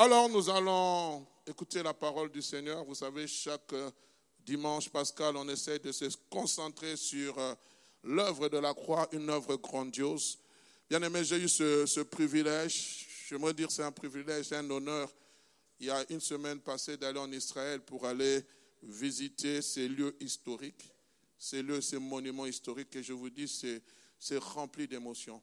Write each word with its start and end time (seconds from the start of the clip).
Alors 0.00 0.28
nous 0.28 0.48
allons 0.48 1.26
écouter 1.44 1.82
la 1.82 1.92
parole 1.92 2.30
du 2.30 2.40
Seigneur. 2.40 2.84
Vous 2.84 2.94
savez, 2.94 3.26
chaque 3.26 3.72
euh, 3.72 3.90
dimanche 4.46 4.88
pascal, 4.90 5.36
on 5.36 5.48
essaie 5.48 5.80
de 5.80 5.90
se 5.90 6.04
concentrer 6.30 6.96
sur 6.96 7.36
euh, 7.36 7.52
l'œuvre 8.04 8.48
de 8.48 8.58
la 8.58 8.72
croix, 8.74 9.08
une 9.10 9.28
œuvre 9.28 9.56
grandiose. 9.56 10.38
Bien 10.88 11.02
aimé, 11.02 11.24
j'ai 11.24 11.38
eu 11.38 11.48
ce, 11.48 12.00
privilège, 12.02 13.08
je 13.26 13.34
me 13.34 13.52
dire 13.52 13.72
c'est 13.72 13.82
un 13.82 13.90
privilège, 13.90 14.46
c'est 14.46 14.54
un 14.58 14.70
honneur, 14.70 15.12
il 15.80 15.86
y 15.86 15.90
a 15.90 16.04
une 16.10 16.20
semaine 16.20 16.60
passée 16.60 16.96
d'aller 16.96 17.18
en 17.18 17.32
Israël 17.32 17.80
pour 17.80 18.06
aller 18.06 18.44
visiter 18.84 19.60
ces 19.62 19.88
lieux 19.88 20.16
historiques, 20.20 20.92
ces 21.36 21.60
lieux, 21.60 21.80
ces 21.80 21.98
monuments 21.98 22.46
historiques, 22.46 22.94
et 22.94 23.02
je 23.02 23.14
vous 23.14 23.30
dis, 23.30 23.48
c'est 23.48 24.38
rempli 24.38 24.86
d'émotions 24.86 25.42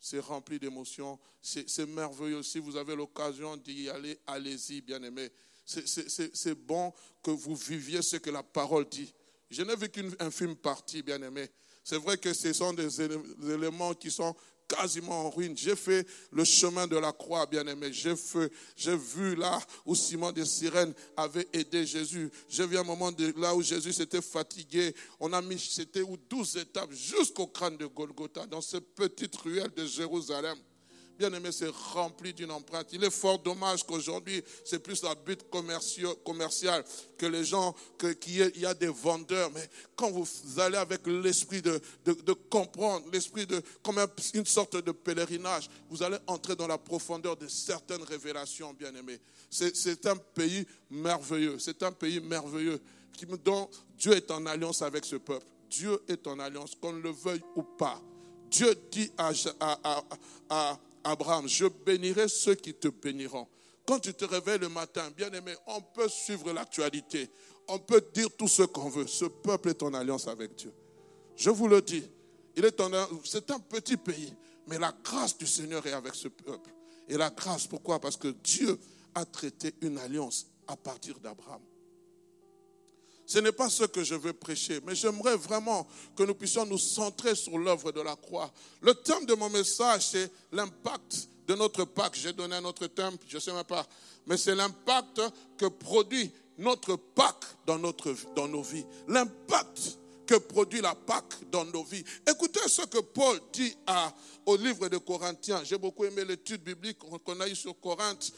c'est 0.00 0.18
rempli 0.18 0.58
d'émotions, 0.58 1.18
c'est 1.40 1.86
merveilleux. 1.86 2.42
Si 2.42 2.58
vous 2.58 2.76
avez 2.76 2.94
l'occasion 2.94 3.56
d'y 3.56 3.88
aller, 3.88 4.18
allez-y, 4.26 4.80
bien-aimés. 4.80 5.30
C'est 5.64 6.54
bon 6.54 6.92
que 7.22 7.30
vous 7.30 7.56
viviez 7.56 8.02
ce 8.02 8.16
que 8.16 8.30
la 8.30 8.42
parole 8.42 8.86
dit. 8.88 9.12
Je 9.50 9.62
n'ai 9.62 9.76
vu 9.76 9.88
qu'une 9.88 10.14
infime 10.18 10.56
partie, 10.56 11.02
bien-aimé. 11.02 11.48
C'est 11.82 11.98
vrai 11.98 12.18
que 12.18 12.32
ce 12.32 12.52
sont 12.52 12.72
des 12.72 13.02
éléments 13.02 13.94
qui 13.94 14.10
sont 14.10 14.34
quasiment 14.68 15.26
en 15.26 15.30
ruine. 15.30 15.56
J'ai 15.56 15.76
fait 15.76 16.06
le 16.30 16.44
chemin 16.44 16.86
de 16.86 16.96
la 16.96 17.12
croix, 17.12 17.46
bien-aimé. 17.46 17.90
J'ai 17.92 18.96
vu 18.96 19.34
là 19.36 19.60
où 19.84 19.94
Simon 19.94 20.32
de 20.32 20.44
Sirène 20.44 20.94
avait 21.16 21.48
aidé 21.52 21.86
Jésus. 21.86 22.30
J'ai 22.48 22.66
vu 22.66 22.78
un 22.78 22.84
moment 22.84 23.10
là 23.36 23.54
où 23.54 23.62
Jésus 23.62 23.92
s'était 23.92 24.22
fatigué. 24.22 24.94
On 25.20 25.32
a 25.32 25.42
mis, 25.42 25.58
c'était 25.58 26.02
où 26.02 26.16
12 26.16 26.56
étapes 26.56 26.92
jusqu'au 26.92 27.46
crâne 27.46 27.76
de 27.76 27.86
Golgotha, 27.86 28.46
dans 28.46 28.60
cette 28.60 28.94
petite 28.94 29.36
ruelle 29.36 29.72
de 29.76 29.86
Jérusalem. 29.86 30.58
Bien 31.18 31.32
aimé, 31.32 31.50
c'est 31.52 31.70
rempli 31.92 32.32
d'une 32.32 32.50
empreinte. 32.50 32.88
Il 32.92 33.04
est 33.04 33.10
fort 33.10 33.38
dommage 33.38 33.84
qu'aujourd'hui, 33.84 34.42
c'est 34.64 34.80
plus 34.80 35.02
la 35.02 35.14
but 35.14 35.40
commerciale 35.50 36.84
que 37.16 37.26
les 37.26 37.44
gens, 37.44 37.74
qu'il 38.20 38.52
y, 38.56 38.66
a 38.66 38.74
des 38.74 38.88
vendeurs. 38.88 39.50
Mais 39.52 39.68
quand 39.94 40.10
vous 40.10 40.26
allez 40.58 40.76
avec 40.76 41.06
l'esprit 41.06 41.62
de, 41.62 41.80
de, 42.04 42.32
comprendre, 42.32 43.06
l'esprit 43.12 43.46
de, 43.46 43.62
comme 43.82 44.04
une 44.34 44.46
sorte 44.46 44.76
de 44.76 44.90
pèlerinage, 44.90 45.70
vous 45.88 46.02
allez 46.02 46.18
entrer 46.26 46.56
dans 46.56 46.66
la 46.66 46.78
profondeur 46.78 47.36
de 47.36 47.46
certaines 47.46 48.02
révélations, 48.02 48.72
bien 48.72 48.94
aimé. 48.94 49.20
C'est 49.50 50.06
un 50.06 50.16
pays 50.16 50.66
merveilleux. 50.90 51.58
C'est 51.60 51.82
un 51.84 51.92
pays 51.92 52.20
merveilleux 52.20 52.80
dont 53.44 53.68
Dieu 53.96 54.14
est 54.14 54.30
en 54.30 54.44
alliance 54.46 54.82
avec 54.82 55.04
ce 55.04 55.16
peuple. 55.16 55.46
Dieu 55.70 56.02
est 56.08 56.26
en 56.26 56.38
alliance, 56.38 56.74
qu'on 56.80 56.92
le 56.92 57.10
veuille 57.10 57.42
ou 57.56 57.62
pas. 57.62 58.00
Dieu 58.50 58.74
dit 58.90 59.10
à, 59.18 59.32
à, 59.60 60.04
à, 60.48 60.78
Abraham, 61.04 61.46
je 61.46 61.66
bénirai 61.66 62.28
ceux 62.28 62.54
qui 62.54 62.74
te 62.74 62.88
béniront. 62.88 63.46
Quand 63.86 64.00
tu 64.00 64.14
te 64.14 64.24
réveilles 64.24 64.58
le 64.58 64.70
matin, 64.70 65.10
bien 65.16 65.30
aimé, 65.32 65.54
on 65.66 65.80
peut 65.80 66.08
suivre 66.08 66.52
l'actualité. 66.52 67.28
On 67.68 67.78
peut 67.78 68.02
dire 68.14 68.28
tout 68.36 68.48
ce 68.48 68.62
qu'on 68.62 68.88
veut. 68.88 69.06
Ce 69.06 69.26
peuple 69.26 69.68
est 69.68 69.82
en 69.82 69.92
alliance 69.94 70.26
avec 70.26 70.54
Dieu. 70.54 70.72
Je 71.36 71.50
vous 71.50 71.68
le 71.68 71.82
dis, 71.82 72.02
c'est 73.24 73.50
un 73.50 73.58
petit 73.58 73.96
pays, 73.96 74.32
mais 74.66 74.78
la 74.78 74.94
grâce 75.02 75.36
du 75.36 75.46
Seigneur 75.46 75.86
est 75.86 75.92
avec 75.92 76.14
ce 76.14 76.28
peuple. 76.28 76.70
Et 77.08 77.16
la 77.16 77.30
grâce, 77.30 77.66
pourquoi? 77.66 78.00
Parce 78.00 78.16
que 78.16 78.28
Dieu 78.28 78.78
a 79.14 79.24
traité 79.26 79.74
une 79.82 79.98
alliance 79.98 80.46
à 80.66 80.76
partir 80.76 81.18
d'Abraham. 81.20 81.60
Ce 83.26 83.38
n'est 83.38 83.52
pas 83.52 83.70
ce 83.70 83.84
que 83.84 84.04
je 84.04 84.14
veux 84.14 84.32
prêcher, 84.32 84.80
mais 84.86 84.94
j'aimerais 84.94 85.36
vraiment 85.36 85.86
que 86.14 86.22
nous 86.24 86.34
puissions 86.34 86.66
nous 86.66 86.78
centrer 86.78 87.34
sur 87.34 87.58
l'œuvre 87.58 87.90
de 87.90 88.00
la 88.00 88.16
croix. 88.16 88.52
Le 88.82 88.94
thème 88.94 89.24
de 89.24 89.34
mon 89.34 89.48
message, 89.48 90.08
c'est 90.08 90.30
l'impact 90.52 91.28
de 91.46 91.54
notre 91.54 91.84
Pâque. 91.84 92.16
J'ai 92.20 92.32
donné 92.32 92.56
un 92.56 92.64
autre 92.64 92.86
thème, 92.86 93.16
je 93.26 93.36
ne 93.36 93.40
sais 93.40 93.52
même 93.52 93.64
pas, 93.64 93.86
mais 94.26 94.36
c'est 94.36 94.54
l'impact 94.54 95.20
que 95.56 95.66
produit 95.66 96.30
notre 96.58 96.96
Pâque 96.96 97.44
dans, 97.66 97.78
notre, 97.78 98.14
dans 98.34 98.48
nos 98.48 98.62
vies. 98.62 98.84
L'impact 99.08 99.98
que 100.26 100.36
produit 100.36 100.80
la 100.80 100.94
Pâque 100.94 101.34
dans 101.50 101.64
nos 101.66 101.84
vies. 101.84 102.04
Écoutez 102.28 102.60
ce 102.68 102.82
que 102.82 102.98
Paul 102.98 103.38
dit 103.52 103.74
à, 103.86 104.12
au 104.46 104.56
livre 104.56 104.88
de 104.88 104.98
Corinthiens. 104.98 105.62
J'ai 105.64 105.78
beaucoup 105.78 106.04
aimé 106.04 106.24
l'étude 106.24 106.62
biblique 106.62 106.98
qu'on 106.98 107.40
a 107.40 107.48
eue 107.48 107.56
sur 107.56 107.78
Corinthe. 107.80 108.32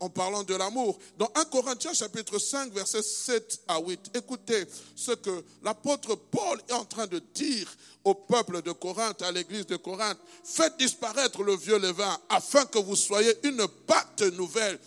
En 0.00 0.08
parlant 0.08 0.42
de 0.42 0.54
l'amour. 0.54 0.98
Dans 1.18 1.30
1 1.34 1.44
Corinthiens 1.44 1.92
chapitre 1.92 2.38
5 2.38 2.72
versets 2.72 3.02
7 3.02 3.60
à 3.68 3.78
8, 3.80 4.10
écoutez 4.14 4.64
ce 4.96 5.12
que 5.12 5.44
l'apôtre 5.62 6.14
Paul 6.14 6.58
est 6.68 6.72
en 6.72 6.84
train 6.84 7.06
de 7.06 7.18
dire 7.34 7.70
au 8.02 8.14
peuple 8.14 8.62
de 8.62 8.72
Corinthe, 8.72 9.22
à 9.22 9.30
l'église 9.30 9.66
de 9.66 9.76
Corinthe. 9.76 10.18
Faites 10.42 10.76
disparaître 10.78 11.42
le 11.42 11.54
vieux 11.54 11.78
levain 11.78 12.18
afin 12.28 12.64
que 12.64 12.78
vous 12.78 12.96
soyez 12.96 13.32
une 13.46 13.68
pâte 13.86 14.22
nouvelle, 14.22 14.78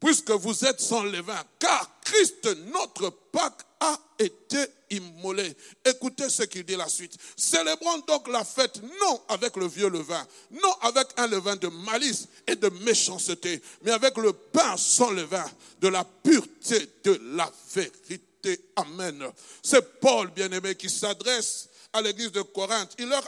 puisque 0.00 0.30
vous 0.30 0.64
êtes 0.64 0.80
sans 0.80 1.04
levain, 1.04 1.42
car 1.58 1.90
Christ, 2.04 2.48
notre 2.72 3.08
Pâque, 3.30 3.62
a 3.82 3.98
été 4.18 4.64
immolé. 4.90 5.56
Écoutez 5.84 6.28
ce 6.28 6.44
qu'il 6.44 6.64
dit 6.64 6.76
la 6.76 6.88
suite. 6.88 7.16
Célébrons 7.36 7.98
donc 8.06 8.28
la 8.28 8.44
fête 8.44 8.80
non 9.00 9.20
avec 9.28 9.56
le 9.56 9.66
vieux 9.66 9.88
levain, 9.88 10.24
non 10.50 10.72
avec 10.82 11.08
un 11.16 11.26
levain 11.26 11.56
de 11.56 11.66
malice 11.68 12.28
et 12.46 12.54
de 12.54 12.68
méchanceté, 12.84 13.60
mais 13.82 13.90
avec 13.90 14.16
le 14.18 14.32
pain 14.32 14.76
sans 14.76 15.10
levain, 15.10 15.44
de 15.80 15.88
la 15.88 16.04
pureté 16.04 16.88
de 17.02 17.20
la 17.34 17.50
vérité. 17.74 18.60
Amen. 18.76 19.24
C'est 19.62 20.00
Paul, 20.00 20.30
bien-aimé, 20.30 20.76
qui 20.76 20.88
s'adresse 20.88 21.68
à 21.92 22.00
l'église 22.00 22.32
de 22.32 22.42
Corinthe. 22.42 22.94
Il 22.98 23.08
leur 23.08 23.24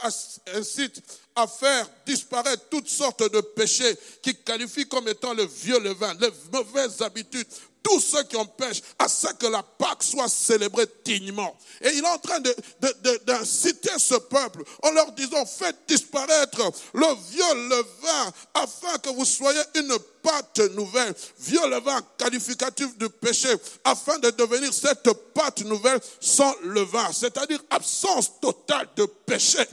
incite 0.53 1.01
à 1.35 1.47
faire 1.47 1.87
disparaître 2.05 2.63
toutes 2.69 2.89
sortes 2.89 3.29
de 3.31 3.41
péchés 3.41 3.95
qui 4.21 4.35
qualifient 4.35 4.87
comme 4.87 5.07
étant 5.07 5.33
le 5.33 5.45
vieux 5.45 5.79
levain, 5.79 6.13
les 6.19 6.31
mauvaises 6.51 7.01
habitudes, 7.01 7.47
tous 7.85 7.99
ceux 7.99 8.23
qui 8.23 8.35
empêchent 8.35 8.81
à 8.97 9.07
ce 9.07 9.27
que 9.33 9.45
la 9.45 9.61
Pâque 9.61 10.01
soit 10.01 10.27
célébrée 10.27 10.87
dignement. 11.03 11.55
Et 11.81 11.89
il 11.93 12.03
est 12.03 12.07
en 12.07 12.17
train 12.17 12.39
d'inciter 13.25 13.91
ce 13.99 14.15
peuple 14.15 14.63
en 14.81 14.89
leur 14.89 15.11
disant, 15.11 15.45
faites 15.45 15.77
disparaître 15.87 16.59
le 16.95 17.05
vieux 17.29 17.69
levain 17.69 18.33
afin 18.55 18.97
que 18.97 19.09
vous 19.09 19.23
soyez 19.23 19.61
une 19.75 19.95
pâte 20.23 20.61
nouvelle, 20.71 21.13
vieux 21.37 21.69
levain 21.69 22.01
qualificatif 22.17 22.97
du 22.97 23.07
péché, 23.07 23.53
afin 23.83 24.17
de 24.17 24.31
devenir 24.31 24.73
cette 24.73 25.11
pâte 25.35 25.61
nouvelle 25.61 25.99
sans 26.19 26.55
levain, 26.63 27.11
c'est-à-dire 27.13 27.61
absence 27.69 28.31
totale 28.41 28.89
de 28.95 29.05
péché. 29.05 29.63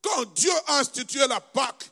Quand 0.00 0.24
Dieu 0.34 0.52
a 0.68 0.78
institué 0.78 1.26
la 1.26 1.40
Pâque, 1.40 1.90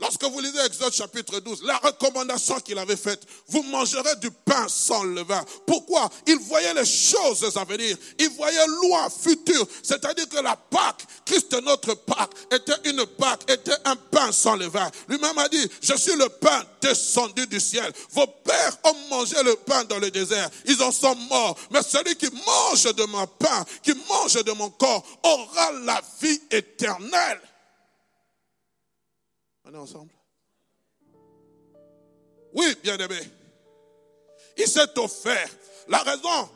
Lorsque 0.00 0.22
vous 0.24 0.38
lisez 0.38 0.60
Exode 0.64 0.92
chapitre 0.92 1.40
12, 1.40 1.62
la 1.64 1.76
recommandation 1.78 2.60
qu'il 2.60 2.78
avait 2.78 2.96
faite, 2.96 3.20
vous 3.48 3.64
mangerez 3.64 4.14
du 4.20 4.30
pain 4.30 4.66
sans 4.68 5.02
levain. 5.02 5.44
Pourquoi? 5.66 6.08
Il 6.26 6.38
voyait 6.38 6.72
les 6.74 6.84
choses 6.84 7.56
à 7.56 7.64
venir. 7.64 7.96
Il 8.18 8.28
voyait 8.30 8.66
loin, 8.82 9.08
futur. 9.10 9.66
C'est-à-dire 9.82 10.28
que 10.28 10.38
la 10.38 10.54
Pâque, 10.54 11.04
Christ 11.24 11.52
notre 11.64 11.94
Pâque, 11.94 12.30
était 12.52 12.90
une 12.90 13.04
Pâque, 13.06 13.50
était 13.50 13.76
un 13.84 13.96
pain 13.96 14.30
sans 14.30 14.54
levain. 14.54 14.88
Lui-même 15.08 15.36
a 15.38 15.48
dit, 15.48 15.68
je 15.82 15.94
suis 15.96 16.14
le 16.14 16.28
pain 16.28 16.62
descendu 16.80 17.48
du 17.48 17.58
ciel. 17.58 17.92
Vos 18.12 18.26
pères 18.26 18.78
ont 18.84 19.08
mangé 19.10 19.42
le 19.42 19.56
pain 19.56 19.82
dans 19.84 19.98
le 19.98 20.12
désert. 20.12 20.48
Ils 20.66 20.80
en 20.80 20.92
sont 20.92 21.16
morts. 21.28 21.58
Mais 21.72 21.82
celui 21.82 22.14
qui 22.14 22.28
mange 22.46 22.84
de 22.94 23.04
mon 23.04 23.26
pain, 23.26 23.64
qui 23.82 23.94
mange 24.08 24.34
de 24.44 24.52
mon 24.52 24.70
corps, 24.70 25.04
aura 25.24 25.72
la 25.72 26.00
vie 26.20 26.40
éternelle. 26.52 27.40
Ensemble 29.76 30.12
Oui, 32.54 32.74
bien-aimé. 32.82 33.20
Il 34.56 34.66
s'est 34.66 34.98
offert. 34.98 35.48
La 35.88 35.98
raison 35.98 36.48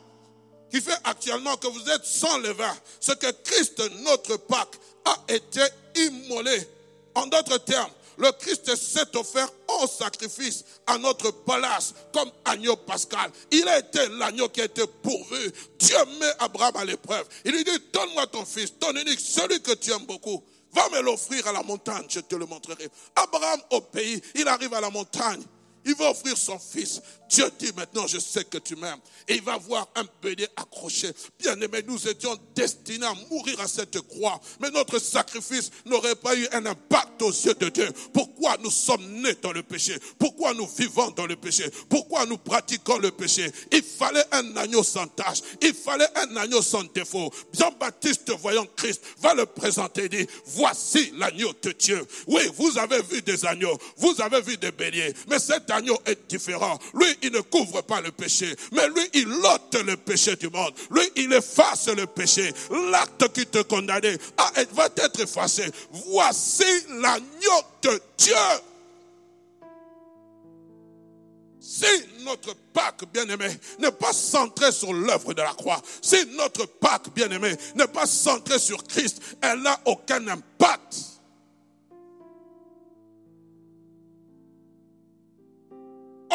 qui 0.71 0.81
fait 0.81 0.97
actuellement 1.03 1.55
que 1.57 1.67
vous 1.67 1.89
êtes 1.89 2.05
sans 2.05 2.37
levain, 2.39 2.75
c'est 2.99 3.19
que 3.19 3.31
Christ, 3.43 3.81
notre 4.01 4.37
Pâque, 4.37 4.75
a 5.05 5.33
été 5.33 5.61
immolé. 5.95 6.67
En 7.15 7.27
d'autres 7.27 7.59
termes, 7.59 7.91
le 8.17 8.31
Christ 8.31 8.75
s'est 8.75 9.15
offert 9.15 9.49
en 9.67 9.87
sacrifice 9.87 10.63
à 10.87 10.97
notre 10.97 11.31
place 11.31 11.93
comme 12.13 12.31
agneau 12.45 12.75
pascal. 12.75 13.31
Il 13.51 13.67
a 13.67 13.79
été 13.79 14.07
l'agneau 14.09 14.49
qui 14.49 14.61
a 14.61 14.65
été 14.65 14.85
pourvu. 14.87 15.51
Dieu 15.79 15.97
met 16.19 16.31
Abraham 16.39 16.77
à 16.77 16.85
l'épreuve. 16.85 17.27
Il 17.45 17.51
lui 17.51 17.63
dit, 17.63 17.79
donne-moi 17.91 18.27
ton 18.27 18.45
fils, 18.45 18.73
ton 18.79 18.91
unique, 18.91 19.19
celui 19.19 19.61
que 19.61 19.73
tu 19.73 19.91
aimes 19.91 20.05
beaucoup. 20.05 20.43
Va 20.73 20.89
me 20.89 21.01
l'offrir 21.01 21.47
à 21.47 21.51
la 21.51 21.63
montagne, 21.63 22.05
je 22.09 22.19
te 22.19 22.35
le 22.35 22.45
montrerai. 22.45 22.89
Abraham 23.15 23.61
pays, 23.79 24.21
il 24.35 24.47
arrive 24.47 24.73
à 24.73 24.81
la 24.81 24.89
montagne. 24.89 25.43
Il 25.85 25.95
va 25.95 26.11
offrir 26.11 26.37
son 26.37 26.57
fils. 26.59 27.01
Dieu 27.29 27.49
dit 27.57 27.71
maintenant, 27.75 28.05
je 28.05 28.19
sais 28.19 28.43
que 28.43 28.57
tu 28.59 28.75
m'aimes. 28.75 28.99
Et 29.27 29.35
il 29.35 29.41
va 29.41 29.57
voir 29.57 29.89
un 29.95 30.03
bélier 30.21 30.47
accroché. 30.55 31.11
Bien 31.39 31.59
aimé, 31.59 31.83
nous 31.87 32.07
étions 32.07 32.37
destinés 32.55 33.05
à 33.05 33.13
mourir 33.29 33.59
à 33.59 33.67
cette 33.67 33.99
croix. 34.01 34.39
Mais 34.59 34.69
notre 34.69 34.99
sacrifice 34.99 35.71
n'aurait 35.85 36.15
pas 36.15 36.35
eu 36.35 36.47
un 36.51 36.65
impact 36.65 37.21
aux 37.21 37.31
yeux 37.31 37.55
de 37.55 37.69
Dieu. 37.69 37.89
Pourquoi 38.13 38.57
nous 38.61 38.71
sommes 38.71 39.05
nés 39.21 39.35
dans 39.41 39.51
le 39.51 39.63
péché? 39.63 39.97
Pourquoi 40.19 40.53
nous 40.53 40.67
vivons 40.67 41.09
dans 41.11 41.25
le 41.25 41.35
péché? 41.35 41.65
Pourquoi 41.89 42.25
nous 42.25 42.37
pratiquons 42.37 42.99
le 42.99 43.11
péché? 43.11 43.51
Il 43.71 43.83
fallait 43.83 44.25
un 44.31 44.55
agneau 44.57 44.83
sans 44.83 45.07
tache. 45.07 45.39
Il 45.61 45.73
fallait 45.73 46.07
un 46.15 46.35
agneau 46.37 46.61
sans 46.61 46.83
défaut. 46.83 47.31
Jean-Baptiste, 47.53 48.31
voyant 48.39 48.67
Christ, 48.75 49.01
va 49.19 49.33
le 49.33 49.45
présenter 49.45 50.05
et 50.05 50.09
dit, 50.09 50.27
voici 50.45 51.11
l'agneau 51.17 51.53
de 51.61 51.71
Dieu. 51.71 52.05
Oui, 52.27 52.41
vous 52.55 52.77
avez 52.77 53.01
vu 53.01 53.21
des 53.21 53.45
agneaux, 53.45 53.77
vous 53.97 54.21
avez 54.21 54.41
vu 54.41 54.57
des 54.57 54.71
béliers, 54.71 55.13
mais 55.27 55.39
cet 55.39 55.71
agneau 55.73 55.97
est 56.05 56.29
différent. 56.29 56.79
Lui, 56.93 57.07
il 57.21 57.31
ne 57.31 57.41
couvre 57.41 57.81
pas 57.81 58.01
le 58.01 58.11
péché, 58.11 58.55
mais 58.71 58.87
lui, 58.87 59.09
il 59.13 59.27
ôte 59.27 59.75
le 59.85 59.97
péché 59.97 60.35
du 60.35 60.49
monde. 60.49 60.73
Lui, 60.91 61.03
il 61.15 61.33
efface 61.33 61.87
le 61.87 62.05
péché. 62.05 62.53
L'acte 62.91 63.33
qui 63.33 63.45
te 63.45 63.61
condamnait 63.61 64.17
va 64.71 64.85
être 64.97 65.19
effacé. 65.19 65.65
Voici 65.91 66.63
l'agneau 66.89 67.61
de 67.81 68.01
Dieu. 68.17 68.35
Si 71.59 71.85
notre 72.23 72.53
Pâque, 72.73 73.05
bien-aimé, 73.11 73.47
n'est 73.79 73.91
pas 73.91 74.13
centré 74.13 74.71
sur 74.71 74.93
l'œuvre 74.93 75.33
de 75.33 75.41
la 75.41 75.53
croix, 75.53 75.81
si 76.01 76.17
notre 76.35 76.65
Pâque, 76.65 77.13
bien-aimé, 77.15 77.55
n'est 77.75 77.87
pas 77.87 78.05
centré 78.05 78.59
sur 78.59 78.83
Christ, 78.83 79.21
elle 79.41 79.61
n'a 79.61 79.79
aucun 79.85 80.27
impact. 80.27 80.95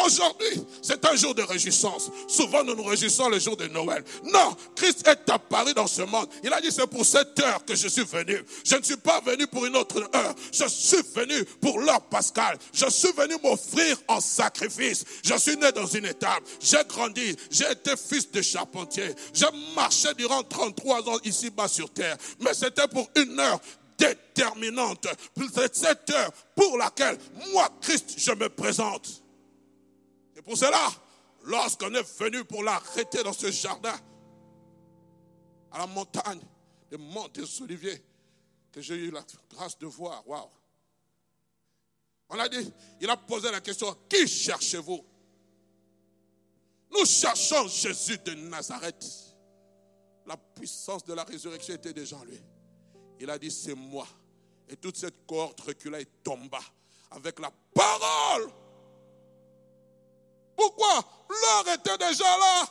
Aujourd'hui, 0.08 0.64
c'est 0.81 1.05
un 1.05 1.14
jour 1.16 1.34
de 1.34 1.43
réjouissance. 1.43 2.10
Souvent, 2.28 2.64
nous 2.64 2.75
nous 2.75 2.82
réjouissons 2.82 3.28
le 3.28 3.38
jour 3.38 3.58
de 3.58 3.66
Noël. 3.66 4.02
Non, 4.25 4.56
Christ 4.75 5.06
est 5.06 5.31
apparu 5.31 5.75
dans 5.75 5.87
ce 5.87 6.00
monde. 6.00 6.26
Il 6.43 6.50
a 6.50 6.62
dit, 6.62 6.72
c'est 6.72 6.87
pour 6.87 7.05
cette 7.05 7.38
heure 7.40 7.62
que 7.62 7.75
je 7.75 7.88
suis 7.88 8.05
venu. 8.05 8.43
Je 8.64 8.76
ne 8.76 8.82
suis 8.82 8.96
pas 8.96 9.20
venu 9.20 9.46
pour 9.46 9.66
une 9.66 9.76
autre 9.76 10.00
heure. 10.14 10.34
Je 10.50 10.66
suis 10.66 11.02
venu 11.14 11.44
pour 11.60 11.78
l'heure 11.81 12.00
pascale. 12.00 12.56
Je 12.72 12.88
suis 12.88 13.12
venu 13.12 13.34
m'offrir 13.44 13.99
en 14.08 14.19
sacrifice. 14.19 15.05
Je 15.22 15.37
suis 15.37 15.58
né 15.58 15.70
dans 15.72 15.84
une 15.84 16.06
étape. 16.06 16.43
J'ai 16.58 16.82
grandi. 16.88 17.37
J'ai 17.50 17.70
été 17.70 17.90
fils 17.94 18.31
de 18.31 18.40
charpentier. 18.40 19.14
J'ai 19.34 19.44
marché 19.76 20.08
durant 20.16 20.43
33 20.43 21.06
ans 21.06 21.19
ici-bas 21.22 21.69
sur 21.69 21.90
terre. 21.90 22.16
Mais 22.40 22.54
c'était 22.54 22.88
pour 22.88 23.11
une 23.14 23.38
heure 23.38 23.61
déterminante. 23.99 25.06
Cette 25.75 26.08
heure 26.08 26.32
pour 26.54 26.78
laquelle 26.78 27.19
moi, 27.52 27.69
Christ, 27.82 28.14
je 28.16 28.32
me 28.32 28.49
présente. 28.49 29.22
Et 30.38 30.43
pour 30.43 30.56
cela, 30.56 30.88
lorsqu'on 31.43 31.93
est 31.94 32.19
venu 32.19 32.44
pour 32.44 32.62
l'arrêter 32.62 33.25
dans 33.25 33.32
ce 33.32 33.50
jardin, 33.50 33.94
à 35.73 35.79
la 35.79 35.87
montagne 35.88 36.40
des 36.88 36.96
monts 36.96 37.26
des 37.29 37.61
Oliviers, 37.61 38.00
que 38.70 38.81
j'ai 38.81 38.94
eu 38.94 39.11
la 39.11 39.25
grâce 39.50 39.76
de 39.79 39.87
voir, 39.87 40.26
waouh. 40.29 40.49
On 42.29 42.38
a 42.38 42.49
dit, 42.49 42.73
il 43.00 43.11
a 43.11 43.17
posé 43.17 43.50
la 43.50 43.61
question, 43.61 43.96
qui 44.08 44.29
cherchez-vous? 44.29 45.05
Nous 46.93 47.05
cherchons 47.05 47.67
Jésus 47.67 48.19
de 48.19 48.35
Nazareth. 48.35 49.05
La 50.25 50.37
puissance 50.37 51.05
de 51.05 51.14
la 51.14 51.25
résurrection 51.25 51.75
était 51.75 51.93
déjà 51.93 52.17
en 52.17 52.25
lui. 52.25 52.40
Il 53.19 53.29
a 53.29 53.38
dit, 53.38 53.50
c'est 53.50 53.75
moi. 53.75 54.06
Et 54.69 54.76
toute 54.76 54.96
cette 54.96 55.26
cohorte 55.26 55.61
recula 55.62 56.00
et 56.00 56.06
tomba 56.23 56.61
avec 57.11 57.40
la 57.40 57.50
parole 57.75 58.52
pourquoi 60.58 61.05
L'heure 61.31 61.75
était 61.75 61.96
déjà 61.99 62.25
là? 62.25 62.69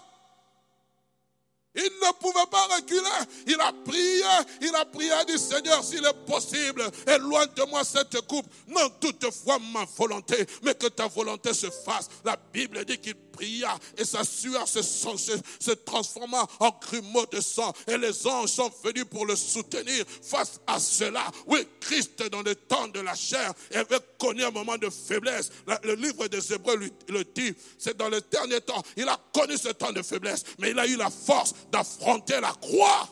Il 1.75 1.83
ne 1.83 2.11
pouvait 2.13 2.47
pas 2.49 2.65
reculer. 2.75 3.01
Il 3.45 3.61
a 3.61 3.71
prié. 3.85 4.23
Il 4.61 4.75
a 4.75 4.83
prié, 4.83 5.11
dit 5.27 5.37
Seigneur, 5.37 5.83
s'il 5.83 6.03
est 6.03 6.25
possible, 6.25 6.81
éloigne 7.05 7.49
de 7.55 7.63
moi 7.69 7.83
cette 7.83 8.19
coupe. 8.21 8.47
Non 8.67 8.89
toutefois 8.99 9.59
ma 9.71 9.85
volonté, 9.85 10.43
mais 10.63 10.73
que 10.73 10.87
ta 10.87 11.07
volonté 11.07 11.53
se 11.53 11.69
fasse. 11.69 12.09
La 12.25 12.35
Bible 12.51 12.83
dit 12.83 12.97
qu'il 12.97 13.15
et 13.41 14.05
sa 14.05 14.23
sueur 14.23 14.67
se, 14.67 14.81
se, 14.81 15.71
transforma 15.71 16.45
en 16.59 16.69
grumeaux 16.81 17.25
de 17.31 17.41
sang. 17.41 17.73
Et 17.87 17.97
les 17.97 18.27
anges 18.27 18.49
sont 18.49 18.71
venus 18.83 19.05
pour 19.05 19.25
le 19.25 19.35
soutenir 19.35 20.05
face 20.21 20.59
à 20.67 20.79
cela. 20.79 21.25
Oui, 21.45 21.67
Christ, 21.79 22.23
dans 22.29 22.41
le 22.41 22.55
temps 22.55 22.87
de 22.87 22.99
la 22.99 23.15
chair, 23.15 23.53
avait 23.73 23.99
connu 24.17 24.43
un 24.43 24.51
moment 24.51 24.77
de 24.77 24.89
faiblesse. 24.89 25.51
Le 25.83 25.95
livre 25.95 26.27
des 26.27 26.53
Hébreux 26.53 26.77
le 27.09 27.23
dit. 27.23 27.53
C'est 27.77 27.97
dans 27.97 28.09
le 28.09 28.21
dernier 28.21 28.61
temps. 28.61 28.81
Il 28.95 29.07
a 29.07 29.19
connu 29.33 29.57
ce 29.57 29.69
temps 29.69 29.91
de 29.91 30.01
faiblesse, 30.01 30.43
mais 30.59 30.71
il 30.71 30.79
a 30.79 30.87
eu 30.87 30.95
la 30.95 31.09
force 31.09 31.53
d'affronter 31.71 32.39
la 32.39 32.53
croix. 32.53 33.09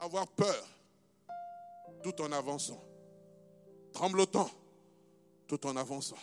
Avoir 0.00 0.26
peur 0.28 0.66
tout 2.02 2.22
en 2.22 2.30
avançant. 2.32 2.82
Tremblotant 3.92 4.50
tout 5.48 5.66
en 5.66 5.76
avançant. 5.76 6.16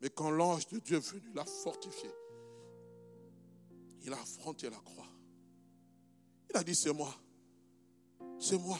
Mais 0.00 0.10
quand 0.10 0.30
l'ange 0.30 0.66
de 0.68 0.78
Dieu 0.78 0.96
est 0.96 1.00
venu 1.00 1.32
l'a 1.34 1.44
fortifié, 1.44 2.10
il 4.02 4.12
a 4.12 4.20
affronté 4.20 4.70
la 4.70 4.76
croix. 4.76 5.08
Il 6.50 6.56
a 6.56 6.62
dit, 6.62 6.74
c'est 6.74 6.92
moi. 6.92 7.14
C'est 8.38 8.58
moi. 8.58 8.78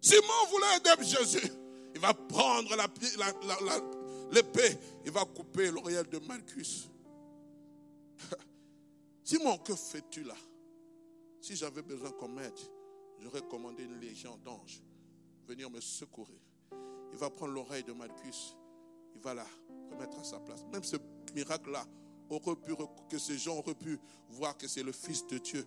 Simon 0.00 0.46
voulait 0.50 0.76
aider 0.76 1.04
Jésus. 1.04 1.52
Il 1.94 2.00
va 2.00 2.12
prendre 2.12 2.76
l'épée, 4.32 4.78
il 5.04 5.10
va 5.10 5.24
couper 5.24 5.70
l'oreille 5.70 6.02
de 6.10 6.18
Malchus. 6.18 6.88
Simon, 9.24 9.58
que 9.58 9.74
fais-tu 9.74 10.24
là? 10.24 10.36
Si 11.40 11.56
j'avais 11.56 11.82
besoin 11.82 12.10
qu'on 12.12 12.28
m'aide, 12.28 12.58
j'aurais 13.20 13.42
commandé 13.42 13.84
une 13.84 14.00
légion 14.00 14.36
d'anges 14.38 14.82
venir 15.46 15.70
me 15.70 15.80
secourir. 15.80 16.38
Il 17.12 17.18
va 17.18 17.30
prendre 17.30 17.52
l'oreille 17.52 17.84
de 17.84 17.92
Malchus, 17.92 18.56
va 19.24 19.34
la 19.34 19.46
remettre 19.90 20.18
à 20.18 20.24
sa 20.24 20.38
place. 20.38 20.64
Même 20.72 20.84
ce 20.84 20.96
miracle-là, 21.34 21.84
aurait 22.28 22.56
pu, 22.56 22.74
que 23.08 23.18
ces 23.18 23.38
gens 23.38 23.56
auraient 23.56 23.74
pu 23.74 23.98
voir 24.30 24.56
que 24.56 24.68
c'est 24.68 24.82
le 24.82 24.92
Fils 24.92 25.26
de 25.26 25.38
Dieu. 25.38 25.66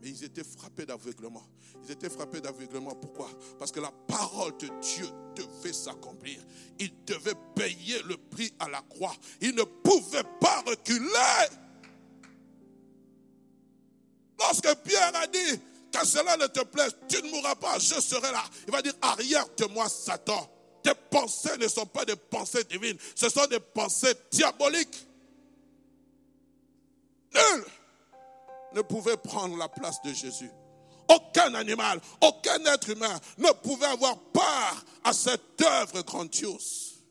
Mais 0.00 0.08
ils 0.08 0.24
étaient 0.24 0.44
frappés 0.44 0.86
d'aveuglement. 0.86 1.42
Ils 1.84 1.92
étaient 1.92 2.10
frappés 2.10 2.40
d'aveuglement. 2.40 2.94
Pourquoi? 2.94 3.28
Parce 3.58 3.72
que 3.72 3.80
la 3.80 3.92
parole 4.06 4.56
de 4.58 4.68
Dieu 4.80 5.06
devait 5.34 5.72
s'accomplir. 5.72 6.44
Il 6.78 7.04
devait 7.04 7.34
payer 7.54 8.02
le 8.02 8.16
prix 8.16 8.52
à 8.58 8.68
la 8.68 8.82
croix. 8.82 9.14
Il 9.40 9.54
ne 9.54 9.62
pouvait 9.62 10.24
pas 10.40 10.62
reculer. 10.62 11.08
Lorsque 14.38 14.74
Pierre 14.82 15.12
a 15.14 15.26
dit, 15.26 15.60
que 15.90 16.06
cela 16.06 16.36
ne 16.36 16.46
te 16.46 16.60
plaise, 16.64 16.96
tu 17.08 17.22
ne 17.22 17.30
mourras 17.30 17.54
pas, 17.54 17.78
je 17.78 18.00
serai 18.00 18.32
là. 18.32 18.42
Il 18.66 18.72
va 18.72 18.82
dire, 18.82 18.94
arrière 19.00 19.46
de 19.56 19.66
moi, 19.66 19.88
Satan. 19.88 20.50
Tes 20.84 20.94
pensées 21.10 21.56
ne 21.58 21.66
sont 21.66 21.86
pas 21.86 22.04
des 22.04 22.14
pensées 22.14 22.62
divines, 22.64 22.98
ce 23.16 23.30
sont 23.30 23.46
des 23.46 23.58
pensées 23.58 24.12
diaboliques. 24.30 25.06
Nul 27.34 27.64
ne 28.74 28.82
pouvait 28.82 29.16
prendre 29.16 29.56
la 29.56 29.68
place 29.68 30.02
de 30.02 30.12
Jésus. 30.12 30.50
Aucun 31.08 31.54
animal, 31.54 32.00
aucun 32.20 32.62
être 32.66 32.90
humain 32.90 33.18
ne 33.38 33.50
pouvait 33.62 33.86
avoir 33.86 34.18
part 34.32 34.84
à 35.02 35.14
cette 35.14 35.60
œuvre 35.62 36.02
grandiose. 36.02 37.02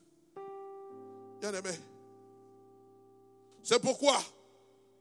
Bien 1.40 1.52
aimé, 1.52 1.76
c'est 3.64 3.80
pourquoi 3.80 4.22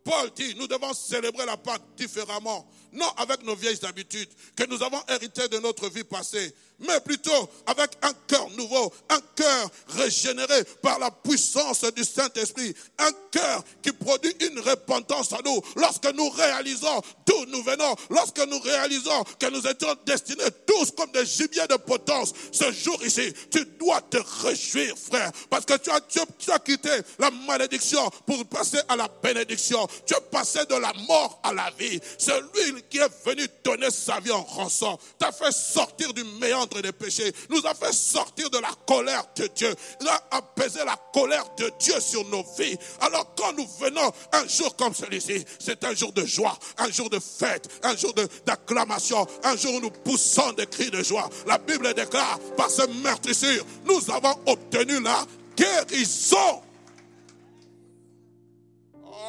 Paul 0.03 0.31
dit, 0.35 0.55
nous 0.55 0.67
devons 0.67 0.93
célébrer 0.93 1.45
la 1.45 1.57
Pâque 1.57 1.83
différemment, 1.95 2.67
non 2.91 3.07
avec 3.17 3.43
nos 3.43 3.55
vieilles 3.55 3.85
habitudes 3.85 4.29
que 4.55 4.65
nous 4.65 4.81
avons 4.83 5.01
héritées 5.07 5.47
de 5.47 5.59
notre 5.59 5.89
vie 5.89 6.03
passée, 6.03 6.53
mais 6.87 6.99
plutôt 7.01 7.49
avec 7.65 7.91
un 8.01 8.13
cœur 8.27 8.49
nouveau, 8.51 8.93
un 9.09 9.19
cœur 9.35 9.69
régénéré 9.89 10.63
par 10.81 10.99
la 10.99 11.11
puissance 11.11 11.83
du 11.95 12.03
Saint-Esprit, 12.03 12.73
un 12.99 13.11
cœur 13.31 13.63
qui 13.81 13.91
produit 13.91 14.35
une 14.41 14.59
repentance 14.59 15.31
en 15.33 15.39
nous 15.43 15.61
lorsque 15.75 16.11
nous 16.13 16.29
réalisons 16.29 17.01
d'où 17.25 17.45
nous 17.47 17.63
venons, 17.63 17.95
lorsque 18.09 18.39
nous 18.47 18.59
réalisons 18.59 19.23
que 19.39 19.49
nous 19.49 19.65
étions 19.67 19.95
destinés 20.05 20.43
tous 20.67 20.91
comme 20.91 21.11
des 21.11 21.25
gibiers 21.25 21.67
de 21.67 21.75
potence. 21.75 22.33
Ce 22.51 22.71
jour 22.71 23.03
ici, 23.05 23.33
tu 23.51 23.65
dois 23.79 24.01
te 24.01 24.17
réjouir, 24.43 24.95
frère, 24.97 25.31
parce 25.49 25.65
que 25.65 25.77
tu 25.77 25.89
as, 25.89 26.01
tu 26.01 26.51
as 26.51 26.59
quitté 26.59 26.89
la 27.19 27.31
malédiction 27.31 28.09
pour 28.25 28.45
passer 28.45 28.79
à 28.87 28.95
la 28.95 29.07
bénédiction. 29.21 29.87
Tu 30.05 30.13
es 30.13 30.21
passé 30.31 30.59
de 30.69 30.75
la 30.75 30.93
mort 31.07 31.39
à 31.43 31.53
la 31.53 31.69
vie. 31.77 31.99
C'est 32.17 32.39
lui 32.39 32.83
qui 32.89 32.97
est 32.97 33.25
venu 33.25 33.47
donner 33.63 33.91
sa 33.91 34.19
vie 34.19 34.31
en 34.31 34.43
rançon, 34.43 34.97
t'a 35.17 35.31
fait 35.31 35.51
sortir 35.51 36.13
du 36.13 36.23
méandre 36.23 36.72
des 36.81 36.91
péchés, 36.91 37.31
nous 37.49 37.65
a 37.65 37.73
fait 37.73 37.93
sortir 37.93 38.49
de 38.49 38.57
la 38.57 38.71
colère 38.87 39.23
de 39.35 39.47
Dieu, 39.47 39.73
il 40.01 40.07
a 40.07 40.21
apaisé 40.31 40.79
la 40.85 40.95
colère 41.13 41.45
de 41.57 41.71
Dieu 41.79 41.99
sur 41.99 42.25
nos 42.29 42.43
vies. 42.57 42.77
Alors 43.01 43.33
quand 43.35 43.53
nous 43.53 43.67
venons 43.79 44.11
un 44.31 44.47
jour 44.47 44.75
comme 44.75 44.93
celui-ci, 44.93 45.45
c'est 45.59 45.83
un 45.83 45.93
jour 45.93 46.11
de 46.11 46.25
joie, 46.25 46.57
un 46.77 46.91
jour 46.91 47.09
de 47.09 47.19
fête, 47.19 47.69
un 47.83 47.95
jour 47.95 48.13
d'acclamation, 48.45 49.25
un 49.43 49.55
jour 49.55 49.75
où 49.75 49.79
nous 49.79 49.91
poussons 49.91 50.53
des 50.53 50.67
cris 50.67 50.91
de 50.91 51.03
joie. 51.03 51.29
La 51.47 51.57
Bible 51.57 51.93
déclare, 51.93 52.39
par 52.57 52.69
ce 52.69 52.85
meurtrissure, 53.03 53.65
nous 53.85 54.11
avons 54.11 54.35
obtenu 54.45 55.01
la 55.01 55.25
guérison. 55.55 56.61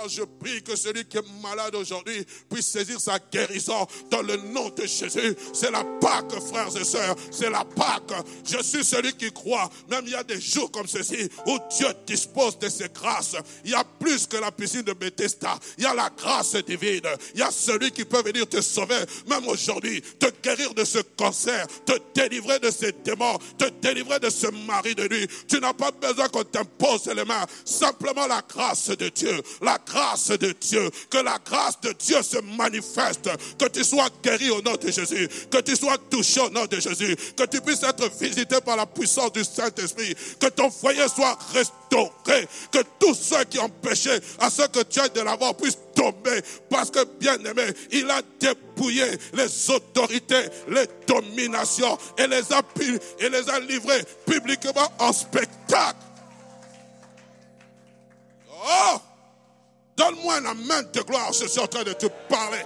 Oh, 0.02 0.08
je 0.08 0.22
prie 0.22 0.62
que 0.62 0.74
celui 0.74 1.04
qui 1.04 1.18
est 1.18 1.42
malade 1.42 1.74
aujourd'hui 1.74 2.26
puisse 2.50 2.66
saisir 2.66 3.00
sa 3.00 3.18
guérison 3.18 3.86
dans 4.10 4.22
le 4.22 4.36
nom 4.36 4.68
de 4.70 4.86
Jésus. 4.86 5.36
C'est 5.52 5.70
la 5.70 5.84
Pâque, 6.00 6.32
frères 6.48 6.76
et 6.76 6.84
sœurs. 6.84 7.14
C'est 7.30 7.50
la 7.50 7.64
Pâque. 7.64 8.12
Je 8.44 8.62
suis 8.62 8.84
celui 8.84 9.12
qui 9.12 9.30
croit. 9.32 9.70
Même 9.88 10.04
il 10.06 10.12
y 10.12 10.14
a 10.14 10.24
des 10.24 10.40
jours 10.40 10.70
comme 10.70 10.86
ceci 10.86 11.28
où 11.46 11.58
Dieu 11.76 11.86
dispose 12.06 12.58
de 12.58 12.68
ses 12.68 12.88
grâces. 12.88 13.36
Il 13.64 13.70
y 13.70 13.74
a 13.74 13.84
plus 13.84 14.26
que 14.26 14.36
la 14.36 14.50
piscine 14.50 14.82
de 14.82 14.92
Bethesda. 14.92 15.58
Il 15.78 15.84
y 15.84 15.86
a 15.86 15.94
la 15.94 16.10
grâce 16.10 16.56
divine. 16.56 17.06
Il 17.34 17.40
y 17.40 17.42
a 17.42 17.50
celui 17.50 17.90
qui 17.92 18.04
peut 18.04 18.22
venir 18.22 18.48
te 18.48 18.60
sauver, 18.60 19.04
même 19.28 19.46
aujourd'hui, 19.46 20.02
te 20.18 20.26
guérir 20.42 20.74
de 20.74 20.84
ce 20.84 20.98
cancer, 21.16 21.66
te 21.86 21.92
délivrer 22.14 22.58
de 22.58 22.70
ces 22.70 22.92
démons, 23.04 23.38
te 23.58 23.68
délivrer 23.80 24.18
de 24.18 24.30
ce 24.30 24.48
mari 24.66 24.94
de 24.94 25.06
nuit. 25.08 25.28
Tu 25.48 25.60
n'as 25.60 25.72
pas 25.72 25.90
besoin 25.92 26.28
qu'on 26.28 26.44
t'impose 26.44 27.06
les 27.06 27.24
mains. 27.24 27.46
Simplement 27.64 28.26
la 28.26 28.42
grâce 28.42 28.88
de 28.88 29.08
Dieu. 29.08 29.40
La 29.62 29.78
grâce 29.86 30.28
de 30.28 30.54
Dieu, 30.60 30.90
que 31.10 31.18
la 31.18 31.38
grâce 31.44 31.80
de 31.80 31.92
Dieu 31.92 32.22
se 32.22 32.38
manifeste, 32.56 33.30
que 33.58 33.66
tu 33.68 33.84
sois 33.84 34.08
guéri 34.22 34.50
au 34.50 34.62
nom 34.62 34.76
de 34.76 34.90
Jésus, 34.90 35.28
que 35.50 35.60
tu 35.60 35.76
sois 35.76 35.98
touché 36.10 36.40
au 36.40 36.50
nom 36.50 36.66
de 36.66 36.80
Jésus, 36.80 37.16
que 37.36 37.44
tu 37.44 37.60
puisses 37.60 37.82
être 37.82 38.10
visité 38.20 38.60
par 38.60 38.76
la 38.76 38.86
puissance 38.86 39.32
du 39.32 39.44
Saint-Esprit, 39.44 40.14
que 40.38 40.46
ton 40.46 40.70
foyer 40.70 41.06
soit 41.08 41.38
restauré, 41.52 42.48
que 42.72 42.78
tous 42.98 43.14
ceux 43.14 43.44
qui 43.44 43.58
ont 43.58 43.68
péché 43.68 44.10
à 44.38 44.50
ceux 44.50 44.68
que 44.68 44.82
tu 44.82 45.00
as 45.00 45.08
de 45.08 45.20
l'avoir 45.20 45.54
puissent 45.56 45.78
tomber, 45.94 46.42
parce 46.68 46.90
que 46.90 47.04
bien 47.18 47.36
aimé, 47.44 47.66
il 47.92 48.10
a 48.10 48.20
dépouillé 48.40 49.04
les 49.32 49.70
autorités, 49.70 50.48
les 50.68 50.86
dominations 51.06 51.96
et 52.18 52.26
les 52.26 52.52
a, 52.52 52.62
et 53.20 53.28
les 53.28 53.50
a 53.50 53.60
livrés 53.60 54.04
publiquement 54.26 54.92
en 54.98 55.12
spectacle. 55.12 55.98
Oh! 58.66 59.00
Donne-moi 59.96 60.40
la 60.40 60.54
main 60.54 60.82
de 60.92 61.00
gloire, 61.02 61.32
je 61.32 61.46
suis 61.46 61.60
en 61.60 61.66
train 61.66 61.84
de 61.84 61.92
te 61.92 62.06
parler. 62.28 62.62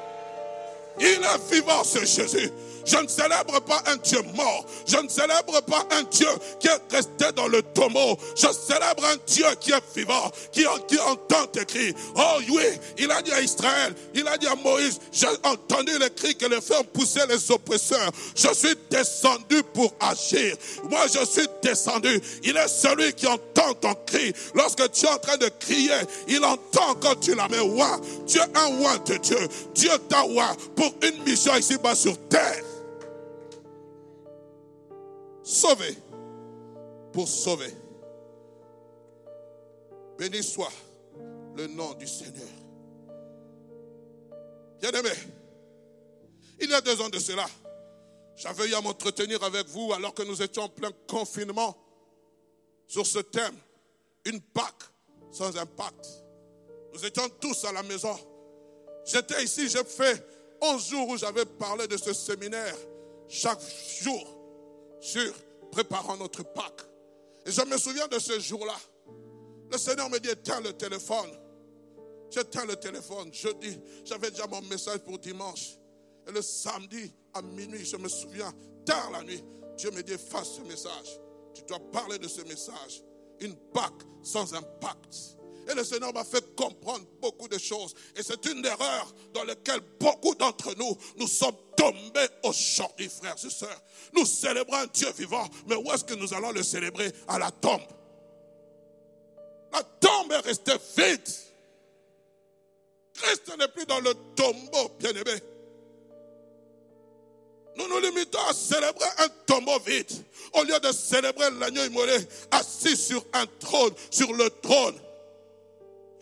Il 1.01 1.07
est 1.07 1.53
vivant, 1.53 1.85
ce 1.85 2.01
Jésus. 2.01 2.51
Je 2.89 2.97
ne 2.97 3.07
célèbre 3.07 3.61
pas 3.61 3.83
un 3.87 3.97
Dieu 3.97 4.21
mort. 4.35 4.65
Je 4.87 4.97
ne 4.97 5.09
célèbre 5.09 5.61
pas 5.63 5.87
un 5.91 6.03
Dieu 6.05 6.29
qui 6.59 6.69
est 6.69 6.81
resté 6.91 7.27
dans 7.37 7.47
le 7.47 7.63
tombeau. 7.63 8.17
Je 8.35 8.47
célèbre 8.47 9.05
un 9.05 9.17
Dieu 9.27 9.47
qui 9.61 9.73
est 9.73 9.83
vivant, 9.95 10.31
qui, 10.53 10.67
entend 10.67 11.47
tes 11.53 11.67
cris. 11.67 11.95
Oh 12.17 12.39
oui, 12.49 12.65
il 12.97 13.11
a 13.11 13.21
dit 13.21 13.33
à 13.33 13.43
Israël, 13.43 13.95
il 14.15 14.27
a 14.27 14.39
dit 14.39 14.47
à 14.47 14.55
Moïse, 14.55 14.99
j'ai 15.13 15.29
entendu 15.45 15.99
les 15.99 16.11
cris 16.11 16.35
que 16.35 16.47
les 16.47 16.63
fers 16.63 16.83
poussaient 16.85 17.27
les 17.27 17.51
oppresseurs. 17.51 18.11
Je 18.35 18.55
suis 18.55 18.75
descendu 18.91 19.63
pour 19.75 19.93
agir. 20.01 20.57
Moi, 20.85 21.07
je 21.13 21.25
suis 21.27 21.47
descendu. 21.63 22.21
Il 22.43 22.57
est 22.57 22.69
celui 22.69 23.13
qui 23.13 23.27
entend 23.27 23.75
ton 23.75 23.95
cri. 24.07 24.33
Lorsque 24.55 24.91
tu 24.93 25.05
es 25.05 25.11
en 25.11 25.19
train 25.19 25.37
de 25.37 25.51
crier, 25.61 25.93
il 26.27 26.43
entend 26.43 26.95
quand 27.01 27.21
tu 27.21 27.35
la 27.35 27.49
mets. 27.49 27.59
Ouah, 27.61 28.01
tu 28.27 28.39
es 28.39 28.43
un 28.43 28.79
ouah 28.79 28.97
de 28.99 29.17
Dieu. 29.19 29.49
Dieu 29.75 29.91
t'a 30.09 30.25
ouah 30.25 30.57
pour 30.75 30.95
une 31.03 31.23
mission 31.25 31.55
ici-bas 31.55 31.95
sur 31.95 32.17
terre 32.29 32.65
sauver 35.49 35.97
pour 37.13 37.27
sauver. 37.27 37.75
Béni 40.19 40.43
soit 40.43 40.73
le 41.57 41.67
nom 41.69 41.95
du 41.95 42.07
Seigneur. 42.07 42.49
Bien-aimé, 44.81 45.11
il 46.61 46.71
y 46.71 46.75
a 46.75 46.81
deux 46.81 47.01
ans 47.01 47.09
de 47.09 47.19
cela, 47.19 47.47
j'avais 48.37 48.69
eu 48.69 48.75
à 48.75 48.81
m'entretenir 48.81 49.43
avec 49.43 49.67
vous 49.69 49.93
alors 49.93 50.13
que 50.13 50.23
nous 50.23 50.41
étions 50.43 50.65
en 50.65 50.69
plein 50.69 50.91
confinement 51.09 51.77
sur 52.87 53.07
ce 53.07 53.21
thème, 53.21 53.57
une 54.27 54.41
Pâque 54.41 54.85
sans 55.33 55.57
impact. 55.57 56.07
Nous 56.93 57.05
étions 57.05 57.29
tous 57.41 57.65
à 57.65 57.73
la 57.73 57.83
maison. 57.83 58.17
J'étais 59.05 59.43
ici, 59.43 59.69
j'ai 59.69 59.85
fait 59.85 60.25
11 60.61 60.89
jours 60.89 61.09
où 61.09 61.17
j'avais 61.17 61.47
parlé 61.47 61.87
de 61.89 61.97
ce 61.97 62.13
séminaire 62.13 62.77
chaque 63.29 63.61
jour 64.03 64.38
sur 65.01 65.33
préparant 65.71 66.17
notre 66.17 66.43
Pâques. 66.43 66.83
Et 67.47 67.51
je 67.51 67.63
me 67.63 67.77
souviens 67.79 68.09
de 68.09 68.19
ce 68.19 68.39
jour-là. 68.39 68.77
Le 69.71 69.79
Seigneur 69.79 70.09
me 70.11 70.19
dit, 70.19 70.31
éteins 70.31 70.61
le 70.61 70.73
téléphone. 70.73 71.31
J'éteins 72.31 72.65
le 72.67 72.77
téléphone. 72.77 73.33
Jeudi, 73.33 73.79
j'avais 74.05 74.31
déjà 74.31 74.47
mon 74.47 74.63
message 74.63 74.99
pour 74.99 75.19
dimanche. 75.19 75.79
Et 76.27 76.33
le 76.33 76.43
samedi, 76.43 77.13
à 77.35 77.43
minuit, 77.43 77.85
je 77.85 77.97
me 77.97 78.09
souviens, 78.09 78.53
tard 78.85 79.11
la 79.11 79.23
nuit, 79.23 79.43
Dieu 79.77 79.91
me 79.91 80.03
dit, 80.03 80.17
fasse 80.19 80.57
ce 80.57 80.61
message. 80.63 81.21
Tu 81.55 81.63
dois 81.63 81.81
parler 81.91 82.19
de 82.19 82.29
ce 82.29 82.43
message. 82.43 83.03
Une 83.41 83.55
Pâque 83.73 84.03
sans 84.23 84.55
impact. 84.55 85.38
Et 85.69 85.75
le 85.75 85.85
Seigneur 85.85 86.13
m'a 86.15 86.25
fait 86.25 86.55
comprendre 86.55 87.05
beaucoup 87.21 87.47
de 87.47 87.59
choses. 87.59 87.95
Et 88.17 88.23
c'est 88.23 88.45
une 88.47 88.65
erreur 88.65 89.15
dans 89.35 89.45
laquelle 89.45 89.81
beaucoup 90.01 90.35
d'entre 90.35 90.75
nous, 90.77 90.97
nous 91.17 91.29
sommes 91.29 91.57
tombés 91.77 92.27
aujourd'hui, 92.43 93.09
frères 93.09 93.37
et 93.45 93.51
sœurs. 93.51 93.83
Nous 94.15 94.25
célébrons 94.25 94.77
un 94.77 94.87
Dieu 94.87 95.11
vivant, 95.17 95.47
mais 95.67 95.77
où 95.77 95.93
est-ce 95.93 96.05
que 96.05 96.15
nous 96.15 96.33
allons 96.33 96.53
le 96.53 96.63
célébrer? 96.63 97.13
À 97.29 97.39
la 97.39 97.51
tombe. 97.51 97.83
La 99.73 99.83
tombe 99.83 100.33
est 100.33 100.39
restée 100.39 100.73
vide. 100.97 101.29
Christ 103.13 103.53
n'est 103.59 103.69
plus 103.69 103.85
dans 103.85 104.01
le 104.01 104.15
tombeau, 104.35 104.91
bien-aimé. 104.99 105.43
Nous 107.77 107.89
nous 107.89 108.01
limitons 108.01 108.41
à 108.49 108.55
célébrer 108.55 109.07
un 109.19 109.29
tombeau 109.47 109.79
vide 109.81 110.11
au 110.55 110.65
lieu 110.65 110.81
de 110.81 110.91
célébrer 110.93 111.51
l'agneau 111.61 111.85
immolé 111.85 112.17
assis 112.51 112.97
sur 112.97 113.25
un 113.35 113.47
trône, 113.61 113.93
sur 114.11 114.33
le 114.33 114.51
trône. 114.63 114.99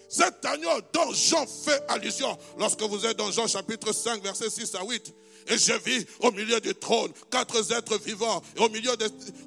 Cet 0.09 0.45
agneau 0.45 0.81
dont 0.93 1.13
Jean 1.13 1.47
fait 1.47 1.83
allusion 1.89 2.37
lorsque 2.59 2.83
vous 2.83 3.05
êtes 3.07 3.17
dans 3.17 3.31
Jean 3.31 3.47
chapitre 3.47 3.93
5, 3.93 4.23
verset 4.23 4.51
6 4.51 4.75
à 4.77 4.85
8. 4.85 5.15
Et 5.49 5.59
je 5.59 5.73
vis 5.85 6.07
au 6.21 6.33
milieu 6.33 6.61
du 6.61 6.75
trône 6.75 7.13
quatre 7.31 7.73
êtres 7.73 7.99
vivants 7.99 8.43
et 8.57 8.61
au 8.61 8.69
milieu, 8.69 8.93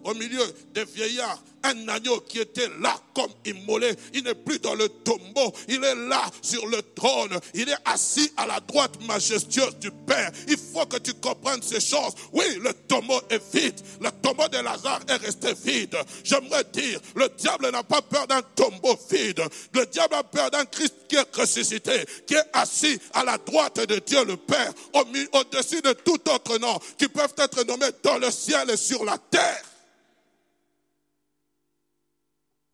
au 0.04 0.14
milieu 0.14 0.44
des 0.74 0.86
vieillards 0.86 1.44
un 1.64 1.88
agneau 1.88 2.22
qui 2.22 2.40
était 2.40 2.70
là 2.80 2.96
comme 3.14 3.32
immolé. 3.46 3.94
Il 4.14 4.24
n'est 4.24 4.36
plus 4.36 4.60
dans 4.60 4.76
le 4.76 4.90
tombeau. 4.90 5.54
Il 5.68 5.84
est 5.84 5.96
là 5.96 6.24
sur 6.42 6.66
le 6.68 6.82
trône. 6.96 7.40
Il 7.54 7.70
est 7.70 7.78
assis 7.86 8.32
à 8.38 8.46
la 8.46 8.60
droite 8.60 9.02
majestueuse 9.08 9.78
du 9.80 9.92
Père. 9.92 10.32
Il 10.48 10.58
faut 10.58 10.86
que 10.86 10.98
tu 10.98 11.14
comprennes 11.16 11.62
ces 11.62 11.80
choses. 11.80 12.14
Oui, 12.34 12.46
le 12.62 12.74
tombeau 12.74 13.20
est 13.30 13.42
vide. 13.54 13.80
Le 14.02 14.10
tombeau 14.22 14.48
de 14.48 14.58
Lazare 14.58 15.02
est 15.08 15.18
resté 15.18 15.54
vide. 15.54 15.98
J'aimerais 16.24 16.64
dire, 16.72 17.00
le 17.16 17.30
diable 17.38 17.70
n'a 17.72 17.84
pas 17.84 18.02
peur 18.02 18.28
d'un 18.28 18.42
tombeau 18.56 18.98
vide. 19.12 19.42
Le 19.74 19.86
diable 19.86 20.16
a 20.16 20.24
peur 20.24 20.52
d'un 20.52 20.66
Christ 20.66 20.94
qui 21.08 21.16
est 21.16 21.36
ressuscité, 21.36 22.06
qui 22.26 22.36
est 22.36 22.50
assis 22.54 23.00
à 23.14 23.24
la 23.24 23.38
droite 23.38 23.86
de 23.88 24.00
Dieu 24.00 24.24
le 24.26 24.38
Père, 24.38 24.72
au-dessus 24.94 25.82
de 25.82 25.94
tout 25.94 26.20
autre 26.30 26.58
nom, 26.58 26.80
qui 26.98 27.08
peuvent 27.08 27.34
être 27.38 27.64
nommés 27.66 27.92
dans 28.04 28.18
le 28.18 28.32
ciel 28.32 28.70
et 28.70 28.78
sur 28.78 29.04
la 29.04 29.18
terre. 29.18 29.69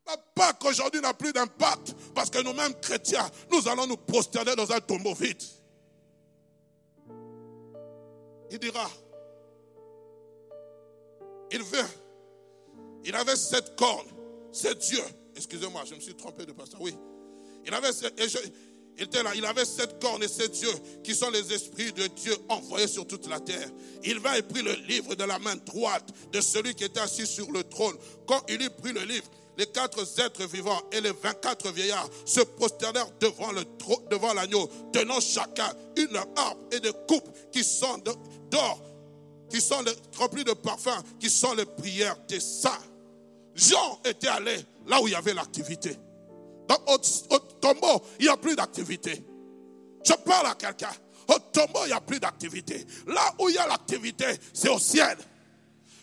La 0.08 0.18
Pâque 0.18 0.64
aujourd'hui 0.66 1.02
n'a 1.02 1.14
plus 1.14 1.34
d'impact 1.34 1.96
parce 2.14 2.30
que 2.30 2.42
nous-mêmes 2.42 2.74
chrétiens, 2.80 3.30
nous 3.52 3.68
allons 3.68 3.88
nous 3.88 3.98
prosterner 3.98 4.56
dans 4.56 4.72
un 4.72 4.80
tombeau 4.80 5.14
vide. 5.16 5.42
Il 8.52 8.60
dira, 8.60 8.90
il 11.52 11.64
veut, 11.64 11.88
il 13.04 13.16
avait 13.16 13.36
sept 13.36 13.76
cornes, 13.76 14.08
c'est 14.52 14.78
Dieu. 14.78 15.02
Excusez-moi, 15.36 15.84
je 15.86 15.96
me 15.96 16.00
suis 16.00 16.16
trompé 16.16 16.46
de 16.46 16.52
pasteur. 16.52 16.80
Oui, 16.82 16.96
il 17.66 17.74
avait, 17.74 17.90
Il 18.98 19.04
était 19.04 19.24
là, 19.24 19.32
il 19.36 19.44
avait 19.46 19.66
sept 19.66 20.00
cornes 20.00 20.24
et 20.24 20.28
sept 20.28 20.62
yeux 20.62 20.76
qui 21.04 21.16
sont 21.16 21.32
les 21.32 21.52
esprits 21.52 21.92
de 21.92 22.08
Dieu 22.08 22.36
envoyés 22.48 22.88
sur 22.88 23.08
toute 23.08 23.28
la 23.28 23.40
terre. 23.40 23.68
Il 24.04 24.20
va 24.20 24.38
et 24.38 24.44
prit 24.44 24.62
le 24.62 24.74
livre 24.88 25.16
de 25.16 25.24
la 25.24 25.40
main 25.40 25.56
droite 25.56 26.08
de 26.32 26.40
celui 26.40 26.76
qui 26.76 26.84
était 26.84 27.00
assis 27.00 27.26
sur 27.26 27.52
le 27.52 27.64
trône. 27.64 27.96
Quand 28.28 28.44
il 28.48 28.62
eut 28.62 28.70
pris 28.70 28.94
le 28.94 29.02
livre, 29.02 29.30
les 29.58 29.68
quatre 29.68 30.00
êtres 30.20 30.46
vivants 30.46 30.82
et 30.92 31.02
les 31.02 31.12
vingt-quatre 31.12 31.72
vieillards 31.72 32.10
se 32.26 32.42
prosternèrent 32.42 33.10
devant 33.20 33.52
le 33.52 33.64
devant 34.10 34.34
l'agneau, 34.34 34.70
tenant 34.92 35.20
chacun 35.20 35.72
une 35.98 36.18
harpe 36.36 36.74
et 36.74 36.80
des 36.80 36.94
coupes 37.08 37.30
qui 37.52 37.64
sont 37.64 37.98
d'or, 38.50 38.82
qui 39.50 39.62
sont 39.62 39.84
remplies 40.18 40.44
de 40.44 40.54
parfums, 40.54 41.04
qui 41.20 41.30
sont 41.30 41.54
les 41.54 41.66
prières 41.66 42.18
des 42.28 42.40
saints. 42.40 42.72
Jean 43.54 44.00
était 44.04 44.28
allé 44.28 44.58
là 44.88 45.02
où 45.02 45.08
il 45.08 45.12
y 45.12 45.16
avait 45.16 45.34
l'activité. 45.34 45.98
Dans, 46.68 46.80
au, 46.88 46.98
tombeau, 47.62 48.04
il 48.20 48.26
n'y 48.26 48.30
a 48.32 48.38
plus 48.38 48.56
d'activité. 48.56 49.24
Je 50.04 50.14
parle 50.14 50.48
à 50.48 50.56
quelqu'un. 50.56 50.92
Au 51.28 51.40
tombeau, 51.52 51.80
il 51.84 51.88
n'y 51.88 51.94
a 51.94 52.02
plus 52.02 52.20
d'activité. 52.20 52.86
Là 53.08 53.34
où 53.40 53.50
il 53.50 53.56
y 53.56 53.58
a 53.58 53.68
l'activité, 53.68 54.26
c'est 54.54 54.70
au 54.70 54.80
ciel. 54.80 55.18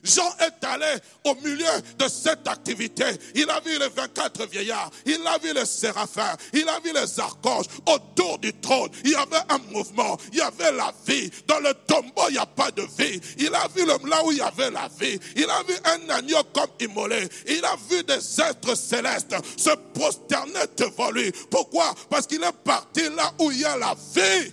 Jean 0.03 0.29
est 0.41 0.65
allé 0.67 0.99
au 1.25 1.35
milieu 1.37 1.67
de 1.99 2.09
cette 2.09 2.47
activité. 2.49 3.05
Il 3.35 3.49
a 3.49 3.61
vu 3.61 3.79
les 3.79 3.89
24 3.89 4.47
vieillards, 4.47 4.91
il 5.07 5.21
a 5.27 5.39
vu 5.39 5.53
les 5.55 5.67
séraphins, 5.67 6.37
il 6.53 6.69
a 6.69 6.81
vu 6.81 6.93
les 6.93 7.21
archanges 7.21 7.67
autour 7.87 8.39
du 8.39 8.53
trône. 8.55 8.91
Il 9.05 9.11
y 9.11 9.15
avait 9.15 9.43
un 9.49 9.59
mouvement, 9.71 10.19
il 10.33 10.39
y 10.39 10.41
avait 10.41 10.73
la 10.73 10.93
vie. 11.07 11.31
Dans 11.47 11.61
le 11.61 11.73
tombeau, 11.87 12.23
il 12.29 12.33
n'y 12.33 12.39
a 12.39 12.47
pas 12.47 12.71
de 12.73 12.83
vie. 12.83 13.21
Il 13.39 13.55
a 13.55 13.69
vu 13.69 13.85
le, 13.85 14.09
là 14.09 14.25
où 14.25 14.33
il 14.33 14.39
y 14.39 14.41
avait 14.41 14.71
la 14.71 14.89
vie. 15.01 15.19
Il 15.37 15.49
a 15.49 15.63
vu 15.63 15.75
un 15.85 16.11
agneau 16.11 16.43
comme 16.53 16.71
immolé. 16.81 17.29
Il 17.47 17.65
a 17.65 17.77
vu 17.89 18.03
des 18.03 18.41
êtres 18.41 18.77
célestes 18.77 19.37
se 19.57 19.71
prosterner 19.95 20.67
devant 20.77 21.11
lui. 21.11 21.31
Pourquoi? 21.51 21.95
Parce 22.11 22.27
qu'il 22.27 22.43
est 22.43 22.53
parti 22.65 23.03
là 23.15 23.33
où 23.39 23.51
il 23.53 23.61
y 23.61 23.65
a 23.65 23.77
la 23.77 23.95
vie. 23.95 24.53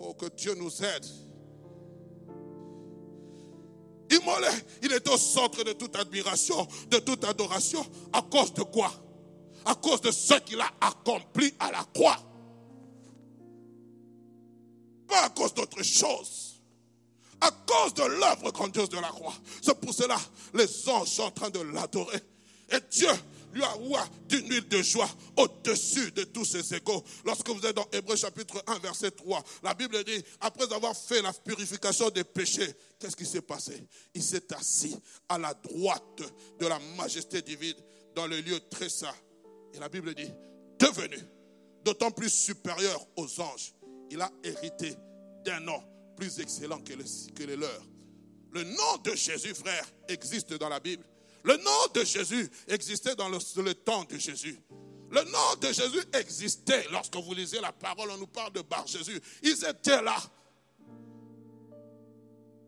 Oh, 0.00 0.12
que 0.14 0.26
Dieu 0.36 0.54
nous 0.54 0.82
aide 0.82 1.23
Il 4.82 4.92
est 4.92 5.08
au 5.08 5.16
centre 5.16 5.62
de 5.64 5.72
toute 5.72 5.96
admiration, 5.96 6.66
de 6.90 6.98
toute 6.98 7.24
adoration. 7.24 7.84
À 8.12 8.22
cause 8.22 8.52
de 8.54 8.62
quoi? 8.62 8.92
À 9.64 9.74
cause 9.74 10.00
de 10.00 10.10
ce 10.10 10.34
qu'il 10.40 10.60
a 10.60 10.70
accompli 10.80 11.54
à 11.58 11.70
la 11.72 11.84
croix. 11.94 12.18
Pas 15.08 15.24
à 15.24 15.28
cause 15.30 15.54
d'autre 15.54 15.82
chose. 15.82 16.60
À 17.40 17.50
cause 17.50 17.94
de 17.94 18.04
l'œuvre 18.04 18.50
grandiose 18.52 18.88
de 18.88 18.98
la 18.98 19.08
croix. 19.08 19.34
C'est 19.62 19.78
pour 19.78 19.92
cela 19.92 20.18
les 20.54 20.88
anges 20.88 21.08
sont 21.08 21.24
en 21.24 21.30
train 21.30 21.50
de 21.50 21.60
l'adorer. 21.60 22.20
Et 22.70 22.78
Dieu 22.90 23.10
lui 23.54 23.62
a 23.62 24.08
d'une 24.28 24.48
huile 24.48 24.68
de 24.68 24.82
joie 24.82 25.08
au-dessus 25.36 26.10
de 26.12 26.24
tous 26.24 26.44
ses 26.44 26.74
égaux. 26.74 27.02
Lorsque 27.24 27.48
vous 27.48 27.64
êtes 27.64 27.76
dans 27.76 27.86
Hébreu 27.92 28.16
chapitre 28.16 28.62
1, 28.66 28.78
verset 28.80 29.12
3, 29.12 29.42
la 29.62 29.74
Bible 29.74 30.02
dit, 30.04 30.22
après 30.40 30.70
avoir 30.72 30.96
fait 30.96 31.22
la 31.22 31.32
purification 31.32 32.10
des 32.10 32.24
péchés, 32.24 32.74
qu'est-ce 32.98 33.16
qui 33.16 33.26
s'est 33.26 33.42
passé? 33.42 33.86
Il 34.14 34.22
s'est 34.22 34.52
assis 34.54 34.96
à 35.28 35.38
la 35.38 35.54
droite 35.54 36.22
de 36.58 36.66
la 36.66 36.78
majesté 36.96 37.42
divine 37.42 37.76
dans 38.14 38.26
le 38.26 38.40
lieu 38.40 38.58
très 38.70 38.88
saint. 38.88 39.14
Et 39.72 39.78
la 39.78 39.88
Bible 39.88 40.14
dit, 40.14 40.30
devenu 40.78 41.18
d'autant 41.84 42.10
plus 42.10 42.30
supérieur 42.30 43.06
aux 43.16 43.40
anges, 43.40 43.74
il 44.10 44.20
a 44.20 44.30
hérité 44.42 44.96
d'un 45.44 45.60
nom 45.60 45.82
plus 46.16 46.40
excellent 46.40 46.78
que, 46.78 46.92
que 47.32 47.44
les 47.44 47.56
leurs. 47.56 47.86
Le 48.52 48.62
nom 48.62 48.96
de 49.02 49.14
Jésus, 49.14 49.54
frère, 49.54 49.84
existe 50.08 50.54
dans 50.54 50.68
la 50.68 50.78
Bible. 50.80 51.04
Le 51.44 51.58
nom 51.58 51.86
de 51.94 52.04
Jésus 52.04 52.50
existait 52.68 53.14
dans 53.14 53.28
le, 53.28 53.74
temps 53.74 54.04
de 54.04 54.16
Jésus. 54.16 54.58
Le 55.10 55.22
nom 55.24 55.56
de 55.60 55.66
Jésus 55.72 56.02
existait. 56.14 56.86
Lorsque 56.90 57.14
vous 57.16 57.34
lisez 57.34 57.60
la 57.60 57.70
parole, 57.70 58.10
on 58.10 58.16
nous 58.16 58.26
parle 58.26 58.52
de 58.54 58.62
Bar 58.62 58.86
Jésus. 58.86 59.20
Ils 59.42 59.64
étaient 59.64 60.02
là. 60.02 60.16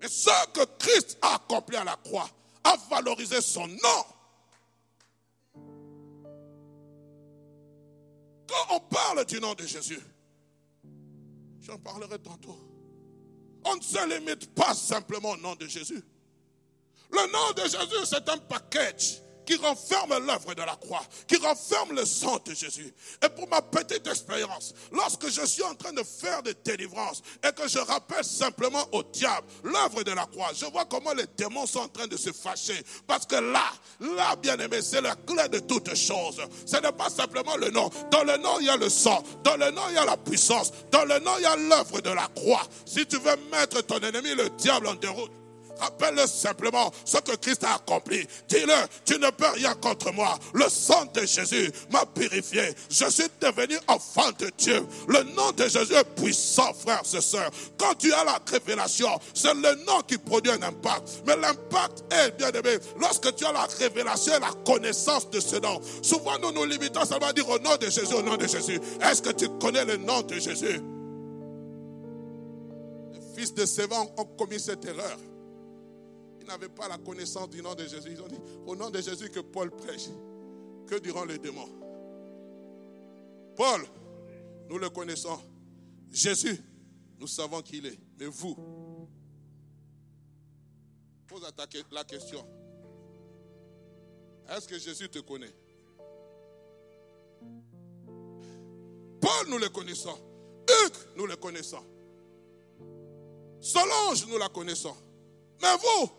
Et 0.03 0.09
ce 0.09 0.53
que 0.53 0.65
Christ 0.79 1.17
a 1.23 1.37
accompli 1.37 1.77
à 1.77 1.85
la 1.85 1.97
croix 1.97 2.29
a 2.65 2.77
valorisé 2.91 3.41
son 3.41 3.67
nom. 3.67 4.05
Quand 8.47 8.77
on 8.77 8.81
parle 8.81 9.25
du 9.25 9.41
nom 9.41 9.55
de 9.55 9.67
Jésus, 9.67 10.01
j'en 11.63 11.79
parlerai 11.79 12.19
tantôt, 12.19 12.59
on 13.65 13.75
ne 13.75 13.81
se 13.81 14.07
limite 14.07 14.55
pas 14.55 14.75
simplement 14.75 15.31
au 15.31 15.37
nom 15.39 15.57
de 15.57 15.67
Jésus. 15.67 16.05
Le 17.11 17.33
nom 17.33 17.53
de 17.57 17.63
Jésus, 17.63 18.05
c'est 18.05 18.29
un 18.29 18.39
package 18.39 19.23
qui 19.47 19.57
renferme 19.57 20.27
l'œuvre 20.27 20.55
de 20.55 20.63
la 20.63 20.77
croix, 20.77 21.03
qui 21.27 21.37
renferme 21.37 21.95
le 21.95 22.05
sang 22.05 22.39
de 22.45 22.53
Jésus. 22.53 22.93
Et 23.25 23.29
pour 23.29 23.49
ma 23.49 23.63
petite 23.63 24.07
expérience, 24.07 24.75
lorsque 24.93 25.31
je 25.31 25.47
suis 25.47 25.63
en 25.63 25.75
train 25.75 25.93
de 25.93 26.03
faire 26.03 26.43
des 26.43 26.55
délivrances 26.65 27.23
et 27.47 27.53
que 27.53 27.69
je 27.69 27.79
rappelle 27.79 28.25
simplement 28.25 28.85
au 28.93 29.05
diable 29.05 29.47
l'œuvre 29.63 30.03
de 30.03 30.11
la 30.11 30.27
croix, 30.27 30.51
je 30.55 30.67
vois 30.67 30.85
comment 30.85 31.15
les 31.15 31.27
démons 31.37 31.67
sont 31.67 31.81
en 31.81 31.89
train 31.89 32.09
de 32.09 32.17
se 32.17 32.33
fâcher. 32.33 32.83
Parce 33.07 33.25
que 33.25 33.37
là, 33.37 33.65
là, 34.01 34.35
bien 34.37 34.59
aimé, 34.59 34.83
c'est 34.83 35.01
la 35.01 35.15
clé 35.15 35.49
de 35.49 35.61
toutes 35.61 35.95
choses. 35.95 36.43
Ce 36.67 36.77
n'est 36.77 36.93
pas 36.93 37.09
simplement 37.09 37.57
le 37.57 37.71
nom. 37.71 37.89
Dans 38.11 38.25
le 38.25 38.37
nom, 38.39 38.59
il 38.59 38.67
y 38.67 38.71
a 38.71 38.77
le 38.77 38.89
sang. 38.89 39.23
Dans 39.45 39.57
le 39.57 39.71
nom, 39.71 39.83
il 39.91 39.95
y 39.95 39.99
a 39.99 40.05
la 40.05 40.17
puissance. 40.17 40.73
Dans 40.91 41.05
le 41.05 41.21
nom, 41.21 41.33
il 41.39 41.43
y 41.43 41.47
a 41.47 41.57
l'œuvre 41.57 42.01
de 42.01 42.11
la 42.11 42.27
croix. 42.35 42.63
Si 42.85 43.07
tu 43.07 43.17
veux 43.19 43.37
mettre 43.53 43.81
ton 43.83 44.01
ennemi, 44.01 44.35
le 44.35 44.51
diable, 44.51 44.89
en 44.89 44.95
déroute, 44.95 45.31
Rappelle-le 45.79 46.27
simplement 46.27 46.91
ce 47.05 47.19
que 47.19 47.37
Christ 47.37 47.65
a 47.65 47.75
accompli. 47.75 48.27
Dis-le, 48.49 48.75
tu 49.05 49.19
ne 49.19 49.31
peux 49.31 49.51
rien 49.55 49.75
contre 49.75 50.13
moi. 50.13 50.39
Le 50.55 50.69
sang 50.69 51.05
de 51.13 51.21
Jésus 51.21 51.71
m'a 51.91 52.05
purifié. 52.07 52.63
Je 52.89 53.11
suis 53.11 53.29
devenu 53.41 53.77
enfant 53.89 54.31
de 54.39 54.51
Dieu. 54.57 54.87
Le 55.09 55.23
nom 55.35 55.53
de 55.53 55.65
Jésus 55.69 55.95
est 55.95 56.15
puissant, 56.15 56.73
frères 56.73 57.03
et 57.13 57.21
sœurs. 57.21 57.51
Quand 57.79 57.95
tu 57.95 58.13
as 58.13 58.25
la 58.25 58.39
révélation, 58.51 59.09
c'est 59.35 59.55
le 59.55 59.85
nom 59.85 60.01
qui 60.07 60.17
produit 60.19 60.53
un 60.53 60.63
impact. 60.63 61.23
Mais 61.27 61.37
l'impact 61.37 62.05
est, 62.11 62.37
bien 62.39 62.51
aimé, 62.51 62.79
lorsque 62.99 63.35
tu 63.35 63.45
as 63.45 63.53
la 63.53 63.67
révélation 63.79 64.35
et 64.37 64.41
la 64.41 64.53
connaissance 64.65 65.29
de 65.31 65.41
ce 65.41 65.57
nom. 65.57 65.81
Souvent, 66.03 66.39
nous 66.41 66.53
nous 66.53 66.65
limitons 66.65 67.05
seulement 67.05 67.29
à 67.29 67.33
dire 67.33 67.49
au 67.49 67.59
nom 67.59 67.77
de 67.77 67.91
Jésus, 67.91 68.15
au 68.15 68.23
nom 68.23 68.37
de 68.37 68.47
Jésus. 68.47 68.81
Est-ce 69.03 69.21
que 69.21 69.31
tu 69.31 69.49
connais 69.61 69.85
le 69.85 69.99
nom 69.99 70.23
de 70.23 70.35
Jésus? 70.35 70.81
Les 73.13 73.21
fils 73.37 73.53
de 73.53 73.67
Sévan 73.67 74.11
ont 74.17 74.25
commis 74.25 74.59
cette 74.59 74.85
erreur 74.85 75.19
n'avaient 76.47 76.69
pas 76.69 76.89
la 76.89 76.99
connaissance 76.99 77.51
du 77.51 77.63
nom 77.63 77.75
de 77.75 77.85
Jésus. 77.85 78.11
Ils 78.13 78.23
ont 78.23 78.29
dit, 78.29 78.41
au 78.67 78.75
nom 78.75 78.91
de 78.91 79.01
Jésus 79.01 79.29
que 79.31 79.41
Paul 79.41 79.71
prêche, 79.71 80.09
que 80.87 80.97
diront 80.97 81.25
les 81.25 81.39
démons 81.39 81.69
Paul, 83.57 83.87
nous 84.69 84.79
le 84.79 84.91
connaissons. 84.91 85.41
Jésus, 86.13 86.63
nous 87.19 87.27
savons 87.27 87.63
qui 87.63 87.79
il 87.79 87.87
est. 87.87 87.99
Mais 88.19 88.27
vous, 88.27 88.57
pose 91.27 91.43
la 91.91 92.05
question. 92.05 92.47
Est-ce 94.49 94.69
que 94.69 94.79
Jésus 94.79 95.09
te 95.09 95.19
connaît? 95.21 95.53
Paul, 99.21 99.49
nous 99.49 99.59
le 99.59 99.69
connaissons. 99.71 100.17
Hugues, 100.69 101.17
nous 101.17 101.27
le 101.27 101.37
connaissons. 101.37 101.83
Solange, 103.61 104.27
nous 104.29 104.39
la 104.39 104.49
connaissons. 104.49 104.97
Mais 105.63 105.75
vous, 105.77 106.11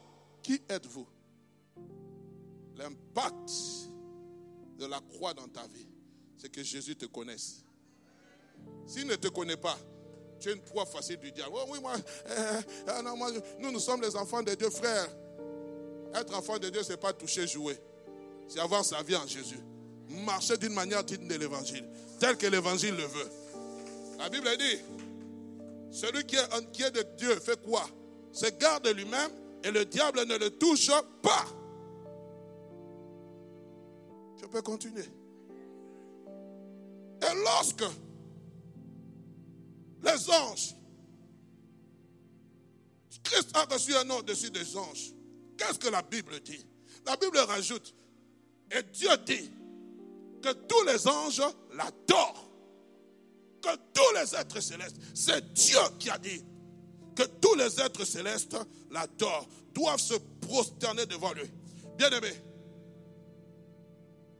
qui 0.48 0.62
êtes-vous? 0.70 1.06
L'impact 2.78 3.52
de 4.80 4.86
la 4.86 5.02
croix 5.02 5.34
dans 5.34 5.50
ta 5.50 5.64
vie, 5.68 5.90
c'est 6.38 6.50
que 6.50 6.64
Jésus 6.64 6.96
te 6.96 7.06
connaisse. 7.06 7.66
S'il 8.86 9.08
ne 9.08 9.16
te 9.16 9.28
connaît 9.28 9.58
pas, 9.58 9.78
tu 10.40 10.48
es 10.48 10.54
une 10.54 10.62
proie 10.62 10.86
facile 10.86 11.18
du 11.18 11.34
diable. 11.34 11.52
Oh 11.54 11.66
oui, 11.70 11.80
moi, 11.82 11.96
euh, 12.30 12.62
euh, 12.88 13.02
non, 13.02 13.18
moi, 13.18 13.30
nous, 13.60 13.72
nous 13.72 13.80
sommes 13.80 14.02
les 14.02 14.16
enfants 14.16 14.42
de 14.42 14.54
Dieu, 14.54 14.70
frère. 14.70 15.10
Être 16.16 16.34
enfant 16.34 16.58
de 16.58 16.70
Dieu, 16.70 16.82
ce 16.82 16.92
n'est 16.92 16.98
pas 16.98 17.12
toucher, 17.12 17.46
jouer. 17.46 17.78
C'est 18.48 18.62
avoir 18.62 18.86
sa 18.86 19.04
vie 19.04 19.18
en 19.18 19.28
Jésus. 19.28 19.60
Marcher 20.08 20.56
d'une 20.58 20.74
manière 20.74 21.04
digne 21.04 21.28
de 21.28 21.36
l'évangile, 21.36 21.84
tel 22.22 22.38
que 22.38 22.48
l'évangile 22.48 22.96
le 22.96 23.04
veut. 23.04 23.30
La 24.18 24.30
Bible 24.30 24.48
dit, 24.58 24.80
celui 25.92 26.24
qui 26.24 26.38
est, 26.38 26.72
qui 26.72 26.84
est 26.84 26.92
de 26.92 27.06
Dieu 27.18 27.38
fait 27.42 27.62
quoi? 27.62 27.86
Se 28.32 28.46
garde 28.52 28.88
lui-même 28.88 29.32
et 29.68 29.72
le 29.72 29.86
diable 29.86 30.26
ne 30.26 30.38
le 30.38 30.50
touche 30.52 30.90
pas. 31.22 31.46
Je 34.40 34.46
peux 34.46 34.62
continuer. 34.62 35.04
Et 37.22 37.36
lorsque 37.44 37.84
les 40.04 40.30
anges, 40.30 40.76
Christ 43.24 43.50
a 43.56 43.66
reçu 43.66 43.94
un 43.96 44.06
nom 44.06 44.22
dessus 44.22 44.52
des 44.52 44.78
anges, 44.78 45.14
qu'est-ce 45.58 45.80
que 45.80 45.90
la 45.90 46.02
Bible 46.02 46.40
dit? 46.40 46.66
La 47.06 47.18
Bible 47.18 47.40
rajoute, 47.40 47.94
et 48.72 48.84
Dieu 48.84 49.10
dit 49.26 49.52
que 50.42 50.54
tous 50.54 50.84
les 50.84 51.06
anges 51.08 51.44
l'adorent, 51.74 52.50
que 53.62 53.76
tous 53.94 54.16
les 54.16 54.34
êtres 54.34 54.62
célestes, 54.62 54.98
c'est 55.14 55.54
Dieu 55.54 55.80
qui 56.00 56.10
a 56.10 56.18
dit 56.18 56.42
que 57.18 57.24
tous 57.24 57.56
les 57.56 57.82
êtres 57.82 58.06
célestes 58.06 58.56
l'adorent, 58.92 59.48
doivent 59.74 60.00
se 60.00 60.14
prosterner 60.42 61.08
devant 61.08 61.34
lui. 61.34 61.50
Bien-aimé, 61.98 62.32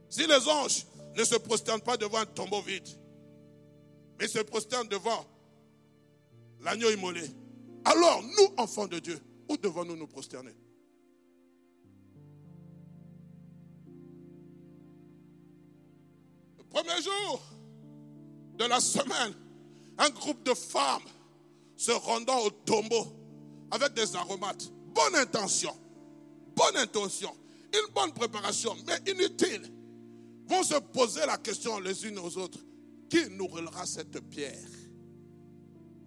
si 0.08 0.26
les 0.26 0.48
anges 0.48 0.86
ne 1.16 1.24
se 1.24 1.34
prosterne 1.34 1.80
pas 1.80 1.96
devant 1.96 2.18
un 2.18 2.26
tombeau 2.26 2.62
vide, 2.62 2.86
mais 4.18 4.28
se 4.28 4.38
prosterne 4.38 4.86
devant 4.86 5.26
l'agneau 6.60 6.90
immolé. 6.90 7.28
Alors, 7.84 8.22
nous, 8.22 8.54
enfants 8.56 8.86
de 8.86 9.00
Dieu, 9.00 9.20
où 9.48 9.56
devons-nous 9.56 9.96
nous 9.96 10.06
prosterner? 10.06 10.54
Le 16.58 16.64
premier 16.64 17.02
jour 17.02 17.42
de 18.54 18.64
la 18.66 18.78
semaine, 18.78 19.34
un 19.98 20.10
groupe 20.10 20.44
de 20.44 20.54
femmes 20.54 21.02
se 21.78 21.92
rendant 21.92 22.40
au 22.40 22.50
tombeau 22.50 23.06
avec 23.70 23.94
des 23.94 24.14
aromates. 24.16 24.70
Bonne 24.92 25.14
intention, 25.14 25.72
bonne 26.54 26.76
intention, 26.76 27.30
une 27.72 27.94
bonne 27.94 28.12
préparation, 28.12 28.76
mais 28.86 29.12
inutile. 29.12 29.72
Vont 30.48 30.64
se 30.64 30.74
poser 30.74 31.24
la 31.24 31.38
question 31.38 31.78
les 31.78 32.06
unes 32.06 32.18
aux 32.18 32.36
autres 32.36 32.58
qui 33.08 33.30
nous 33.30 33.46
relèvera 33.46 33.86
cette 33.86 34.20
pierre? 34.28 34.68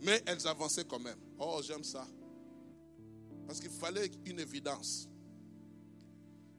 Mais 0.02 0.22
elles 0.26 0.46
avançaient 0.46 0.84
quand 0.84 1.00
même. 1.00 1.20
Oh, 1.40 1.62
j'aime 1.64 1.84
ça. 1.84 2.06
Parce 3.48 3.60
qu'il 3.60 3.70
fallait 3.70 4.12
une 4.26 4.40
évidence. 4.40 5.08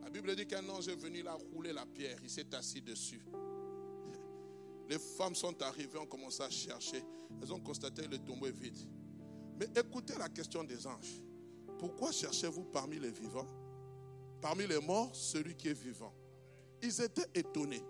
La 0.00 0.08
Bible 0.08 0.34
dit 0.36 0.46
qu'un 0.46 0.66
ange 0.68 0.88
est 0.88 0.96
venu 0.96 1.22
là 1.22 1.36
rouler 1.52 1.72
la 1.72 1.84
pierre. 1.84 2.18
Il 2.22 2.30
s'est 2.30 2.54
assis 2.54 2.80
dessus. 2.80 3.26
Les 4.88 4.98
femmes 4.98 5.34
sont 5.34 5.60
arrivées, 5.60 5.98
ont 5.98 6.06
commencé 6.06 6.42
à 6.42 6.50
chercher. 6.50 7.02
Elles 7.42 7.52
ont 7.52 7.60
constaté 7.60 8.02
que 8.02 8.10
le 8.12 8.18
tombeau 8.18 8.46
est 8.46 8.52
vide. 8.52 8.78
Mais 9.62 9.80
écoutez 9.80 10.14
la 10.18 10.28
question 10.28 10.64
des 10.64 10.86
anges. 10.88 11.22
Pourquoi 11.78 12.10
cherchez-vous 12.10 12.64
parmi 12.64 12.98
les 12.98 13.12
vivants? 13.12 13.46
Parmi 14.40 14.66
les 14.66 14.80
morts, 14.80 15.14
celui 15.14 15.54
qui 15.54 15.68
est 15.68 15.80
vivant. 15.80 16.12
Ils 16.82 17.00
étaient 17.00 17.28
étonnés. 17.32 17.82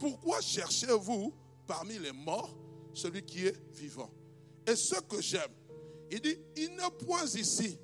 Pourquoi 0.00 0.40
cherchez-vous 0.40 1.34
parmi 1.66 1.98
les 1.98 2.12
morts 2.12 2.56
celui 2.94 3.22
qui 3.22 3.46
est 3.46 3.56
vivant? 3.74 4.10
Et 4.66 4.76
ce 4.76 4.98
que 5.00 5.20
j'aime, 5.20 5.52
il 6.10 6.20
dit, 6.20 6.38
il 6.56 6.70
n'est 6.70 7.04
point 7.04 7.24
ici, 7.24 7.78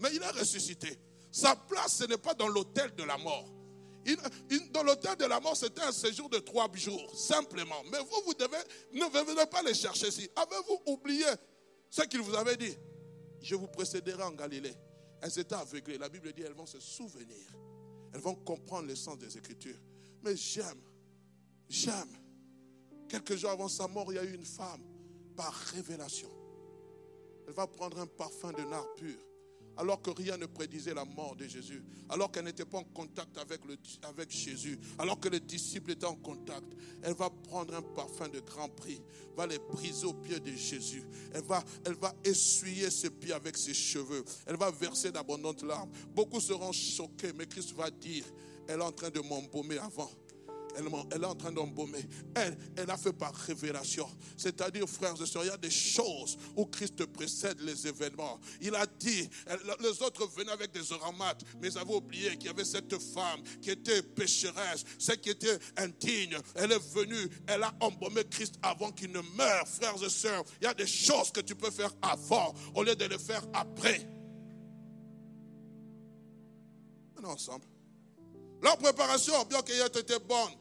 mais 0.00 0.08
il 0.12 0.20
est 0.20 0.40
ressuscité. 0.40 0.98
Sa 1.30 1.54
place, 1.54 1.98
ce 1.98 2.04
n'est 2.04 2.18
pas 2.18 2.34
dans 2.34 2.48
l'hôtel 2.48 2.92
de 2.96 3.04
la 3.04 3.18
mort. 3.18 3.46
dans 4.72 4.82
l'hôtel 4.82 5.14
de 5.14 5.26
la 5.26 5.38
mort, 5.38 5.56
c'était 5.56 5.82
un 5.82 5.92
séjour 5.92 6.28
de 6.28 6.40
trois 6.40 6.68
jours, 6.74 7.16
simplement. 7.16 7.82
Mais 7.92 7.98
vous, 7.98 8.22
vous 8.26 8.34
devez, 8.34 8.58
ne 8.94 9.04
venez 9.04 9.46
pas 9.46 9.62
les 9.62 9.74
chercher 9.74 10.08
ici. 10.08 10.28
Avez-vous 10.34 10.92
oublié 10.92 11.26
ce 11.90 12.02
qu'il 12.02 12.20
vous 12.20 12.34
avait 12.34 12.56
dit 12.56 12.76
Je 13.42 13.54
vous 13.54 13.68
précéderai 13.68 14.22
en 14.22 14.32
Galilée. 14.32 14.74
Elles 15.20 15.38
étaient 15.38 15.54
aveuglées. 15.54 15.98
La 15.98 16.08
Bible 16.08 16.32
dit 16.32 16.42
elles 16.42 16.54
vont 16.54 16.66
se 16.66 16.80
souvenir. 16.80 17.58
Elles 18.12 18.20
vont 18.20 18.34
comprendre 18.36 18.88
le 18.88 18.96
sens 18.96 19.18
des 19.18 19.36
Écritures. 19.36 19.78
Mais 20.22 20.36
j'aime, 20.36 20.80
j'aime. 21.68 22.16
Quelques 23.08 23.36
jours 23.36 23.50
avant 23.50 23.68
sa 23.68 23.86
mort, 23.88 24.12
il 24.12 24.16
y 24.16 24.18
a 24.18 24.24
eu 24.24 24.34
une 24.34 24.44
femme, 24.44 24.82
par 25.36 25.52
révélation. 25.52 26.30
Elle 27.46 27.54
va 27.54 27.66
prendre 27.66 27.98
un 27.98 28.06
parfum 28.06 28.52
de 28.52 28.62
nard 28.62 28.86
pur 28.94 29.18
alors 29.80 30.02
que 30.02 30.10
rien 30.10 30.36
ne 30.36 30.44
prédisait 30.44 30.92
la 30.92 31.06
mort 31.06 31.34
de 31.36 31.46
Jésus, 31.46 31.82
alors 32.10 32.30
qu'elle 32.30 32.44
n'était 32.44 32.66
pas 32.66 32.78
en 32.78 32.84
contact 32.84 33.38
avec, 33.38 34.30
Jésus, 34.30 34.78
alors 34.98 35.18
que 35.18 35.30
les 35.30 35.40
disciples 35.40 35.92
étaient 35.92 36.04
en 36.04 36.16
contact, 36.16 36.66
elle 37.02 37.14
va 37.14 37.30
prendre 37.30 37.74
un 37.74 37.80
parfum 37.80 38.28
de 38.28 38.40
grand 38.40 38.68
prix, 38.68 39.00
va 39.34 39.46
les 39.46 39.58
briser 39.58 40.04
aux 40.04 40.12
pieds 40.12 40.38
de 40.38 40.52
Jésus, 40.52 41.02
elle 41.32 41.44
va, 41.44 41.64
elle 41.86 41.94
va 41.94 42.14
essuyer 42.22 42.90
ses 42.90 43.08
pieds 43.08 43.32
avec 43.32 43.56
ses 43.56 43.72
cheveux, 43.72 44.22
elle 44.46 44.56
va 44.56 44.70
verser 44.70 45.10
d'abondantes 45.10 45.62
larmes. 45.62 45.90
Beaucoup 46.14 46.40
seront 46.40 46.72
choqués, 46.72 47.32
mais 47.34 47.46
Christ 47.46 47.72
va 47.74 47.90
dire, 47.90 48.24
elle 48.68 48.80
est 48.80 48.84
en 48.84 48.92
train 48.92 49.08
de 49.08 49.20
m'embaumer 49.20 49.78
avant 49.78 50.10
elle, 50.76 51.22
est 51.22 51.26
en 51.26 51.34
train 51.34 51.52
d'embaumer. 51.52 52.04
Elle, 52.34 52.56
elle 52.76 52.90
a 52.90 52.96
fait 52.96 53.12
par 53.12 53.34
révélation. 53.34 54.08
C'est-à-dire, 54.36 54.88
frères 54.88 55.20
et 55.20 55.26
sœurs, 55.26 55.44
il 55.44 55.48
y 55.48 55.50
a 55.50 55.56
des 55.56 55.70
choses 55.70 56.36
où 56.56 56.66
Christ 56.66 57.04
précède 57.06 57.60
les 57.60 57.86
événements. 57.86 58.38
Il 58.60 58.74
a 58.74 58.86
dit, 58.86 59.28
les 59.80 60.02
autres 60.02 60.26
venaient 60.36 60.52
avec 60.52 60.72
des 60.72 60.92
aromates, 60.92 61.42
mais 61.60 61.68
ils 61.68 61.78
avaient 61.78 61.94
oublié 61.94 62.36
qu'il 62.36 62.46
y 62.46 62.48
avait 62.48 62.64
cette 62.64 62.96
femme 63.12 63.42
qui 63.60 63.70
était 63.70 64.02
pécheresse, 64.02 64.84
celle 64.98 65.20
qui 65.20 65.30
était 65.30 65.58
indigne. 65.76 66.36
Elle 66.54 66.72
est 66.72 66.94
venue, 66.94 67.28
elle 67.46 67.62
a 67.62 67.74
embaumé 67.80 68.24
Christ 68.30 68.54
avant 68.62 68.90
qu'il 68.92 69.12
ne 69.12 69.20
meure. 69.36 69.66
Frères 69.66 70.02
et 70.02 70.10
sœurs, 70.10 70.44
il 70.60 70.64
y 70.64 70.68
a 70.68 70.74
des 70.74 70.86
choses 70.86 71.30
que 71.30 71.40
tu 71.40 71.54
peux 71.54 71.70
faire 71.70 71.92
avant 72.02 72.54
au 72.74 72.82
lieu 72.82 72.94
de 72.94 73.04
les 73.04 73.18
faire 73.18 73.42
après. 73.52 74.06
On 77.18 77.24
ensemble. 77.24 77.66
Leur 78.62 78.76
préparation, 78.76 79.44
bien 79.44 79.62
qu'elle 79.62 79.80
ait 79.80 80.00
été 80.00 80.18
bonne, 80.18 80.52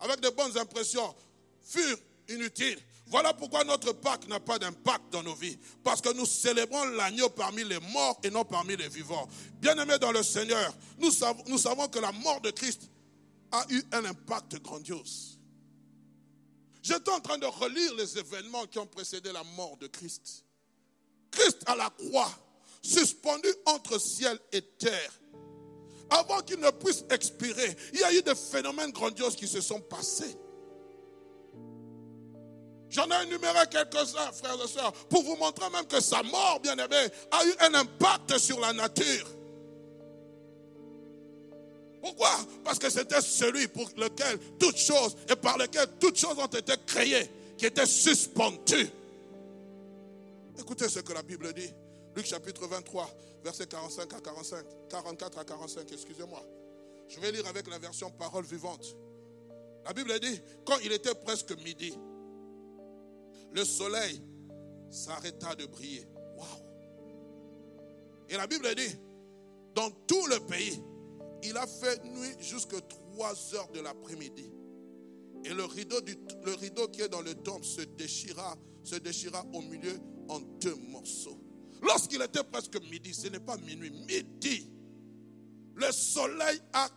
avec 0.00 0.20
de 0.20 0.28
bonnes 0.30 0.56
impressions, 0.58 1.14
furent 1.62 1.98
inutiles. 2.28 2.78
Voilà 3.06 3.34
pourquoi 3.34 3.64
notre 3.64 3.92
Pâques 3.92 4.28
n'a 4.28 4.38
pas 4.38 4.58
d'impact 4.58 5.12
dans 5.12 5.22
nos 5.24 5.34
vies. 5.34 5.58
Parce 5.82 6.00
que 6.00 6.12
nous 6.12 6.26
célébrons 6.26 6.84
l'agneau 6.90 7.28
parmi 7.28 7.64
les 7.64 7.80
morts 7.80 8.20
et 8.22 8.30
non 8.30 8.44
parmi 8.44 8.76
les 8.76 8.88
vivants. 8.88 9.28
Bien-aimés 9.54 9.98
dans 9.98 10.12
le 10.12 10.22
Seigneur, 10.22 10.72
nous 10.98 11.10
savons, 11.10 11.42
nous 11.48 11.58
savons 11.58 11.88
que 11.88 11.98
la 11.98 12.12
mort 12.12 12.40
de 12.40 12.50
Christ 12.50 12.88
a 13.50 13.66
eu 13.70 13.82
un 13.92 14.04
impact 14.04 14.62
grandiose. 14.62 15.40
J'étais 16.82 17.10
en 17.10 17.20
train 17.20 17.36
de 17.36 17.46
relire 17.46 17.94
les 17.96 18.16
événements 18.16 18.66
qui 18.66 18.78
ont 18.78 18.86
précédé 18.86 19.32
la 19.32 19.42
mort 19.42 19.76
de 19.76 19.88
Christ. 19.88 20.44
Christ 21.32 21.62
à 21.66 21.74
la 21.74 21.90
croix, 21.90 22.30
suspendu 22.80 23.48
entre 23.66 24.00
ciel 24.00 24.38
et 24.52 24.62
terre, 24.62 25.20
avant 26.10 26.40
qu'il 26.40 26.58
ne 26.58 26.70
puisse 26.70 27.04
expirer, 27.10 27.76
il 27.92 28.00
y 28.00 28.04
a 28.04 28.12
eu 28.12 28.22
des 28.22 28.34
phénomènes 28.34 28.90
grandioses 28.90 29.36
qui 29.36 29.46
se 29.46 29.60
sont 29.60 29.80
passés. 29.80 30.36
J'en 32.88 33.08
ai 33.08 33.22
énuméré 33.22 33.60
quelques-uns, 33.70 34.32
frères 34.32 34.58
et 34.64 34.68
sœurs, 34.68 34.92
pour 35.08 35.22
vous 35.22 35.36
montrer 35.36 35.70
même 35.70 35.86
que 35.86 36.00
sa 36.00 36.22
mort, 36.24 36.58
bien 36.60 36.76
aimé, 36.76 37.06
a 37.30 37.44
eu 37.44 37.54
un 37.60 37.74
impact 37.74 38.36
sur 38.38 38.58
la 38.58 38.72
nature. 38.72 39.28
Pourquoi? 42.00 42.30
Parce 42.64 42.78
que 42.78 42.90
c'était 42.90 43.20
celui 43.20 43.68
pour 43.68 43.88
lequel 43.96 44.38
toutes 44.58 44.78
choses 44.78 45.16
et 45.28 45.36
par 45.36 45.56
lequel 45.58 45.86
toutes 46.00 46.18
choses 46.18 46.38
ont 46.38 46.46
été 46.46 46.72
créées, 46.84 47.30
qui 47.56 47.66
était 47.66 47.86
suspendu. 47.86 48.88
Écoutez 50.58 50.88
ce 50.88 51.00
que 51.00 51.12
la 51.12 51.22
Bible 51.22 51.52
dit. 51.52 51.72
Luc 52.16 52.26
chapitre 52.26 52.66
23, 52.66 53.08
verset 53.44 53.66
45 53.66 54.12
à 54.14 54.20
45, 54.20 54.66
44 54.88 55.38
à 55.38 55.44
45, 55.44 55.92
excusez-moi. 55.92 56.42
Je 57.08 57.20
vais 57.20 57.32
lire 57.32 57.46
avec 57.46 57.68
la 57.68 57.78
version 57.78 58.10
parole 58.10 58.44
vivante. 58.44 58.96
La 59.84 59.92
Bible 59.92 60.18
dit, 60.20 60.40
quand 60.66 60.78
il 60.84 60.92
était 60.92 61.14
presque 61.14 61.52
midi, 61.64 61.94
le 63.52 63.64
soleil 63.64 64.22
s'arrêta 64.90 65.54
de 65.54 65.66
briller. 65.66 66.06
Waouh! 66.36 66.46
Et 68.28 68.36
la 68.36 68.46
Bible 68.46 68.74
dit, 68.74 68.96
dans 69.74 69.90
tout 70.06 70.26
le 70.26 70.40
pays, 70.46 70.82
il 71.42 71.56
a 71.56 71.66
fait 71.66 72.04
nuit 72.04 72.34
jusqu'à 72.38 72.80
3 72.80 73.54
heures 73.54 73.68
de 73.72 73.80
l'après-midi. 73.80 74.50
Et 75.44 75.54
le 75.54 75.64
rideau, 75.64 76.00
du, 76.00 76.16
le 76.44 76.54
rideau 76.54 76.88
qui 76.88 77.00
est 77.00 77.08
dans 77.08 77.22
le 77.22 77.34
tombe 77.34 77.64
se 77.64 77.80
déchira, 77.80 78.56
se 78.84 78.96
déchira 78.96 79.44
au 79.54 79.62
milieu 79.62 79.98
en 80.28 80.40
deux 80.40 80.74
morceaux. 80.74 81.40
Lorsqu'il 81.82 82.20
était 82.22 82.44
presque 82.44 82.80
midi, 82.90 83.14
ce 83.14 83.28
n'est 83.28 83.40
pas 83.40 83.56
minuit, 83.56 83.90
midi, 83.90 84.68
le 85.74 85.90
soleil 85.92 86.60
a 86.72 86.88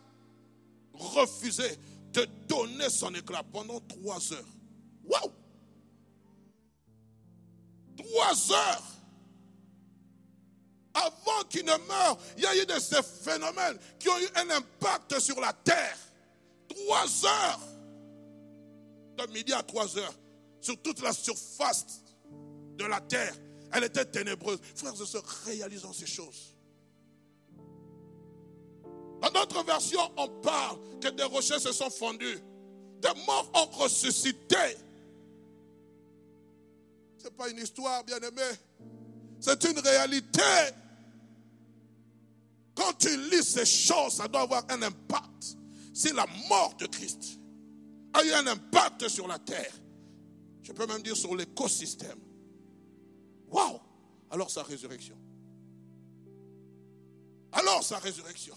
refusé 0.92 1.64
de 2.12 2.26
donner 2.46 2.88
son 2.90 3.12
éclat 3.14 3.42
pendant 3.52 3.80
trois 3.80 4.32
heures. 4.32 4.48
Waouh! 5.04 5.32
Trois 7.96 8.52
heures! 8.52 8.82
Avant 10.94 11.44
qu'il 11.48 11.64
ne 11.64 11.76
meure, 11.88 12.18
il 12.36 12.44
y 12.44 12.46
a 12.46 12.62
eu 12.62 12.66
de 12.66 12.78
ces 12.78 13.02
phénomènes 13.02 13.78
qui 13.98 14.08
ont 14.08 14.18
eu 14.18 14.28
un 14.36 14.50
impact 14.50 15.18
sur 15.18 15.40
la 15.40 15.52
terre. 15.52 15.98
Trois 16.68 17.26
heures! 17.26 17.60
De 19.16 19.32
midi 19.32 19.52
à 19.52 19.62
trois 19.62 19.96
heures, 19.98 20.14
sur 20.60 20.80
toute 20.82 21.00
la 21.00 21.12
surface 21.12 22.02
de 22.76 22.84
la 22.84 23.00
terre. 23.00 23.34
Elle 23.74 23.84
était 23.84 24.04
ténébreuse. 24.04 24.58
Frères 24.76 24.94
et 25.00 25.06
sœurs, 25.06 25.24
réalisons 25.44 25.92
ces 25.92 26.06
choses. 26.06 26.54
Dans 29.20 29.30
notre 29.32 29.64
version, 29.64 30.00
on 30.16 30.28
parle 30.40 30.78
que 31.00 31.08
des 31.08 31.24
rochers 31.24 31.58
se 31.58 31.72
sont 31.72 31.90
fondus. 31.90 32.38
Des 33.00 33.20
morts 33.26 33.50
ont 33.54 33.66
ressuscité. 33.78 34.76
Ce 37.18 37.24
n'est 37.24 37.30
pas 37.30 37.48
une 37.48 37.58
histoire, 37.58 38.04
bien 38.04 38.18
aimé. 38.18 38.42
C'est 39.40 39.64
une 39.64 39.78
réalité. 39.78 40.40
Quand 42.74 42.92
tu 42.98 43.16
lis 43.30 43.42
ces 43.42 43.66
choses, 43.66 44.14
ça 44.14 44.28
doit 44.28 44.42
avoir 44.42 44.64
un 44.68 44.82
impact. 44.82 45.56
Si 45.92 46.12
la 46.12 46.26
mort 46.48 46.74
de 46.78 46.86
Christ 46.86 47.40
a 48.12 48.24
eu 48.24 48.32
un 48.32 48.46
impact 48.46 49.08
sur 49.08 49.26
la 49.26 49.38
terre, 49.38 49.72
je 50.62 50.72
peux 50.72 50.86
même 50.86 51.02
dire 51.02 51.16
sur 51.16 51.34
l'écosystème, 51.34 52.18
Waouh 53.54 53.80
Alors 54.30 54.50
sa 54.50 54.64
résurrection. 54.64 55.16
Alors 57.52 57.84
sa 57.84 57.98
résurrection. 57.98 58.56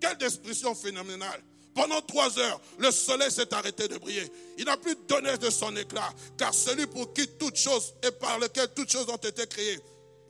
Quelle 0.00 0.16
description 0.16 0.74
phénoménale. 0.76 1.42
Pendant 1.74 2.00
trois 2.02 2.38
heures, 2.38 2.60
le 2.78 2.92
soleil 2.92 3.32
s'est 3.32 3.52
arrêté 3.52 3.88
de 3.88 3.98
briller. 3.98 4.30
Il 4.58 4.66
n'a 4.66 4.76
plus 4.76 4.94
donné 5.08 5.36
de 5.38 5.50
son 5.50 5.74
éclat, 5.74 6.08
car 6.38 6.54
celui 6.54 6.86
pour 6.86 7.12
qui 7.12 7.26
toutes 7.26 7.56
choses 7.56 7.94
et 8.06 8.12
par 8.12 8.38
lequel 8.38 8.68
toutes 8.72 8.92
choses 8.92 9.08
ont 9.08 9.16
été 9.16 9.44
créées 9.48 9.80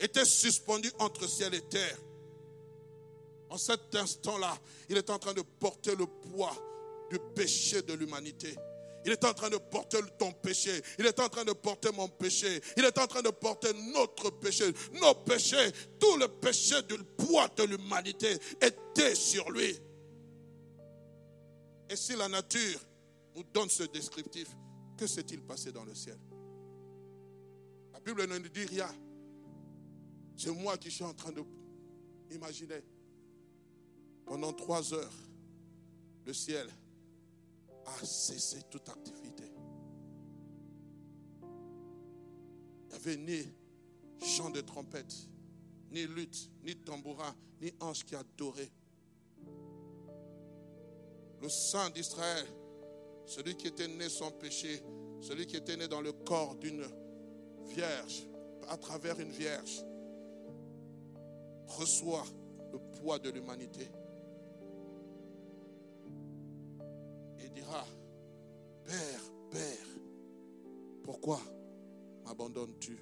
était 0.00 0.24
suspendu 0.24 0.90
entre 1.00 1.28
ciel 1.28 1.52
et 1.52 1.60
terre. 1.60 1.98
En 3.50 3.58
cet 3.58 3.94
instant-là, 3.94 4.56
il 4.88 4.96
est 4.96 5.10
en 5.10 5.18
train 5.18 5.34
de 5.34 5.42
porter 5.42 5.94
le 5.96 6.06
poids 6.06 6.56
du 7.10 7.18
péché 7.34 7.82
de 7.82 7.92
l'humanité. 7.92 8.56
Il 9.04 9.12
est 9.12 9.24
en 9.24 9.34
train 9.34 9.50
de 9.50 9.58
porter 9.58 9.98
ton 10.18 10.32
péché. 10.32 10.82
Il 10.98 11.06
est 11.06 11.18
en 11.20 11.28
train 11.28 11.44
de 11.44 11.52
porter 11.52 11.90
mon 11.92 12.08
péché. 12.08 12.60
Il 12.76 12.84
est 12.84 12.98
en 12.98 13.06
train 13.06 13.22
de 13.22 13.30
porter 13.30 13.68
notre 13.92 14.30
péché. 14.30 14.64
Nos 15.00 15.14
péchés, 15.14 15.70
tout 16.00 16.16
le 16.16 16.28
péché 16.28 16.80
du 16.82 16.96
poids 17.16 17.48
de 17.56 17.64
l'humanité 17.64 18.38
était 18.60 19.14
sur 19.14 19.50
lui. 19.50 19.76
Et 21.90 21.96
si 21.96 22.16
la 22.16 22.28
nature 22.28 22.80
nous 23.36 23.44
donne 23.52 23.68
ce 23.68 23.82
descriptif, 23.82 24.48
que 24.96 25.06
s'est-il 25.06 25.42
passé 25.42 25.70
dans 25.70 25.84
le 25.84 25.94
ciel? 25.94 26.18
La 27.92 28.00
Bible 28.00 28.26
ne 28.26 28.38
nous 28.38 28.48
dit 28.48 28.64
rien. 28.64 28.88
C'est 30.36 30.50
moi 30.50 30.78
qui 30.78 30.90
suis 30.90 31.04
en 31.04 31.14
train 31.14 31.30
de 31.30 31.42
imaginer. 32.30 32.82
Pendant 34.24 34.52
trois 34.52 34.94
heures, 34.94 35.12
le 36.24 36.32
ciel 36.32 36.68
a 37.86 38.04
cessé 38.04 38.62
toute 38.70 38.88
activité. 38.88 39.44
Il 41.42 42.88
n'y 42.88 42.94
avait 42.94 43.16
ni 43.16 43.52
chant 44.24 44.50
de 44.50 44.60
trompette, 44.60 45.14
ni 45.90 46.06
lutte, 46.06 46.50
ni 46.62 46.76
tambourin, 46.76 47.34
ni 47.60 47.72
ange 47.80 48.04
qui 48.04 48.14
adorait. 48.14 48.70
Le 51.40 51.48
Saint 51.48 51.90
d'Israël, 51.90 52.46
celui 53.26 53.56
qui 53.56 53.66
était 53.66 53.88
né 53.88 54.08
sans 54.08 54.30
péché, 54.30 54.82
celui 55.20 55.46
qui 55.46 55.56
était 55.56 55.76
né 55.76 55.88
dans 55.88 56.00
le 56.00 56.12
corps 56.12 56.54
d'une 56.56 56.86
vierge, 57.66 58.26
à 58.68 58.76
travers 58.76 59.18
une 59.20 59.30
vierge, 59.30 59.84
reçoit 61.66 62.24
le 62.72 62.78
poids 62.78 63.18
de 63.18 63.30
l'humanité. 63.30 63.88
Dira, 67.54 67.86
Père, 68.84 69.20
Père, 69.50 69.86
pourquoi 71.02 71.40
m'abandonnes-tu? 72.24 72.98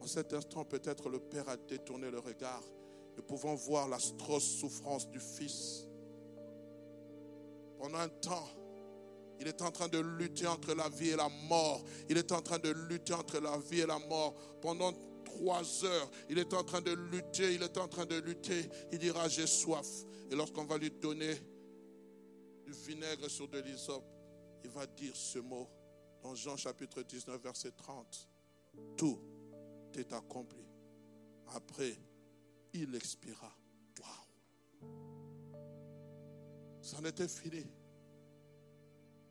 En 0.00 0.06
cet 0.06 0.32
instant, 0.32 0.64
peut-être 0.64 1.08
le 1.08 1.20
Père 1.20 1.48
a 1.48 1.56
détourné 1.56 2.10
le 2.10 2.18
regard. 2.18 2.62
Nous 3.16 3.22
pouvons 3.22 3.54
voir 3.54 3.88
l'atroce 3.88 4.44
souffrance 4.44 5.08
du 5.08 5.20
Fils. 5.20 5.86
Pendant 7.78 7.98
un 7.98 8.08
temps, 8.08 8.48
il 9.38 9.48
est 9.48 9.60
en 9.62 9.70
train 9.70 9.88
de 9.88 9.98
lutter 9.98 10.46
entre 10.46 10.74
la 10.74 10.88
vie 10.88 11.10
et 11.10 11.16
la 11.16 11.28
mort. 11.48 11.84
Il 12.08 12.16
est 12.16 12.32
en 12.32 12.40
train 12.40 12.58
de 12.58 12.70
lutter 12.70 13.12
entre 13.12 13.38
la 13.40 13.58
vie 13.58 13.80
et 13.80 13.86
la 13.86 13.98
mort. 13.98 14.34
Pendant 14.60 14.92
trois 15.24 15.84
heures, 15.84 16.10
il 16.30 16.38
est 16.38 16.52
en 16.54 16.62
train 16.62 16.80
de 16.80 16.92
lutter, 16.92 17.54
il 17.54 17.62
est 17.62 17.76
en 17.76 17.88
train 17.88 18.06
de 18.06 18.16
lutter. 18.16 18.68
Il 18.92 18.98
dira, 18.98 19.28
j'ai 19.28 19.46
soif. 19.46 19.86
Et 20.30 20.36
lorsqu'on 20.36 20.64
va 20.64 20.78
lui 20.78 20.90
donner 20.90 21.34
du 22.72 22.78
vinaigre 22.78 23.28
sur 23.28 23.48
de 23.48 23.58
l'hysope, 23.58 24.04
il 24.64 24.70
va 24.70 24.86
dire 24.86 25.14
ce 25.14 25.38
mot 25.38 25.68
dans 26.22 26.34
Jean 26.34 26.56
chapitre 26.56 27.02
19, 27.02 27.40
verset 27.42 27.72
30. 27.72 28.28
Tout 28.96 29.18
est 29.94 30.12
accompli. 30.12 30.64
Après, 31.48 31.96
il 32.72 32.94
expira. 32.94 33.52
Waouh! 34.00 34.88
Ça 36.80 36.98
en 36.98 37.04
était 37.04 37.28
fini. 37.28 37.66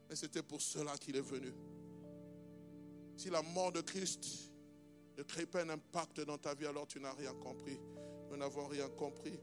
Mais 0.10 0.16
c'était 0.16 0.44
pour 0.44 0.62
cela 0.62 0.98
qu'il 0.98 1.16
est 1.16 1.22
venu. 1.22 1.54
Si 3.18 3.30
la 3.30 3.42
mort 3.42 3.72
de 3.72 3.82
Christ 3.82 4.52
ne 5.18 5.24
crée 5.24 5.46
pas 5.46 5.62
un 5.62 5.70
impact 5.70 6.22
dans 6.22 6.38
ta 6.38 6.54
vie, 6.54 6.68
alors 6.68 6.88
tu 6.88 7.00
n'as 7.00 7.14
rien 7.14 7.34
compris. 7.34 7.80
Nous 8.30 8.38
n'avons 8.38 8.68
rien 8.68 8.90
compris. 8.90 9.40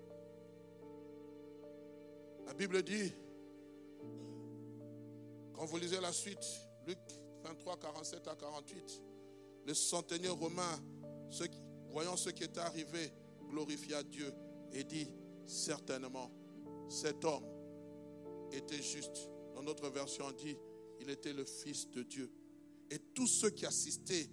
La 2.46 2.54
Bible 2.54 2.82
dit, 2.82 3.12
quand 5.58 5.66
vous 5.66 5.78
lisez 5.78 6.00
la 6.00 6.12
suite, 6.12 6.46
Luc 6.86 6.98
23, 7.42 7.78
47 7.78 8.28
à 8.28 8.36
48, 8.36 9.02
le 9.66 9.74
centenier 9.74 10.28
romain, 10.28 10.80
voyant 11.90 12.16
ce 12.16 12.30
qui 12.30 12.44
était 12.44 12.60
arrivé, 12.60 13.12
glorifia 13.50 14.04
Dieu 14.04 14.32
et 14.72 14.84
dit, 14.84 15.10
certainement, 15.46 16.30
cet 16.88 17.24
homme 17.24 17.44
était 18.52 18.80
juste. 18.80 19.28
Dans 19.56 19.64
notre 19.64 19.88
version, 19.88 20.26
on 20.26 20.32
dit, 20.32 20.56
il 21.00 21.10
était 21.10 21.32
le 21.32 21.44
Fils 21.44 21.90
de 21.90 22.04
Dieu. 22.04 22.32
Et 22.88 23.00
tous 23.12 23.26
ceux 23.26 23.50
qui 23.50 23.66
assistaient 23.66 24.30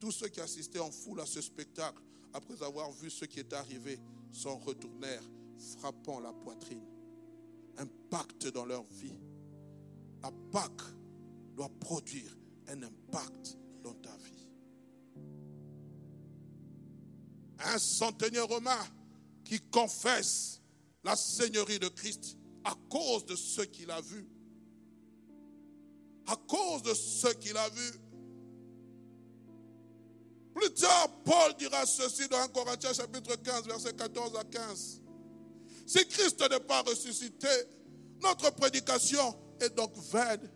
tous 0.00 0.12
ceux 0.12 0.28
qui 0.28 0.40
assistaient 0.40 0.80
en 0.80 0.90
foule 0.90 1.20
à 1.20 1.26
ce 1.26 1.42
spectacle, 1.42 2.02
après 2.32 2.62
avoir 2.62 2.90
vu 2.90 3.10
ce 3.10 3.26
qui 3.26 3.38
est 3.38 3.52
arrivé, 3.52 4.00
s'en 4.32 4.56
retournèrent, 4.56 5.22
frappant 5.78 6.20
la 6.20 6.32
poitrine. 6.32 6.86
Un 7.76 7.86
pacte 8.08 8.48
dans 8.48 8.64
leur 8.64 8.82
vie. 8.84 9.18
La 10.22 10.30
Pâque 10.52 10.82
doit 11.56 11.70
produire 11.80 12.36
un 12.68 12.82
impact 12.82 13.56
dans 13.82 13.94
ta 13.94 14.16
vie. 14.16 14.46
Un 17.60 17.78
centenier 17.78 18.40
romain 18.40 18.86
qui 19.44 19.60
confesse 19.60 20.60
la 21.04 21.16
seigneurie 21.16 21.78
de 21.78 21.88
Christ 21.88 22.36
à 22.64 22.74
cause 22.88 23.24
de 23.26 23.36
ce 23.36 23.62
qu'il 23.62 23.90
a 23.90 24.00
vu. 24.00 24.26
À 26.26 26.36
cause 26.36 26.82
de 26.82 26.94
ce 26.94 27.28
qu'il 27.34 27.56
a 27.56 27.68
vu. 27.70 27.90
Plus 30.54 30.70
tard, 30.74 31.08
Paul 31.24 31.54
dira 31.58 31.86
ceci 31.86 32.28
dans 32.28 32.38
1 32.38 32.48
Corinthiens 32.48 32.92
chapitre 32.92 33.36
15, 33.36 33.66
verset 33.66 33.94
14 33.94 34.36
à 34.36 34.44
15. 34.44 35.00
Si 35.86 36.06
Christ 36.06 36.40
n'est 36.50 36.60
pas 36.60 36.82
ressuscité, 36.82 37.48
notre 38.22 38.50
prédication 38.54 39.34
est 39.60 39.76
donc 39.76 39.92
vaine. 40.12 40.48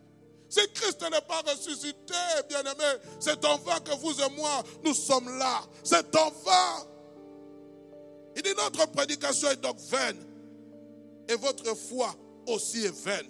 Si 0.49 0.59
Christ 0.73 1.01
n'est 1.01 1.21
pas 1.27 1.41
ressuscité, 1.41 2.13
bien-aimé, 2.49 2.99
c'est 3.19 3.43
en 3.45 3.57
vain 3.57 3.79
que 3.79 3.95
vous 3.97 4.21
et 4.21 4.29
moi, 4.35 4.63
nous 4.83 4.93
sommes 4.93 5.37
là. 5.37 5.61
C'est 5.83 6.15
en 6.15 6.29
vain. 6.29 6.87
Il 8.35 8.41
dit 8.43 8.53
notre 8.55 8.89
prédication 8.91 9.49
est 9.49 9.61
donc 9.61 9.79
vaine. 9.79 10.17
Et 11.27 11.35
votre 11.35 11.75
foi 11.75 12.13
aussi 12.47 12.85
est 12.85 13.03
vaine. 13.03 13.27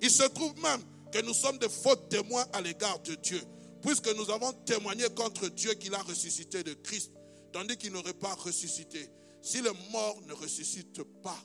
Il 0.00 0.10
se 0.10 0.24
trouve 0.24 0.54
même 0.62 0.82
que 1.12 1.20
nous 1.22 1.34
sommes 1.34 1.58
des 1.58 1.68
faux 1.68 1.96
témoins 1.96 2.44
à 2.52 2.60
l'égard 2.60 2.98
de 3.00 3.14
Dieu 3.16 3.42
puisque 3.82 4.14
nous 4.16 4.30
avons 4.30 4.52
témoigné 4.64 5.04
contre 5.14 5.48
Dieu 5.48 5.74
qu'il 5.74 5.94
a 5.94 6.02
ressuscité 6.02 6.62
de 6.62 6.74
Christ, 6.74 7.12
tandis 7.52 7.76
qu'il 7.76 7.92
n'aurait 7.92 8.14
pas 8.14 8.34
ressuscité. 8.34 9.10
Si 9.42 9.60
le 9.60 9.72
mort 9.92 10.20
ne 10.26 10.32
ressuscite 10.32 11.02
pas, 11.22 11.38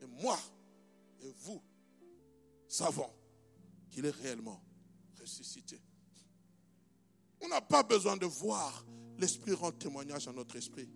et 0.00 0.06
moi 0.22 0.38
et 1.22 1.32
vous 1.40 1.62
savons 2.72 3.10
qu'il 3.90 4.06
est 4.06 4.16
réellement 4.22 4.62
ressuscité. 5.20 5.80
On 7.40 7.48
n'a 7.48 7.60
pas 7.60 7.82
besoin 7.82 8.16
de 8.16 8.26
voir. 8.26 8.84
L'Esprit 9.18 9.52
rend 9.52 9.72
témoignage 9.72 10.26
à 10.26 10.32
notre 10.32 10.56
esprit. 10.56 10.88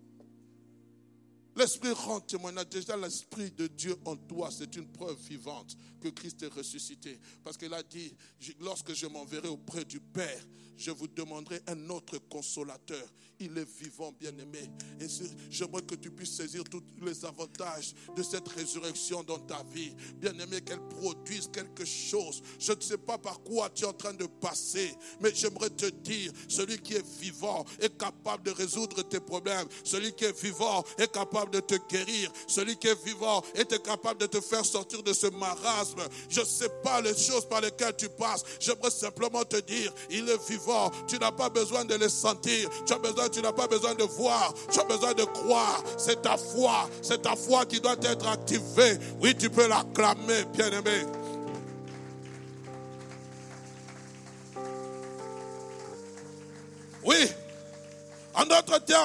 L'Esprit 1.55 1.91
rend 1.91 2.19
témoignage. 2.21 2.69
Déjà, 2.69 2.97
l'Esprit 2.97 3.51
de 3.51 3.67
Dieu 3.67 3.95
en 4.05 4.15
toi, 4.15 4.49
c'est 4.51 4.75
une 4.75 4.91
preuve 4.91 5.19
vivante 5.21 5.75
que 6.01 6.07
Christ 6.09 6.41
est 6.43 6.53
ressuscité. 6.53 7.19
Parce 7.43 7.57
qu'il 7.57 7.73
a 7.73 7.83
dit, 7.83 8.15
lorsque 8.59 8.93
je 8.93 9.05
m'enverrai 9.05 9.47
auprès 9.47 9.85
du 9.85 9.99
Père, 9.99 10.45
je 10.77 10.91
vous 10.91 11.07
demanderai 11.07 11.61
un 11.67 11.89
autre 11.89 12.17
consolateur. 12.29 13.03
Il 13.39 13.55
est 13.57 13.69
vivant, 13.79 14.11
bien-aimé. 14.19 14.69
Et 14.99 15.05
j'aimerais 15.51 15.83
que 15.83 15.93
tu 15.95 16.09
puisses 16.09 16.37
saisir 16.37 16.63
tous 16.63 16.81
les 17.03 17.23
avantages 17.23 17.93
de 18.15 18.23
cette 18.23 18.47
résurrection 18.47 19.23
dans 19.23 19.37
ta 19.37 19.63
vie. 19.71 19.93
Bien-aimé, 20.15 20.61
qu'elle 20.61 20.81
produise 20.89 21.47
quelque 21.53 21.85
chose. 21.85 22.41
Je 22.59 22.73
ne 22.73 22.81
sais 22.81 22.97
pas 22.97 23.17
par 23.17 23.39
quoi 23.41 23.69
tu 23.69 23.83
es 23.83 23.87
en 23.87 23.93
train 23.93 24.13
de 24.13 24.25
passer, 24.25 24.95
mais 25.19 25.33
j'aimerais 25.35 25.69
te 25.69 25.85
dire, 25.85 26.31
celui 26.47 26.79
qui 26.79 26.95
est 26.95 27.05
vivant 27.19 27.63
est 27.79 27.95
capable 27.95 28.43
de 28.43 28.51
résoudre 28.51 29.03
tes 29.03 29.19
problèmes. 29.19 29.67
Celui 29.83 30.13
qui 30.13 30.25
est 30.25 30.41
vivant 30.41 30.83
est 30.97 31.11
capable 31.11 31.51
de 31.51 31.59
te 31.59 31.75
guérir. 31.89 32.31
Celui 32.47 32.75
qui 32.77 32.87
est 32.87 33.05
vivant 33.05 33.43
est 33.53 33.83
capable 33.83 34.21
de 34.21 34.25
te 34.25 34.41
faire 34.41 34.65
sortir 34.65 35.03
de 35.03 35.13
ce 35.13 35.27
marasme. 35.27 36.01
Je 36.29 36.39
ne 36.39 36.45
sais 36.45 36.69
pas 36.83 37.01
les 37.01 37.15
choses 37.15 37.47
par 37.47 37.61
lesquelles 37.61 37.95
tu 37.95 38.09
passes. 38.09 38.43
J'aimerais 38.59 38.91
simplement 38.91 39.43
te 39.43 39.57
dire, 39.57 39.93
il 40.09 40.27
est 40.27 40.49
vivant 40.49 40.66
tu 41.07 41.17
n'as 41.19 41.31
pas 41.31 41.49
besoin 41.49 41.85
de 41.85 41.95
le 41.95 42.09
sentir. 42.09 42.69
Tu 42.85 42.93
as 42.93 42.97
besoin, 42.97 43.29
tu 43.29 43.41
n'as 43.41 43.51
pas 43.51 43.67
besoin 43.67 43.95
de 43.95 44.03
voir. 44.03 44.53
Tu 44.71 44.79
as 44.79 44.83
besoin 44.83 45.13
de 45.13 45.23
croire. 45.23 45.83
C'est 45.97 46.21
ta 46.21 46.37
foi. 46.37 46.89
C'est 47.01 47.21
ta 47.21 47.35
foi 47.35 47.65
qui 47.65 47.79
doit 47.79 47.95
être 48.01 48.27
activée. 48.27 48.97
Oui, 49.21 49.35
tu 49.35 49.49
peux 49.49 49.67
l'acclamer, 49.67 50.45
bien-aimé. 50.53 51.05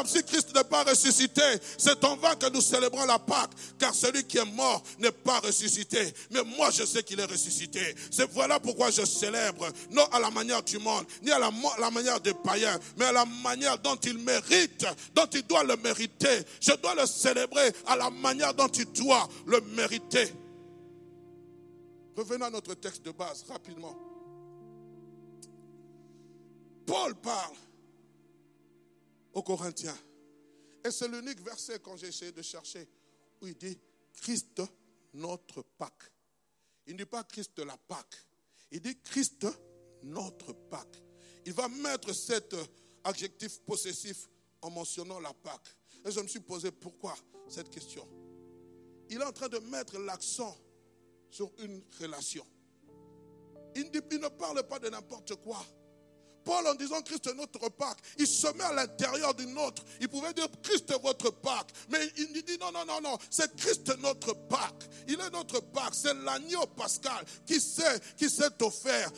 Si 0.05 0.23
Christ 0.23 0.55
n'est 0.55 0.65
pas 0.65 0.85
ressuscité, 0.85 1.43
c'est 1.79 2.03
en 2.05 2.17
vain 2.17 2.35
que 2.35 2.51
nous 2.51 2.61
célébrons 2.61 3.05
la 3.05 3.19
Pâque, 3.19 3.51
car 3.79 3.95
celui 3.95 4.25
qui 4.25 4.39
est 4.39 4.45
mort 4.45 4.83
n'est 4.99 5.13
pas 5.13 5.41
ressuscité. 5.41 6.13
Mais 6.31 6.43
moi, 6.57 6.71
je 6.71 6.85
sais 6.85 7.03
qu'il 7.03 7.21
est 7.21 7.25
ressuscité. 7.25 7.95
C'est 8.11 8.31
voilà 8.31 8.59
pourquoi 8.61 8.91
je 8.91 9.05
célèbre, 9.05 9.69
non 9.91 10.05
à 10.13 10.21
la 10.21 10.31
manière 10.31 10.63
du 10.63 10.79
monde, 10.79 11.05
ni 11.23 11.31
à 11.31 11.39
la, 11.39 11.51
la 11.79 11.91
manière 11.91 12.21
des 12.21 12.35
païens, 12.35 12.79
mais 12.97 13.07
à 13.07 13.13
la 13.13 13.25
manière 13.25 13.79
dont 13.79 13.97
il 13.97 14.19
mérite, 14.19 14.87
dont 15.15 15.27
il 15.33 15.43
doit 15.43 15.65
le 15.65 15.77
mériter. 15.77 16.43
Je 16.61 16.73
dois 16.73 16.95
le 16.95 17.07
célébrer 17.07 17.73
à 17.87 17.97
la 17.97 18.11
manière 18.11 18.55
dont 18.55 18.69
il 18.69 18.87
doit 18.93 19.29
le 19.47 19.61
mériter. 19.61 20.33
Revenons 22.17 22.47
à 22.47 22.51
notre 22.51 22.75
texte 22.75 23.03
de 23.05 23.11
base 23.11 23.45
rapidement. 23.49 23.97
Paul 26.87 27.15
parle 27.15 27.55
aux 29.33 29.43
Corinthiens. 29.43 29.97
Et 30.85 30.91
c'est 30.91 31.09
l'unique 31.09 31.41
verset 31.41 31.79
quand 31.81 31.97
j'ai 31.97 32.09
essayé 32.09 32.33
de 32.33 32.43
chercher 32.43 32.89
où 33.41 33.47
il 33.47 33.57
dit 33.57 33.79
Christ 34.15 34.63
notre 35.15 35.63
Pâque. 35.63 36.13
Il 36.87 36.95
ne 36.95 36.99
dit 36.99 37.07
pas 37.07 37.25
Christ 37.25 37.59
la 37.61 37.77
Pâque. 37.77 38.27
Il 38.71 38.81
dit 38.81 38.99
Christ 39.01 39.47
notre 40.03 40.53
Pâque. 40.53 41.03
Il 41.47 41.53
va 41.53 41.69
mettre 41.69 42.13
cet 42.13 42.55
adjectif 43.05 43.61
possessif 43.61 44.29
en 44.61 44.71
mentionnant 44.71 45.21
la 45.21 45.33
Pâque. 45.33 45.77
Et 46.05 46.11
je 46.11 46.21
me 46.21 46.27
suis 46.27 46.41
posé 46.41 46.71
pourquoi 46.71 47.15
cette 47.49 47.71
question. 47.71 48.07
Il 49.11 49.21
est 49.21 49.25
en 49.25 49.33
train 49.33 49.49
de 49.49 49.59
mettre 49.59 49.99
l'accent 49.99 50.57
sur 51.31 51.53
une 51.59 51.83
relation. 52.01 52.47
Il, 53.75 53.91
ne 53.91 54.29
parle 54.29 54.67
pas 54.69 54.79
de 54.79 54.89
n'importe 54.89 55.35
quoi. 55.37 55.65
Paul, 56.45 56.67
en 56.67 56.75
disant 56.75 57.01
Christ 57.03 57.27
est 57.27 57.35
notre 57.35 57.69
Pâque, 57.71 57.99
il 58.19 58.27
se 58.27 58.47
met 58.57 58.65
à 58.65 58.73
l'intérieur 58.73 59.35
d'une 59.35 59.57
autre. 59.59 59.85
Il 60.01 60.09
pouvait 60.09 60.33
dire 60.33 60.47
Christ 60.63 60.91
est 60.91 61.03
votre 61.03 61.31
Pâque. 61.31 61.71
Mais 61.91 61.99
il 62.17 62.33
dit 62.43 62.59
non, 62.59 62.73
non, 62.73 62.85
non, 62.87 63.01
non, 63.01 63.19
c'est 63.31 63.55
Christ 63.57 63.93
notre 63.99 64.35
Pâque. 64.49 64.89
Il 65.09 65.21
est 65.21 65.31
notre 65.31 65.61
Pâque. 65.61 65.95
C'est 65.95 66.15
l'agneau 66.15 66.67
pascal 66.77 67.25
qui 67.47 67.61
s'est, 67.61 68.01
qui 68.17 68.29
s'est 68.29 68.63
offert. 68.63 69.11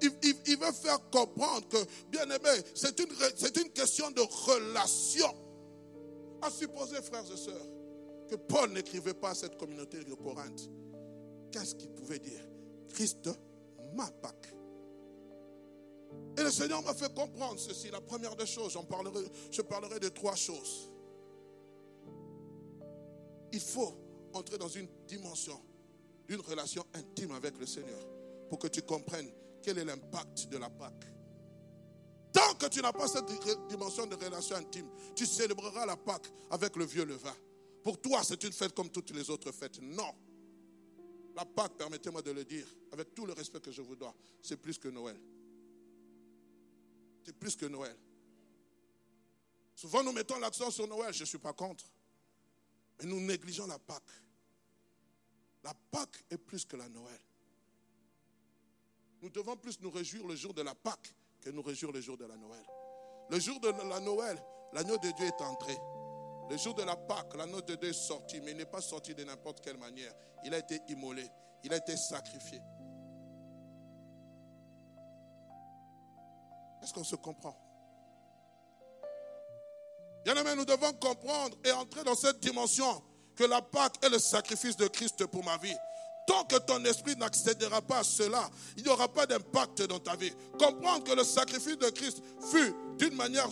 Il, 0.00 0.12
il, 0.46 0.58
veut 0.58 0.72
faire 0.72 0.98
comprendre 1.10 1.68
que, 1.68 1.78
bien 2.10 2.24
aimé, 2.24 2.62
c'est 2.74 2.98
une, 3.00 3.08
c'est 3.36 3.56
une 3.56 3.70
question 3.70 4.10
de 4.10 4.20
relation. 4.20 5.34
À 6.42 6.50
supposer, 6.50 7.00
frères 7.02 7.24
et 7.32 7.36
sœurs, 7.36 7.66
que 8.28 8.36
Paul 8.36 8.70
n'écrivait 8.72 9.14
pas 9.14 9.30
à 9.30 9.34
cette 9.34 9.56
communauté 9.56 10.02
de 10.02 10.14
Corinthe. 10.14 10.68
Qu'est-ce 11.52 11.74
qu'il 11.74 11.90
pouvait 11.90 12.18
dire? 12.18 12.40
Christ, 12.88 13.28
ma 13.94 14.10
Pâque. 14.10 14.54
Et 16.38 16.42
le 16.42 16.50
Seigneur 16.50 16.82
m'a 16.82 16.94
fait 16.94 17.12
comprendre 17.14 17.58
ceci. 17.58 17.90
La 17.90 18.00
première 18.00 18.34
des 18.36 18.46
choses, 18.46 18.78
parlerai, 18.88 19.20
je 19.50 19.62
parlerai 19.62 20.00
de 20.00 20.08
trois 20.08 20.34
choses. 20.34 20.90
Il 23.52 23.60
faut 23.60 23.94
entrer 24.32 24.56
dans 24.56 24.68
une 24.68 24.88
dimension 25.06 25.60
d'une 26.26 26.40
relation 26.40 26.84
intime 26.94 27.32
avec 27.32 27.58
le 27.58 27.66
Seigneur 27.66 28.00
pour 28.48 28.58
que 28.58 28.68
tu 28.68 28.82
comprennes 28.82 29.30
quel 29.62 29.78
est 29.78 29.84
l'impact 29.84 30.48
de 30.48 30.56
la 30.56 30.70
Pâque. 30.70 31.06
Tant 32.32 32.54
que 32.54 32.66
tu 32.66 32.80
n'as 32.80 32.92
pas 32.92 33.06
cette 33.06 33.26
dimension 33.68 34.06
de 34.06 34.14
relation 34.14 34.56
intime, 34.56 34.88
tu 35.14 35.26
célébreras 35.26 35.84
la 35.84 35.96
Pâque 35.96 36.32
avec 36.50 36.76
le 36.76 36.86
vieux 36.86 37.04
levain. 37.04 37.34
Pour 37.82 38.00
toi, 38.00 38.22
c'est 38.24 38.42
une 38.44 38.52
fête 38.52 38.74
comme 38.74 38.88
toutes 38.88 39.10
les 39.10 39.28
autres 39.28 39.52
fêtes. 39.52 39.80
Non. 39.82 40.14
La 41.36 41.44
Pâque, 41.44 41.76
permettez-moi 41.76 42.22
de 42.22 42.30
le 42.30 42.44
dire, 42.44 42.66
avec 42.92 43.14
tout 43.14 43.26
le 43.26 43.34
respect 43.34 43.60
que 43.60 43.70
je 43.70 43.82
vous 43.82 43.96
dois, 43.96 44.14
c'est 44.40 44.56
plus 44.56 44.78
que 44.78 44.88
Noël. 44.88 45.18
C'est 47.24 47.36
plus 47.36 47.56
que 47.56 47.66
Noël. 47.66 47.96
Souvent, 49.74 50.02
nous 50.02 50.12
mettons 50.12 50.38
l'accent 50.38 50.70
sur 50.70 50.86
Noël, 50.86 51.12
je 51.12 51.22
ne 51.22 51.26
suis 51.26 51.38
pas 51.38 51.52
contre. 51.52 51.84
Mais 52.98 53.06
nous 53.06 53.20
négligeons 53.20 53.66
la 53.66 53.78
Pâque. 53.78 54.02
La 55.64 55.74
Pâque 55.90 56.24
est 56.30 56.38
plus 56.38 56.64
que 56.64 56.76
la 56.76 56.88
Noël. 56.88 57.20
Nous 59.20 59.30
devons 59.30 59.56
plus 59.56 59.80
nous 59.80 59.90
réjouir 59.90 60.26
le 60.26 60.34
jour 60.34 60.52
de 60.52 60.62
la 60.62 60.74
Pâque 60.74 61.14
que 61.40 61.50
nous 61.50 61.62
réjouir 61.62 61.92
le 61.92 62.00
jour 62.00 62.16
de 62.16 62.24
la 62.24 62.36
Noël. 62.36 62.64
Le 63.30 63.38
jour 63.38 63.60
de 63.60 63.68
la 63.68 64.00
Noël, 64.00 64.36
l'agneau 64.72 64.98
de 64.98 65.10
Dieu 65.12 65.26
est 65.26 65.40
entré. 65.42 65.76
Le 66.50 66.56
jour 66.56 66.74
de 66.74 66.82
la 66.82 66.96
Pâque, 66.96 67.34
l'agneau 67.36 67.60
de 67.62 67.74
Dieu 67.76 67.88
est 67.88 67.92
sorti, 67.92 68.40
mais 68.40 68.50
il 68.50 68.56
n'est 68.56 68.66
pas 68.66 68.80
sorti 68.80 69.14
de 69.14 69.22
n'importe 69.24 69.60
quelle 69.60 69.78
manière. 69.78 70.12
Il 70.44 70.52
a 70.54 70.58
été 70.58 70.80
immolé, 70.88 71.26
il 71.62 71.72
a 71.72 71.76
été 71.76 71.96
sacrifié. 71.96 72.60
Est-ce 76.82 76.92
qu'on 76.92 77.04
se 77.04 77.16
comprend? 77.16 77.56
Bien 80.24 80.36
aimé, 80.36 80.50
nous 80.56 80.64
devons 80.64 80.92
comprendre 80.94 81.56
et 81.64 81.72
entrer 81.72 82.04
dans 82.04 82.14
cette 82.14 82.40
dimension 82.40 83.02
que 83.34 83.44
la 83.44 83.60
Pâque 83.62 84.04
est 84.04 84.08
le 84.08 84.18
sacrifice 84.18 84.76
de 84.76 84.86
Christ 84.86 85.26
pour 85.26 85.44
ma 85.44 85.56
vie. 85.58 85.74
Tant 86.26 86.44
que 86.44 86.56
ton 86.56 86.84
esprit 86.84 87.16
n'accédera 87.16 87.82
pas 87.82 87.98
à 87.98 88.04
cela, 88.04 88.48
il 88.76 88.84
n'y 88.84 88.88
aura 88.88 89.08
pas 89.08 89.26
d'impact 89.26 89.82
dans 89.82 89.98
ta 89.98 90.14
vie. 90.14 90.32
Comprendre 90.56 91.02
que 91.02 91.12
le 91.12 91.24
sacrifice 91.24 91.76
de 91.76 91.90
Christ 91.90 92.22
fut 92.48 92.72
d'une 92.96 93.16
manière, 93.16 93.48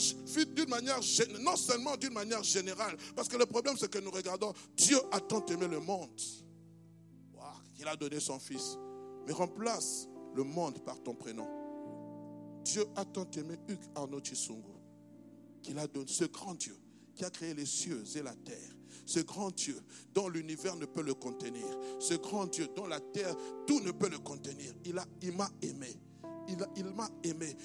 non 1.40 1.56
seulement 1.56 1.96
d'une 1.96 2.12
manière 2.12 2.44
générale, 2.44 2.96
parce 3.16 3.26
que 3.26 3.36
le 3.36 3.46
problème 3.46 3.76
c'est 3.76 3.90
que 3.90 3.98
nous 3.98 4.12
regardons, 4.12 4.54
Dieu 4.76 5.00
a 5.10 5.18
tant 5.18 5.44
aimé 5.46 5.66
le 5.66 5.80
monde, 5.80 6.10
qu'il 7.74 7.88
a 7.88 7.96
donné 7.96 8.20
son 8.20 8.38
Fils. 8.38 8.78
Mais 9.26 9.32
remplace 9.32 10.06
le 10.34 10.44
monde 10.44 10.78
par 10.84 11.02
ton 11.02 11.14
prénom. 11.14 11.48
Dieu 12.64 12.84
a 12.96 13.04
tant 13.04 13.30
aimé 13.36 13.56
Hugues 13.68 13.84
Arnaud 13.94 14.20
Chisungu 14.22 14.80
qu'il 15.62 15.78
a 15.78 15.86
donné 15.86 16.06
ce 16.06 16.24
grand 16.24 16.54
Dieu 16.54 16.76
qui 17.14 17.24
a 17.24 17.30
créé 17.30 17.54
les 17.54 17.66
cieux 17.66 18.02
et 18.16 18.22
la 18.22 18.34
terre. 18.34 18.74
Ce 19.06 19.20
grand 19.20 19.50
Dieu 19.50 19.78
dont 20.14 20.28
l'univers 20.28 20.76
ne 20.76 20.86
peut 20.86 21.02
le 21.02 21.14
contenir. 21.14 21.66
Ce 21.98 22.14
grand 22.14 22.46
Dieu 22.46 22.68
dont 22.74 22.86
la 22.86 23.00
terre, 23.00 23.34
tout 23.66 23.80
ne 23.80 23.90
peut 23.90 24.08
le 24.08 24.18
contenir. 24.18 24.72
Il 24.84 24.94
m'a 24.94 25.04
il 25.20 25.68
aimé. 25.68 25.96
Il, 26.76 26.86
m'a 26.86 27.08
aimé. 27.22 27.56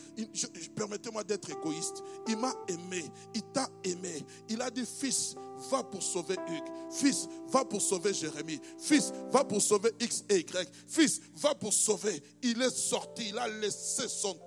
Permettez-moi 0.76 1.24
d'être 1.24 1.50
égoïste. 1.50 2.04
Il 2.28 2.38
m'a 2.38 2.54
aimé. 2.68 3.04
Il 3.34 3.42
t'a 3.54 3.68
aimé. 3.84 4.24
Il 4.50 4.62
a 4.62 4.70
dit, 4.70 4.86
fils, 4.86 5.36
va 5.72 5.84
pour 5.84 6.04
sauver 6.04 6.36
Hugues. 6.48 6.92
Fils, 6.92 7.28
va 7.48 7.66
pour 7.66 7.82
sauver 7.82 8.14
Jérémie. 8.14 8.60
Fils, 8.78 9.12
va 9.32 9.44
pour 9.44 9.62
sauver 9.62 9.92
X 10.00 10.24
et 10.30 10.40
Y. 10.40 10.70
Fils, 10.88 11.22
va 11.36 11.56
pour 11.56 11.74
sauver. 11.74 12.22
Il 12.44 12.62
est 12.62 12.76
sorti. 12.76 13.30
Il 13.30 13.38
a 13.40 13.48
laissé 13.48 14.08
son 14.08 14.38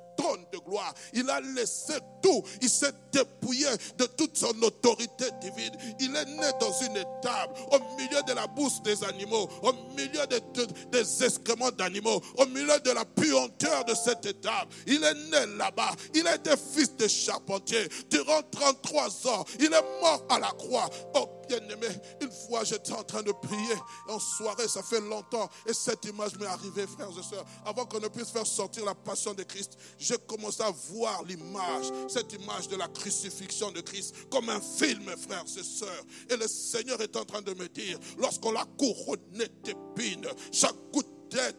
de 0.53 0.59
gloire. 0.59 0.93
Il 1.13 1.29
a 1.31 1.41
laissé 1.41 1.95
tout. 2.23 2.43
Il 2.61 2.69
s'est 2.69 2.93
dépouillé 3.13 3.67
de 3.97 4.05
toute 4.05 4.37
son 4.37 4.55
autorité 4.63 5.27
divine. 5.41 5.73
Il 6.01 6.15
est 6.15 6.25
né 6.25 6.51
dans 6.61 6.73
une 6.81 6.97
étable, 6.97 7.55
au 7.73 7.97
milieu 7.97 8.23
de 8.27 8.33
la 8.33 8.47
bourse 8.47 8.83
des 8.83 9.03
animaux, 9.05 9.49
au 9.63 9.73
milieu 9.97 10.27
des 10.27 11.25
excréments 11.25 11.71
d'animaux, 11.71 12.21
au 12.37 12.47
milieu 12.47 12.79
de 12.81 12.91
la 12.91 13.05
puanteur 13.05 13.85
de 13.85 13.95
cette 13.95 14.27
étable. 14.27 14.73
Il 14.87 15.03
est 15.03 15.15
né 15.15 15.57
là-bas. 15.57 15.93
Il 16.15 16.27
a 16.27 16.35
été 16.35 16.51
fils 16.57 16.95
de 16.97 17.09
charpentier 17.09 17.89
durant 18.11 18.43
33 18.51 19.29
ans. 19.29 19.45
Il 19.59 19.67
est 19.67 20.01
mort 20.03 20.25
à 20.29 20.39
la 20.39 20.51
croix. 20.51 20.89
Oh, 21.15 21.38
bien-aimé, 21.49 21.89
une 22.21 22.31
fois 22.31 22.65
j'étais 22.65 22.93
en 22.93 23.03
train 23.03 23.23
de 23.23 23.33
prier 23.33 23.75
en 24.09 24.19
soirée, 24.19 24.69
ça 24.69 24.83
fait 24.83 25.01
longtemps, 25.01 25.49
et 25.67 25.73
cette 25.73 26.05
image 26.05 26.37
m'est 26.39 26.47
arrivée, 26.47 26.87
frères 26.87 27.11
et 27.11 27.23
sœurs. 27.23 27.45
Avant 27.65 27.87
qu'on 27.87 28.01
ne 28.01 28.09
puisse 28.09 28.31
faire 28.31 28.47
sortir 28.47 28.85
la 28.85 28.95
passion 28.95 29.35
de 29.35 29.43
Christ, 29.43 29.79
j'ai 29.99 30.19
commencé 30.27 30.63
à 30.63 30.71
voir 30.71 31.23
l'image, 31.25 31.87
cette 32.09 32.33
image 32.33 32.69
de 32.69 32.77
la 32.77 32.89
crucifixion 32.89 33.71
de 33.71 33.81
Christ, 33.81 34.15
comme 34.31 34.49
un 34.49 34.61
film, 34.61 35.05
frères 35.17 35.45
et 35.57 35.63
sœurs. 35.63 36.05
Et 36.31 36.37
le 36.37 36.47
Seigneur 36.47 37.01
est 37.01 37.17
en 37.17 37.25
train 37.25 37.43
de 37.43 37.55
me 37.55 37.69
dire, 37.69 37.99
lorsqu'on 38.19 38.53
l'a 38.53 38.65
couronné 38.79 39.49
d'épines, 39.65 40.29
chaque 40.53 40.77
goutte 40.93 41.07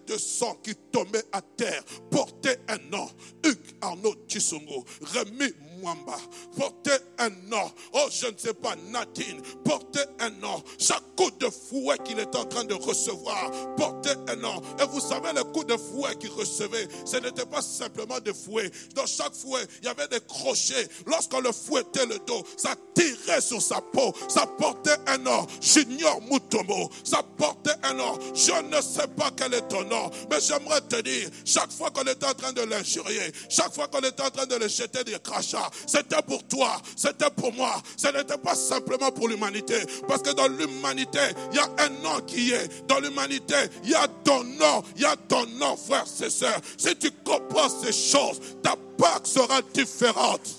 de 0.07 0.17
sang 0.17 0.55
qui 0.63 0.75
tombait 0.91 1.23
à 1.31 1.41
terre 1.41 1.83
portait 2.09 2.59
un 2.67 2.77
nom. 2.89 3.07
Hugues 3.43 3.77
Arnaud 3.81 4.15
Chisongo, 4.27 4.83
Rémi 5.01 5.53
Mwamba, 5.81 6.17
portait 6.57 6.99
un 7.17 7.29
nom. 7.47 7.71
Oh, 7.93 8.07
je 8.11 8.27
ne 8.27 8.37
sais 8.37 8.53
pas, 8.53 8.75
Nadine, 8.89 9.41
portait 9.63 10.05
un 10.19 10.29
nom. 10.31 10.61
Chaque 10.77 11.03
coup 11.15 11.31
de 11.31 11.47
fouet 11.49 11.97
qu'il 12.05 12.19
est 12.19 12.35
en 12.35 12.45
train 12.45 12.63
de 12.63 12.73
recevoir 12.73 13.51
portait 13.75 14.17
un 14.27 14.35
nom. 14.35 14.61
Et 14.79 14.85
vous 14.85 14.99
savez, 14.99 15.33
le 15.33 15.43
coup 15.43 15.63
de 15.63 15.75
fouet 15.77 16.15
qu'il 16.17 16.31
recevait, 16.31 16.87
ce 17.05 17.17
n'était 17.17 17.45
pas 17.45 17.61
simplement 17.61 18.19
des 18.19 18.33
fouets. 18.33 18.71
Dans 18.95 19.05
chaque 19.05 19.33
fouet, 19.33 19.61
il 19.81 19.85
y 19.85 19.89
avait 19.89 20.07
des 20.07 20.21
crochets. 20.21 20.87
Lorsqu'on 21.05 21.41
le 21.41 21.51
fouettait 21.51 22.05
le 22.05 22.19
dos, 22.19 22.43
ça 22.57 22.75
tirait 22.93 23.41
sur 23.41 23.61
sa 23.61 23.81
peau. 23.81 24.13
Ça 24.27 24.45
portait 24.45 24.97
un 25.07 25.17
nom. 25.17 25.45
Junior 25.61 26.21
Mutomo, 26.21 26.89
ça 27.03 27.23
portait 27.37 27.75
un 27.83 27.93
nom. 27.93 28.17
Je 28.33 28.51
ne 28.51 28.81
sais 28.81 29.07
pas 29.07 29.31
quel 29.35 29.53
est 29.53 29.67
ton 29.67 29.83
nom, 29.83 30.09
mais 30.29 30.39
j'aimerais 30.39 30.81
te 30.81 31.01
dire, 31.01 31.29
chaque 31.45 31.71
fois 31.71 31.89
qu'on 31.91 32.03
était 32.03 32.25
en 32.25 32.33
train 32.33 32.53
de 32.53 32.61
l'injurier, 32.61 33.31
chaque 33.49 33.73
fois 33.73 33.87
qu'on 33.87 33.99
était 33.99 34.23
en 34.23 34.29
train 34.29 34.45
de 34.45 34.55
le 34.55 34.67
jeter 34.67 35.03
des 35.03 35.17
crachats, 35.19 35.68
c'était 35.85 36.21
pour 36.21 36.43
toi, 36.47 36.81
c'était 36.95 37.29
pour 37.29 37.53
moi. 37.53 37.81
Ce 37.97 38.07
n'était 38.07 38.37
pas 38.37 38.55
simplement 38.55 39.11
pour 39.11 39.27
l'humanité. 39.27 39.75
Parce 40.07 40.21
que 40.21 40.31
dans 40.31 40.47
l'humanité, 40.47 41.19
il 41.51 41.57
y 41.57 41.59
a 41.59 41.69
un 41.85 41.89
nom 42.03 42.19
qui 42.25 42.51
est. 42.51 42.87
Dans 42.87 42.99
l'humanité, 42.99 43.55
il 43.83 43.91
y 43.91 43.95
a 43.95 44.07
ton 44.23 44.43
nom. 44.43 44.83
Il 44.95 45.01
y 45.01 45.05
a 45.05 45.15
ton 45.15 45.45
nom, 45.57 45.75
frères 45.77 46.05
et. 46.07 46.29
Si 46.77 46.95
tu 46.97 47.11
comprends 47.23 47.69
ces 47.69 47.93
choses, 47.93 48.39
ta 48.61 48.75
Pâque 48.97 49.27
sera 49.27 49.61
différente. 49.73 50.58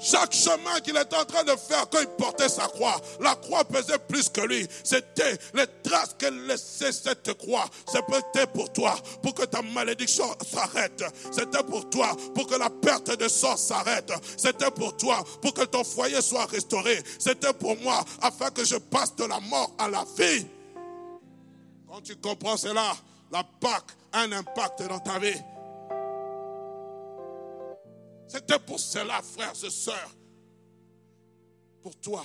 Chaque 0.00 0.32
chemin 0.32 0.80
qu'il 0.80 0.96
était 0.96 1.16
en 1.16 1.24
train 1.26 1.44
de 1.44 1.54
faire 1.56 1.88
quand 1.90 2.00
il 2.00 2.06
portait 2.08 2.48
sa 2.48 2.66
croix, 2.68 2.98
la 3.20 3.34
croix 3.34 3.64
pesait 3.64 3.98
plus 3.98 4.30
que 4.30 4.40
lui. 4.40 4.66
C'était 4.82 5.36
les 5.54 5.66
traces 5.82 6.16
qu'elle 6.18 6.46
laissait 6.46 6.92
cette 6.92 7.34
croix. 7.34 7.66
C'était 7.86 8.46
pour 8.46 8.72
toi, 8.72 8.96
pour 9.22 9.34
que 9.34 9.44
ta 9.44 9.60
malédiction 9.60 10.24
s'arrête. 10.50 11.04
C'était 11.30 11.62
pour 11.62 11.90
toi, 11.90 12.16
pour 12.34 12.46
que 12.46 12.54
la 12.54 12.70
perte 12.70 13.10
de 13.18 13.28
sang 13.28 13.56
s'arrête. 13.56 14.10
C'était 14.38 14.70
pour 14.70 14.96
toi, 14.96 15.22
pour 15.42 15.52
que 15.52 15.64
ton 15.64 15.84
foyer 15.84 16.22
soit 16.22 16.46
restauré. 16.46 17.02
C'était 17.18 17.52
pour 17.52 17.76
moi, 17.80 18.02
afin 18.22 18.50
que 18.50 18.64
je 18.64 18.76
passe 18.76 19.14
de 19.16 19.24
la 19.24 19.40
mort 19.40 19.70
à 19.78 19.88
la 19.88 20.04
vie. 20.16 20.46
Quand 21.86 22.00
tu 22.00 22.16
comprends 22.16 22.56
cela, 22.56 22.96
la 23.30 23.44
Pâque 23.44 23.90
a 24.12 24.20
un 24.20 24.32
impact 24.32 24.82
dans 24.88 25.00
ta 25.00 25.18
vie. 25.18 25.36
C'était 28.30 28.60
pour 28.60 28.78
cela, 28.78 29.20
frères 29.22 29.64
et 29.64 29.70
sœurs. 29.70 30.14
Pour 31.82 31.96
toi 31.96 32.24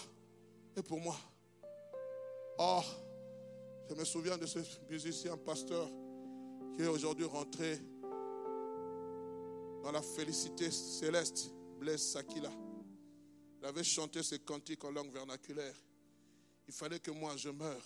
et 0.77 0.83
pour 0.83 0.99
moi. 0.99 1.17
Oh, 2.59 2.83
je 3.89 3.95
me 3.95 4.05
souviens 4.05 4.37
de 4.37 4.45
ce 4.45 4.59
musicien 4.87 5.35
pasteur 5.35 5.89
qui 6.75 6.83
est 6.83 6.87
aujourd'hui 6.87 7.25
rentré 7.25 7.79
dans 9.81 9.91
la 9.91 10.03
félicité 10.03 10.69
céleste, 10.69 11.51
Blaise 11.79 12.03
Sakila. 12.03 12.51
Il 13.59 13.65
avait 13.65 13.83
chanté 13.83 14.21
ses 14.21 14.37
cantiques 14.37 14.83
en 14.83 14.91
langue 14.91 15.11
vernaculaire. 15.11 15.75
Il 16.67 16.73
fallait 16.73 16.99
que 16.99 17.09
moi 17.09 17.35
je 17.35 17.49
meure. 17.49 17.83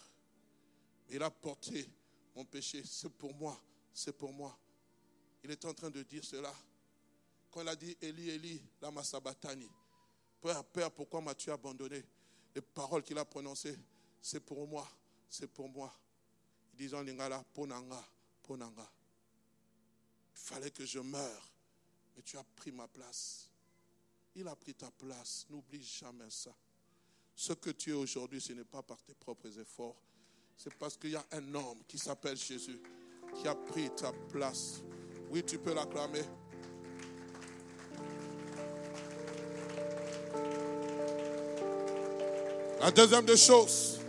Il 1.09 1.23
a 1.23 1.29
porté 1.31 1.89
mon 2.35 2.43
péché. 2.43 2.83
C'est 2.83 3.13
pour 3.13 3.33
moi, 3.33 3.57
c'est 3.93 4.11
pour 4.11 4.33
moi. 4.33 4.57
Il 5.41 5.51
est 5.51 5.63
en 5.63 5.73
train 5.73 5.89
de 5.89 6.03
dire 6.03 6.25
cela. 6.25 6.53
Quand 7.51 7.61
il 7.61 7.67
a 7.67 7.75
dit 7.75 7.97
Eli, 8.01 8.29
Eli, 8.29 8.61
lama 8.81 9.03
sabatani. 9.03 9.69
Père, 10.41 10.63
Père, 10.63 10.91
pourquoi 10.91 11.21
m'as-tu 11.21 11.51
abandonné? 11.51 12.03
Les 12.55 12.61
paroles 12.61 13.03
qu'il 13.03 13.17
a 13.17 13.25
prononcées, 13.25 13.77
c'est 14.21 14.39
pour 14.39 14.67
moi, 14.67 14.87
c'est 15.29 15.47
pour 15.47 15.69
moi. 15.69 15.93
Disant 16.73 17.01
Lingala, 17.01 17.43
Ponanga, 17.53 18.03
Ponanga. 18.43 18.89
Il 20.35 20.39
fallait 20.39 20.71
que 20.71 20.85
je 20.85 20.99
meure, 20.99 21.51
mais 22.15 22.21
tu 22.23 22.37
as 22.37 22.43
pris 22.43 22.71
ma 22.71 22.87
place. 22.87 23.49
Il 24.35 24.47
a 24.47 24.55
pris 24.55 24.73
ta 24.73 24.89
place. 24.91 25.45
N'oublie 25.49 25.83
jamais 25.83 26.29
ça. 26.29 26.55
Ce 27.35 27.53
que 27.53 27.71
tu 27.71 27.91
es 27.91 27.93
aujourd'hui, 27.93 28.39
ce 28.39 28.53
n'est 28.53 28.63
pas 28.63 28.81
par 28.81 29.01
tes 29.03 29.13
propres 29.13 29.57
efforts. 29.59 30.01
C'est 30.55 30.73
parce 30.75 30.97
qu'il 30.97 31.11
y 31.11 31.15
a 31.15 31.25
un 31.31 31.55
homme 31.55 31.83
qui 31.87 31.97
s'appelle 31.97 32.37
Jésus 32.37 32.81
qui 33.35 33.47
a 33.47 33.55
pris 33.55 33.89
ta 33.95 34.11
place. 34.29 34.81
Oui, 35.29 35.43
tu 35.45 35.59
peux 35.59 35.73
l'acclamer. 35.73 36.23
La 42.79 42.91
deuxième 42.91 43.25
des 43.25 43.35
choses, 43.35 43.99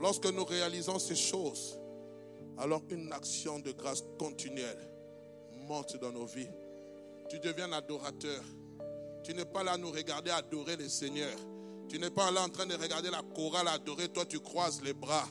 lorsque 0.00 0.26
nous 0.26 0.44
réalisons 0.44 1.00
ces 1.00 1.16
choses, 1.16 1.76
alors 2.56 2.82
une 2.90 3.12
action 3.12 3.58
de 3.58 3.72
grâce 3.72 4.04
continuelle 4.18 4.78
monte 5.66 5.96
dans 6.00 6.12
nos 6.12 6.26
vies. 6.26 6.48
Tu 7.28 7.40
deviens 7.40 7.72
adorateur. 7.72 8.42
Tu 9.24 9.34
n'es 9.34 9.44
pas 9.44 9.64
là 9.64 9.72
à 9.72 9.76
nous 9.76 9.90
regarder 9.90 10.30
adorer 10.30 10.76
le 10.76 10.88
Seigneur. 10.88 11.36
Tu 11.88 11.98
n'es 11.98 12.10
pas 12.10 12.30
là 12.30 12.42
en 12.42 12.48
train 12.48 12.66
de 12.66 12.74
regarder 12.74 13.10
la 13.10 13.22
chorale 13.34 13.66
adorer. 13.66 14.08
Toi, 14.08 14.24
tu 14.24 14.38
croises 14.38 14.80
les 14.82 14.94
bras. 14.94 15.26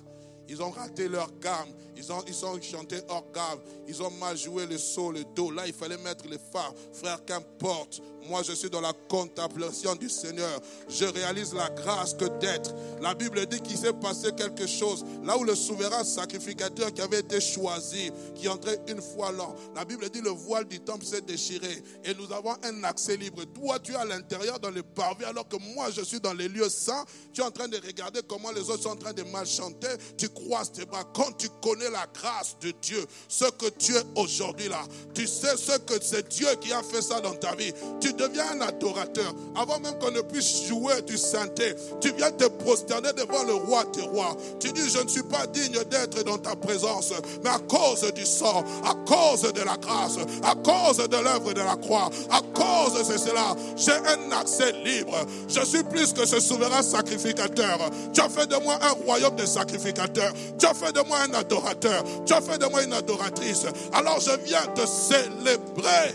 Ils 0.49 0.61
ont 0.61 0.71
raté 0.71 1.07
leur 1.07 1.31
gamme. 1.39 1.69
Ils 1.95 2.11
ont, 2.11 2.23
ils 2.27 2.63
chanté 2.63 2.97
hors 3.09 3.25
gamme. 3.33 3.59
Ils 3.87 4.01
ont 4.03 4.11
mal 4.11 4.37
joué 4.37 4.65
le 4.65 4.77
saut, 4.77 5.11
le 5.11 5.23
dos. 5.35 5.51
Là, 5.51 5.65
il 5.65 5.73
fallait 5.73 5.97
mettre 5.97 6.27
les 6.27 6.37
phares. 6.37 6.73
Frère, 6.93 7.23
qu'importe. 7.25 8.01
Moi, 8.29 8.43
je 8.43 8.53
suis 8.53 8.69
dans 8.69 8.81
la 8.81 8.93
contemplation 9.09 9.95
du 9.95 10.09
Seigneur. 10.09 10.59
Je 10.89 11.05
réalise 11.05 11.53
la 11.53 11.69
grâce 11.69 12.13
que 12.13 12.25
d'être. 12.39 12.73
La 13.01 13.15
Bible 13.15 13.45
dit 13.47 13.61
qu'il 13.61 13.77
s'est 13.77 13.93
passé 13.93 14.29
quelque 14.35 14.67
chose. 14.67 15.05
Là 15.23 15.37
où 15.37 15.43
le 15.43 15.55
souverain 15.55 16.03
sacrificateur 16.03 16.93
qui 16.93 17.01
avait 17.01 17.19
été 17.19 17.39
choisi, 17.39 18.11
qui 18.35 18.47
entrait 18.47 18.79
une 18.89 19.01
fois 19.01 19.31
là, 19.31 19.47
la 19.75 19.85
Bible 19.85 20.09
dit 20.09 20.21
le 20.21 20.29
voile 20.29 20.65
du 20.65 20.79
temple 20.79 21.05
s'est 21.05 21.21
déchiré. 21.21 21.83
Et 22.03 22.13
nous 22.13 22.31
avons 22.33 22.55
un 22.63 22.83
accès 22.83 23.15
libre. 23.17 23.43
Toi, 23.45 23.79
tu 23.79 23.93
es 23.93 23.95
à 23.95 24.05
l'intérieur 24.05 24.59
dans 24.59 24.71
le 24.71 24.83
parvis, 24.83 25.25
alors 25.25 25.47
que 25.47 25.57
moi, 25.73 25.89
je 25.89 26.01
suis 26.01 26.19
dans 26.19 26.33
les 26.33 26.49
lieux 26.49 26.69
saints. 26.69 27.05
Tu 27.33 27.41
es 27.41 27.43
en 27.43 27.51
train 27.51 27.67
de 27.67 27.77
regarder 27.77 28.19
comment 28.27 28.51
les 28.51 28.69
autres 28.69 28.83
sont 28.83 28.89
en 28.89 28.95
train 28.95 29.13
de 29.13 29.23
mal 29.23 29.47
chanter. 29.47 29.87
Tu 30.17 30.29
croises 30.45 30.71
tes 30.71 30.85
bras. 30.85 31.03
Quand 31.13 31.35
tu 31.37 31.47
connais 31.61 31.89
la 31.89 32.05
grâce 32.13 32.57
de 32.61 32.71
Dieu, 32.81 33.05
ce 33.27 33.45
que 33.45 33.69
tu 33.77 33.95
es 33.95 34.03
aujourd'hui 34.15 34.69
là, 34.69 34.81
tu 35.13 35.27
sais 35.27 35.55
ce 35.57 35.77
que 35.79 35.93
c'est 36.01 36.27
Dieu 36.29 36.47
qui 36.61 36.71
a 36.71 36.81
fait 36.83 37.01
ça 37.01 37.21
dans 37.21 37.35
ta 37.35 37.55
vie. 37.55 37.73
Tu 37.99 38.13
deviens 38.13 38.51
un 38.51 38.61
adorateur. 38.61 39.33
Avant 39.55 39.79
même 39.79 39.97
qu'on 39.99 40.11
ne 40.11 40.21
puisse 40.21 40.67
jouer 40.67 41.01
du 41.03 41.17
synthé, 41.17 41.75
tu 42.01 42.11
viens 42.13 42.31
te 42.31 42.45
prosterner 42.45 43.13
devant 43.13 43.43
le 43.43 43.53
roi 43.53 43.85
tes 43.85 44.01
rois. 44.01 44.35
Tu 44.59 44.71
dis, 44.71 44.89
je 44.89 44.99
ne 44.99 45.07
suis 45.07 45.23
pas 45.23 45.47
digne 45.47 45.83
d'être 45.89 46.23
dans 46.23 46.37
ta 46.37 46.55
présence, 46.55 47.13
mais 47.43 47.49
à 47.49 47.59
cause 47.59 48.11
du 48.13 48.25
sang, 48.25 48.63
à 48.83 48.93
cause 49.05 49.51
de 49.53 49.61
la 49.61 49.77
grâce, 49.77 50.17
à 50.43 50.55
cause 50.55 50.97
de 50.97 51.17
l'œuvre 51.17 51.53
de 51.53 51.61
la 51.61 51.75
croix, 51.75 52.09
à 52.29 52.41
cause 52.53 53.07
de 53.07 53.17
cela, 53.17 53.55
j'ai 53.75 53.91
un 53.91 54.31
accès 54.31 54.71
libre. 54.83 55.17
Je 55.47 55.63
suis 55.65 55.83
plus 55.83 56.13
que 56.13 56.25
ce 56.25 56.39
souverain 56.39 56.81
sacrificateur. 56.81 57.79
Tu 58.13 58.21
as 58.21 58.29
fait 58.29 58.47
de 58.47 58.55
moi 58.57 58.77
un 58.81 58.91
royaume 59.05 59.35
de 59.35 59.45
sacrificateurs. 59.45 60.26
Tu 60.57 60.65
as 60.65 60.73
fait 60.73 60.91
de 60.91 61.01
moi 61.01 61.19
un 61.21 61.33
adorateur. 61.33 62.03
Tu 62.25 62.33
as 62.33 62.41
fait 62.41 62.57
de 62.57 62.65
moi 62.65 62.83
une 62.83 62.93
adoratrice. 62.93 63.65
Alors 63.93 64.19
je 64.19 64.31
viens 64.45 64.65
te 64.67 64.85
célébrer. 64.85 66.13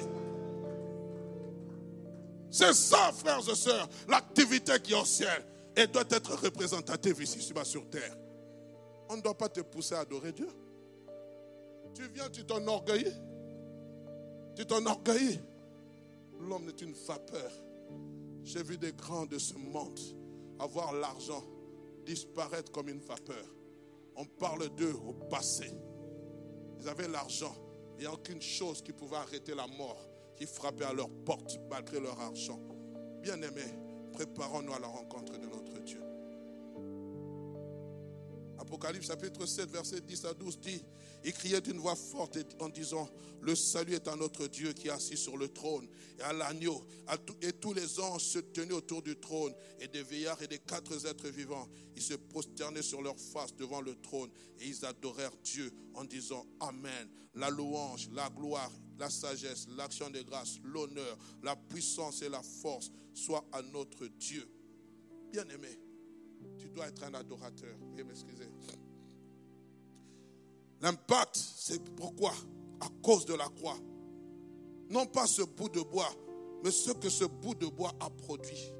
C'est 2.50 2.74
ça, 2.74 3.10
frères 3.16 3.40
et 3.50 3.54
sœurs, 3.54 3.88
l'activité 4.08 4.72
qui 4.82 4.92
est 4.92 5.00
au 5.00 5.06
ciel 5.06 5.42
et 5.74 5.86
doit 5.86 6.04
être 6.10 6.34
représentative 6.36 7.22
ici 7.22 7.40
sur 7.64 7.88
terre. 7.88 8.16
On 9.08 9.16
ne 9.16 9.22
doit 9.22 9.36
pas 9.36 9.48
te 9.48 9.60
pousser 9.60 9.94
à 9.94 10.00
adorer 10.00 10.32
Dieu. 10.32 10.48
Tu 11.94 12.02
viens, 12.14 12.28
tu 12.30 12.44
t'enorgueillis. 12.44 13.14
Tu 14.54 14.66
t'enorgueillis. 14.66 15.40
L'homme 16.40 16.68
est 16.68 16.82
une 16.82 16.92
vapeur. 16.92 17.50
J'ai 18.44 18.62
vu 18.62 18.76
des 18.76 18.92
grands 18.92 19.26
de 19.26 19.38
ce 19.38 19.54
monde 19.54 19.98
avoir 20.58 20.92
l'argent 20.92 21.44
disparaître 22.04 22.70
comme 22.72 22.88
une 22.88 23.00
vapeur. 23.00 23.44
On 24.16 24.24
parle 24.24 24.68
d'eux 24.74 24.94
au 25.06 25.12
passé. 25.12 25.70
Ils 26.80 26.88
avaient 26.88 27.08
l'argent. 27.08 27.54
Il 27.96 28.00
n'y 28.00 28.06
a 28.06 28.12
aucune 28.12 28.42
chose 28.42 28.82
qui 28.82 28.92
pouvait 28.92 29.16
arrêter 29.16 29.54
la 29.54 29.66
mort 29.66 30.08
qui 30.36 30.46
frappaient 30.46 30.84
à 30.84 30.92
leur 30.92 31.08
porte 31.24 31.58
malgré 31.70 32.00
leur 32.00 32.18
argent. 32.20 32.60
Bien-aimés, 33.22 33.78
préparons-nous 34.12 34.72
à 34.72 34.78
la 34.78 34.88
rencontre 34.88 35.38
de 35.38 35.46
notre 35.46 35.78
Dieu. 35.80 36.02
Apocalypse 38.58 39.06
chapitre 39.06 39.46
7, 39.46 39.70
verset 39.70 40.00
10 40.00 40.24
à 40.24 40.34
12 40.34 40.58
dit, 40.60 40.84
il 41.24 41.32
criait 41.32 41.60
d'une 41.60 41.78
voix 41.78 41.96
forte 41.96 42.38
en 42.60 42.68
disant, 42.68 43.08
le 43.40 43.54
salut 43.54 43.94
est 43.94 44.08
à 44.08 44.16
notre 44.16 44.46
Dieu 44.46 44.72
qui 44.72 44.88
est 44.88 44.90
assis 44.90 45.16
sur 45.16 45.36
le 45.36 45.48
trône 45.48 45.88
et 46.18 46.22
à 46.22 46.32
l'agneau. 46.32 46.84
Et 47.40 47.52
tous 47.52 47.72
les 47.72 48.00
anges 48.00 48.22
se 48.22 48.38
tenaient 48.38 48.72
autour 48.72 49.02
du 49.02 49.16
trône 49.18 49.52
et 49.80 49.88
des 49.88 50.02
veillards 50.02 50.40
et 50.42 50.46
des 50.46 50.58
quatre 50.58 51.06
êtres 51.06 51.28
vivants. 51.28 51.68
Ils 51.96 52.02
se 52.02 52.14
prosternaient 52.14 52.82
sur 52.82 53.02
leur 53.02 53.18
face 53.18 53.54
devant 53.56 53.80
le 53.80 53.94
trône 54.00 54.30
et 54.60 54.66
ils 54.66 54.84
adorèrent 54.84 55.36
Dieu 55.42 55.72
en 55.94 56.04
disant 56.04 56.46
Amen. 56.60 57.08
La 57.34 57.48
louange, 57.50 58.10
la 58.12 58.28
gloire, 58.28 58.70
la 58.98 59.08
sagesse, 59.08 59.66
l'action 59.76 60.10
de 60.10 60.20
grâce, 60.20 60.58
l'honneur, 60.62 61.16
la 61.42 61.56
puissance 61.56 62.20
et 62.22 62.28
la 62.28 62.42
force 62.42 62.90
soient 63.14 63.44
à 63.52 63.62
notre 63.62 64.06
Dieu. 64.06 64.46
Bien-aimé, 65.32 65.80
tu 66.58 66.68
dois 66.68 66.88
être 66.88 67.02
un 67.04 67.14
adorateur. 67.14 67.74
Veuillez 67.90 68.04
m'excuser. 68.04 68.48
L'impact, 70.82 71.36
c'est 71.36 71.82
pourquoi? 71.94 72.32
À 72.80 72.88
cause 73.02 73.24
de 73.24 73.34
la 73.34 73.48
croix. 73.48 73.78
Non 74.90 75.06
pas 75.06 75.26
ce 75.26 75.42
bout 75.42 75.68
de 75.68 75.80
bois, 75.80 76.12
mais 76.62 76.70
ce 76.70 76.90
que 76.90 77.08
ce 77.08 77.24
bout 77.24 77.54
de 77.54 77.66
bois 77.66 77.92
a 78.00 78.10
produit. 78.10 78.72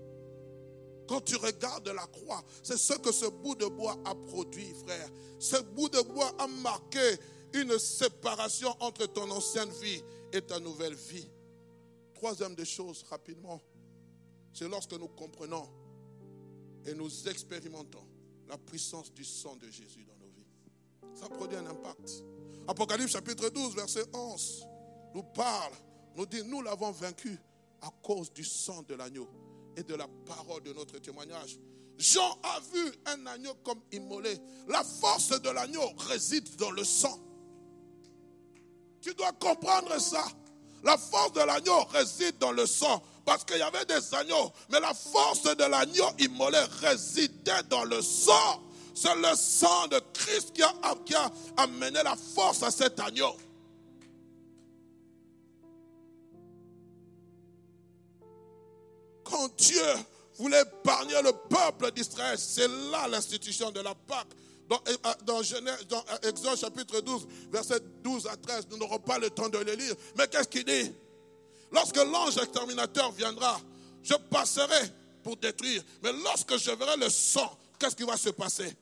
Quand 1.09 1.21
tu 1.21 1.37
regardes 1.37 1.89
la 1.89 2.07
croix, 2.07 2.43
c'est 2.63 2.77
ce 2.77 2.95
que 2.95 3.13
ce 3.13 3.27
bout 3.27 3.55
de 3.55 3.67
bois 3.67 3.97
a 4.05 4.15
produit, 4.15 4.75
frère. 4.85 5.09
Ce 5.39 5.61
bout 5.63 5.89
de 5.89 6.01
bois 6.03 6.33
a 6.39 6.47
marqué 6.47 7.19
une 7.55 7.79
séparation 7.79 8.75
entre 8.81 9.07
ton 9.07 9.31
ancienne 9.31 9.71
vie 9.81 10.03
et 10.33 10.43
ta 10.43 10.59
nouvelle 10.59 10.95
vie. 10.95 11.29
Troisième 12.15 12.55
des 12.55 12.65
choses, 12.65 13.05
rapidement, 13.11 13.61
c'est 14.53 14.69
lorsque 14.69 14.93
nous 14.93 15.09
comprenons 15.09 15.69
et 16.87 16.95
nous 16.95 17.29
expérimentons 17.29 18.07
la 18.49 18.59
puissance 18.59 19.13
du 19.13 19.25
sang 19.25 19.57
de 19.57 19.67
Jésus 19.67 20.05
dans 20.05 20.15
vies. 20.15 20.22
Ça 21.15 21.29
produit 21.29 21.57
un 21.57 21.67
impact. 21.67 22.25
Apocalypse 22.69 23.13
chapitre 23.13 23.49
12, 23.49 23.75
verset 23.75 24.05
11, 24.13 24.67
nous 25.15 25.23
parle, 25.23 25.73
nous 26.17 26.27
dit, 26.27 26.43
nous 26.45 26.63
l'avons 26.63 26.93
vaincu 26.93 27.39
à 27.81 27.91
cause 28.03 28.33
du 28.33 28.45
sang 28.45 28.83
de 28.89 28.95
l'agneau 28.95 29.29
et 29.77 29.83
de 29.83 29.95
la 29.95 30.07
parole 30.27 30.63
de 30.63 30.73
notre 30.73 30.99
témoignage. 30.99 31.59
Jean 31.99 32.39
a 32.43 32.61
vu 32.73 32.93
un 33.07 33.27
agneau 33.27 33.55
comme 33.65 33.81
immolé. 33.93 34.39
La 34.69 34.83
force 34.83 35.41
de 35.41 35.51
l'agneau 35.51 35.89
réside 36.09 36.57
dans 36.57 36.71
le 36.71 36.85
sang. 36.85 37.19
Tu 39.01 39.15
dois 39.15 39.33
comprendre 39.33 40.01
ça. 40.01 40.25
La 40.83 40.97
force 40.97 41.33
de 41.33 41.41
l'agneau 41.41 41.85
réside 41.85 42.39
dans 42.39 42.53
le 42.53 42.67
sang. 42.67 43.03
Parce 43.25 43.45
qu'il 43.45 43.59
y 43.59 43.63
avait 43.63 43.85
des 43.85 44.15
agneaux. 44.15 44.51
Mais 44.71 44.81
la 44.81 44.95
force 44.95 45.43
de 45.43 45.65
l'agneau 45.65 46.07
immolé 46.19 46.59
résidait 46.81 47.63
dans 47.69 47.85
le 47.85 48.03
sang. 48.03 48.63
C'est 48.95 49.15
le 49.15 49.35
sang 49.35 49.89
de 49.89 50.01
Christ 50.13 50.53
qui 50.53 50.63
a, 50.63 51.33
amené 51.57 52.03
la 52.03 52.17
force 52.17 52.63
à 52.63 52.71
cet 52.71 53.01
agneau. 53.01 53.35
Quand 59.25 59.49
Dieu 59.57 59.83
voulait 60.39 60.61
épargner 60.61 61.23
le 61.23 61.33
peuple 61.33 61.91
d'Israël, 61.93 62.39
c'est 62.39 62.69
là 62.69 63.09
l'institution 63.09 63.71
de 63.71 63.81
la 63.81 63.95
Pâque. 63.95 64.29
Dans, 64.69 64.81
dans, 65.25 66.05
Exode 66.23 66.59
chapitre 66.59 67.01
12, 67.01 67.27
verset 67.51 67.81
12 68.03 68.27
à 68.27 68.37
13, 68.37 68.69
nous 68.71 68.79
n'aurons 68.79 68.99
pas 68.99 69.19
le 69.19 69.31
temps 69.31 69.49
de 69.49 69.59
le 69.59 69.73
lire. 69.75 69.95
Mais 70.17 70.29
qu'est-ce 70.29 70.49
qu'il 70.49 70.65
dit? 70.65 70.93
Lorsque 71.73 71.97
l'ange 71.97 72.37
exterminateur 72.37 73.11
viendra, 73.13 73.61
je 74.03 74.15
passerai 74.15 74.93
pour 75.23 75.37
détruire. 75.37 75.83
Mais 76.03 76.13
lorsque 76.13 76.57
je 76.59 76.71
verrai 76.71 76.97
le 76.99 77.09
sang, 77.09 77.59
qu'est-ce 77.83 77.97
qui 77.97 78.05
va 78.05 78.17
se 78.17 78.31
passer? 78.31 78.73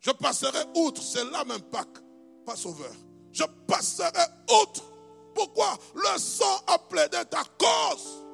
Je 0.00 0.10
passerai 0.10 0.64
outre, 0.74 1.02
c'est 1.02 1.24
là 1.30 1.44
même 1.44 1.60
Pâques, 1.62 1.98
pas 2.46 2.56
sauveur. 2.56 2.92
Je 3.30 3.44
passerai 3.66 4.24
outre. 4.62 4.82
Pourquoi? 5.34 5.76
Le 5.94 6.18
sang 6.18 6.62
a 6.66 6.78
plaidé 6.78 7.18
ta 7.30 7.42
cause. 7.58 8.24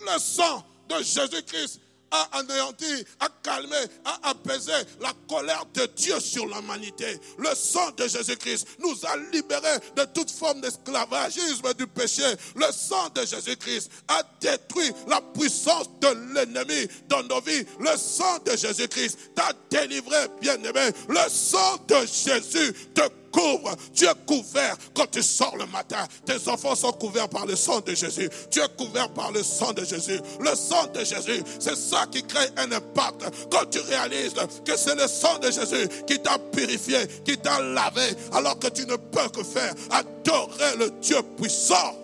Le 0.00 0.18
sang 0.18 0.64
de 0.88 1.02
Jésus-Christ 1.02 1.80
a 2.12 2.38
anéanti, 2.38 3.04
a 3.20 3.28
calmé, 3.42 3.76
a 4.04 4.30
apaisé 4.30 4.72
la 5.00 5.12
colère 5.28 5.64
de 5.74 5.86
Dieu 5.96 6.20
sur 6.20 6.46
l'humanité. 6.46 7.18
Le 7.38 7.54
sang 7.54 7.90
de 7.96 8.06
Jésus-Christ 8.06 8.66
nous 8.78 8.94
a 9.06 9.16
libérés 9.32 9.78
de 9.96 10.04
toute 10.14 10.30
forme 10.30 10.60
d'esclavagisme 10.60 11.74
du 11.74 11.86
péché. 11.86 12.22
Le 12.54 12.70
sang 12.70 13.08
de 13.14 13.22
Jésus-Christ 13.24 13.90
a 14.08 14.22
détruit 14.40 14.92
la 15.08 15.20
puissance 15.20 15.88
de 16.00 16.34
l'ennemi 16.34 16.86
dans 17.08 17.22
nos 17.24 17.40
vies. 17.40 17.64
Le 17.80 17.96
sang 17.96 18.38
de 18.44 18.56
Jésus-Christ 18.56 19.18
t'a 19.34 19.52
délivré, 19.70 20.16
bien-aimé. 20.40 20.90
Le 21.08 21.28
sang 21.30 21.78
de 21.88 21.96
Jésus 22.06 22.72
te 22.94 23.02
couvre. 23.32 23.74
Tu 23.94 24.04
es 24.04 24.14
couvert 24.26 24.76
quand 24.94 25.10
tu 25.10 25.22
sors 25.22 25.56
le 25.56 25.66
matin. 25.66 26.06
Tes 26.24 26.48
enfants 26.48 26.74
sont 26.74 26.92
couverts 26.92 27.28
par 27.28 27.46
le 27.46 27.56
sang 27.56 27.80
de 27.80 27.94
Jésus. 27.94 28.28
Tu 28.50 28.60
es 28.60 28.68
couvert 28.76 29.08
par 29.10 29.32
le 29.32 29.42
sang 29.42 29.72
de 29.72 29.84
Jésus. 29.84 30.20
Le 30.40 30.54
sang 30.54 30.86
de 30.94 31.00
Jésus, 31.04 31.42
c'est 31.58 31.76
ça 31.76 32.06
qui 32.10 32.22
crée 32.22 32.48
un 32.56 32.70
impact. 32.70 33.24
Quand 33.50 33.68
tu 33.70 33.80
réalises 33.80 34.34
que 34.64 34.76
c'est 34.76 34.94
le 34.94 35.08
sang 35.08 35.38
de 35.38 35.50
Jésus 35.50 35.88
qui 36.06 36.20
t'a 36.20 36.38
purifié, 36.38 36.98
qui 37.24 37.36
t'a 37.38 37.60
lavé, 37.60 38.14
alors 38.32 38.58
que 38.58 38.68
tu 38.68 38.86
ne 38.86 38.96
peux 38.96 39.28
que 39.34 39.42
faire 39.42 39.74
adorer 39.90 40.76
le 40.78 40.90
Dieu 41.00 41.18
puissant. 41.36 41.96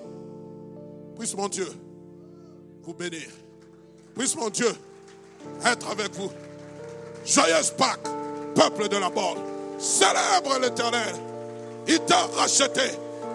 Puisse 1.19 1.35
mon 1.35 1.49
Dieu 1.49 1.69
vous 2.83 2.95
bénir. 2.95 3.29
Puisse 4.17 4.35
mon 4.37 4.51
Dieu 4.51 4.73
être 5.65 5.91
avec 5.91 6.15
vous. 6.15 6.31
Joyeuse 7.25 7.71
Pâques, 7.77 8.09
peuple 8.55 8.89
de 8.89 8.97
la 8.97 9.11
mort. 9.11 9.37
Célèbre 9.79 10.59
l'éternel. 10.61 11.15
Il 11.87 12.01
t'a 12.01 12.27
racheté. 12.37 12.93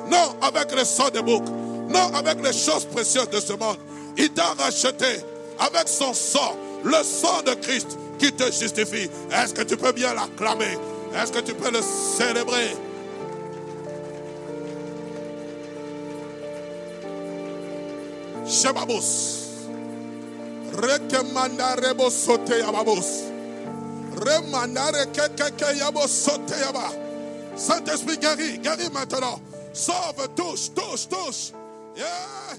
Non 0.10 0.36
avec 0.41 0.76
le 0.76 0.84
sang 0.84 1.10
des 1.10 1.22
boucs. 1.22 1.48
Non 1.89 2.14
avec 2.14 2.44
les 2.44 2.54
choses 2.54 2.86
précieuses 2.86 3.30
de 3.30 3.39
ce 3.39 3.54
monde. 3.54 3.78
Il 4.18 4.30
t'a 4.32 4.54
racheté 4.58 5.22
avec 5.60 5.88
son 5.88 6.14
sang. 6.14 6.56
Le 6.84 7.02
sang 7.04 7.41
de 7.46 7.54
Christ 7.54 7.98
qui 8.20 8.32
te 8.32 8.46
justifie. 8.46 9.10
Est-ce 9.32 9.54
que 9.54 9.62
tu 9.64 9.78
peux 9.78 9.91
bien 9.91 10.14
l'acclamer? 10.14 10.78
Est-ce 11.16 11.32
que 11.32 11.39
tu 11.39 11.54
peux 11.54 11.72
le 11.72 11.82
célébrer? 11.82 12.76
Saint-Esprit 27.55 28.18
guérit, 28.18 28.59
guérit 28.59 28.89
maintenant. 28.91 29.39
Sauve, 29.74 30.28
touche, 30.36 30.74
touche, 30.74 31.07
touche. 31.07 31.51
Yeah. 31.95 32.57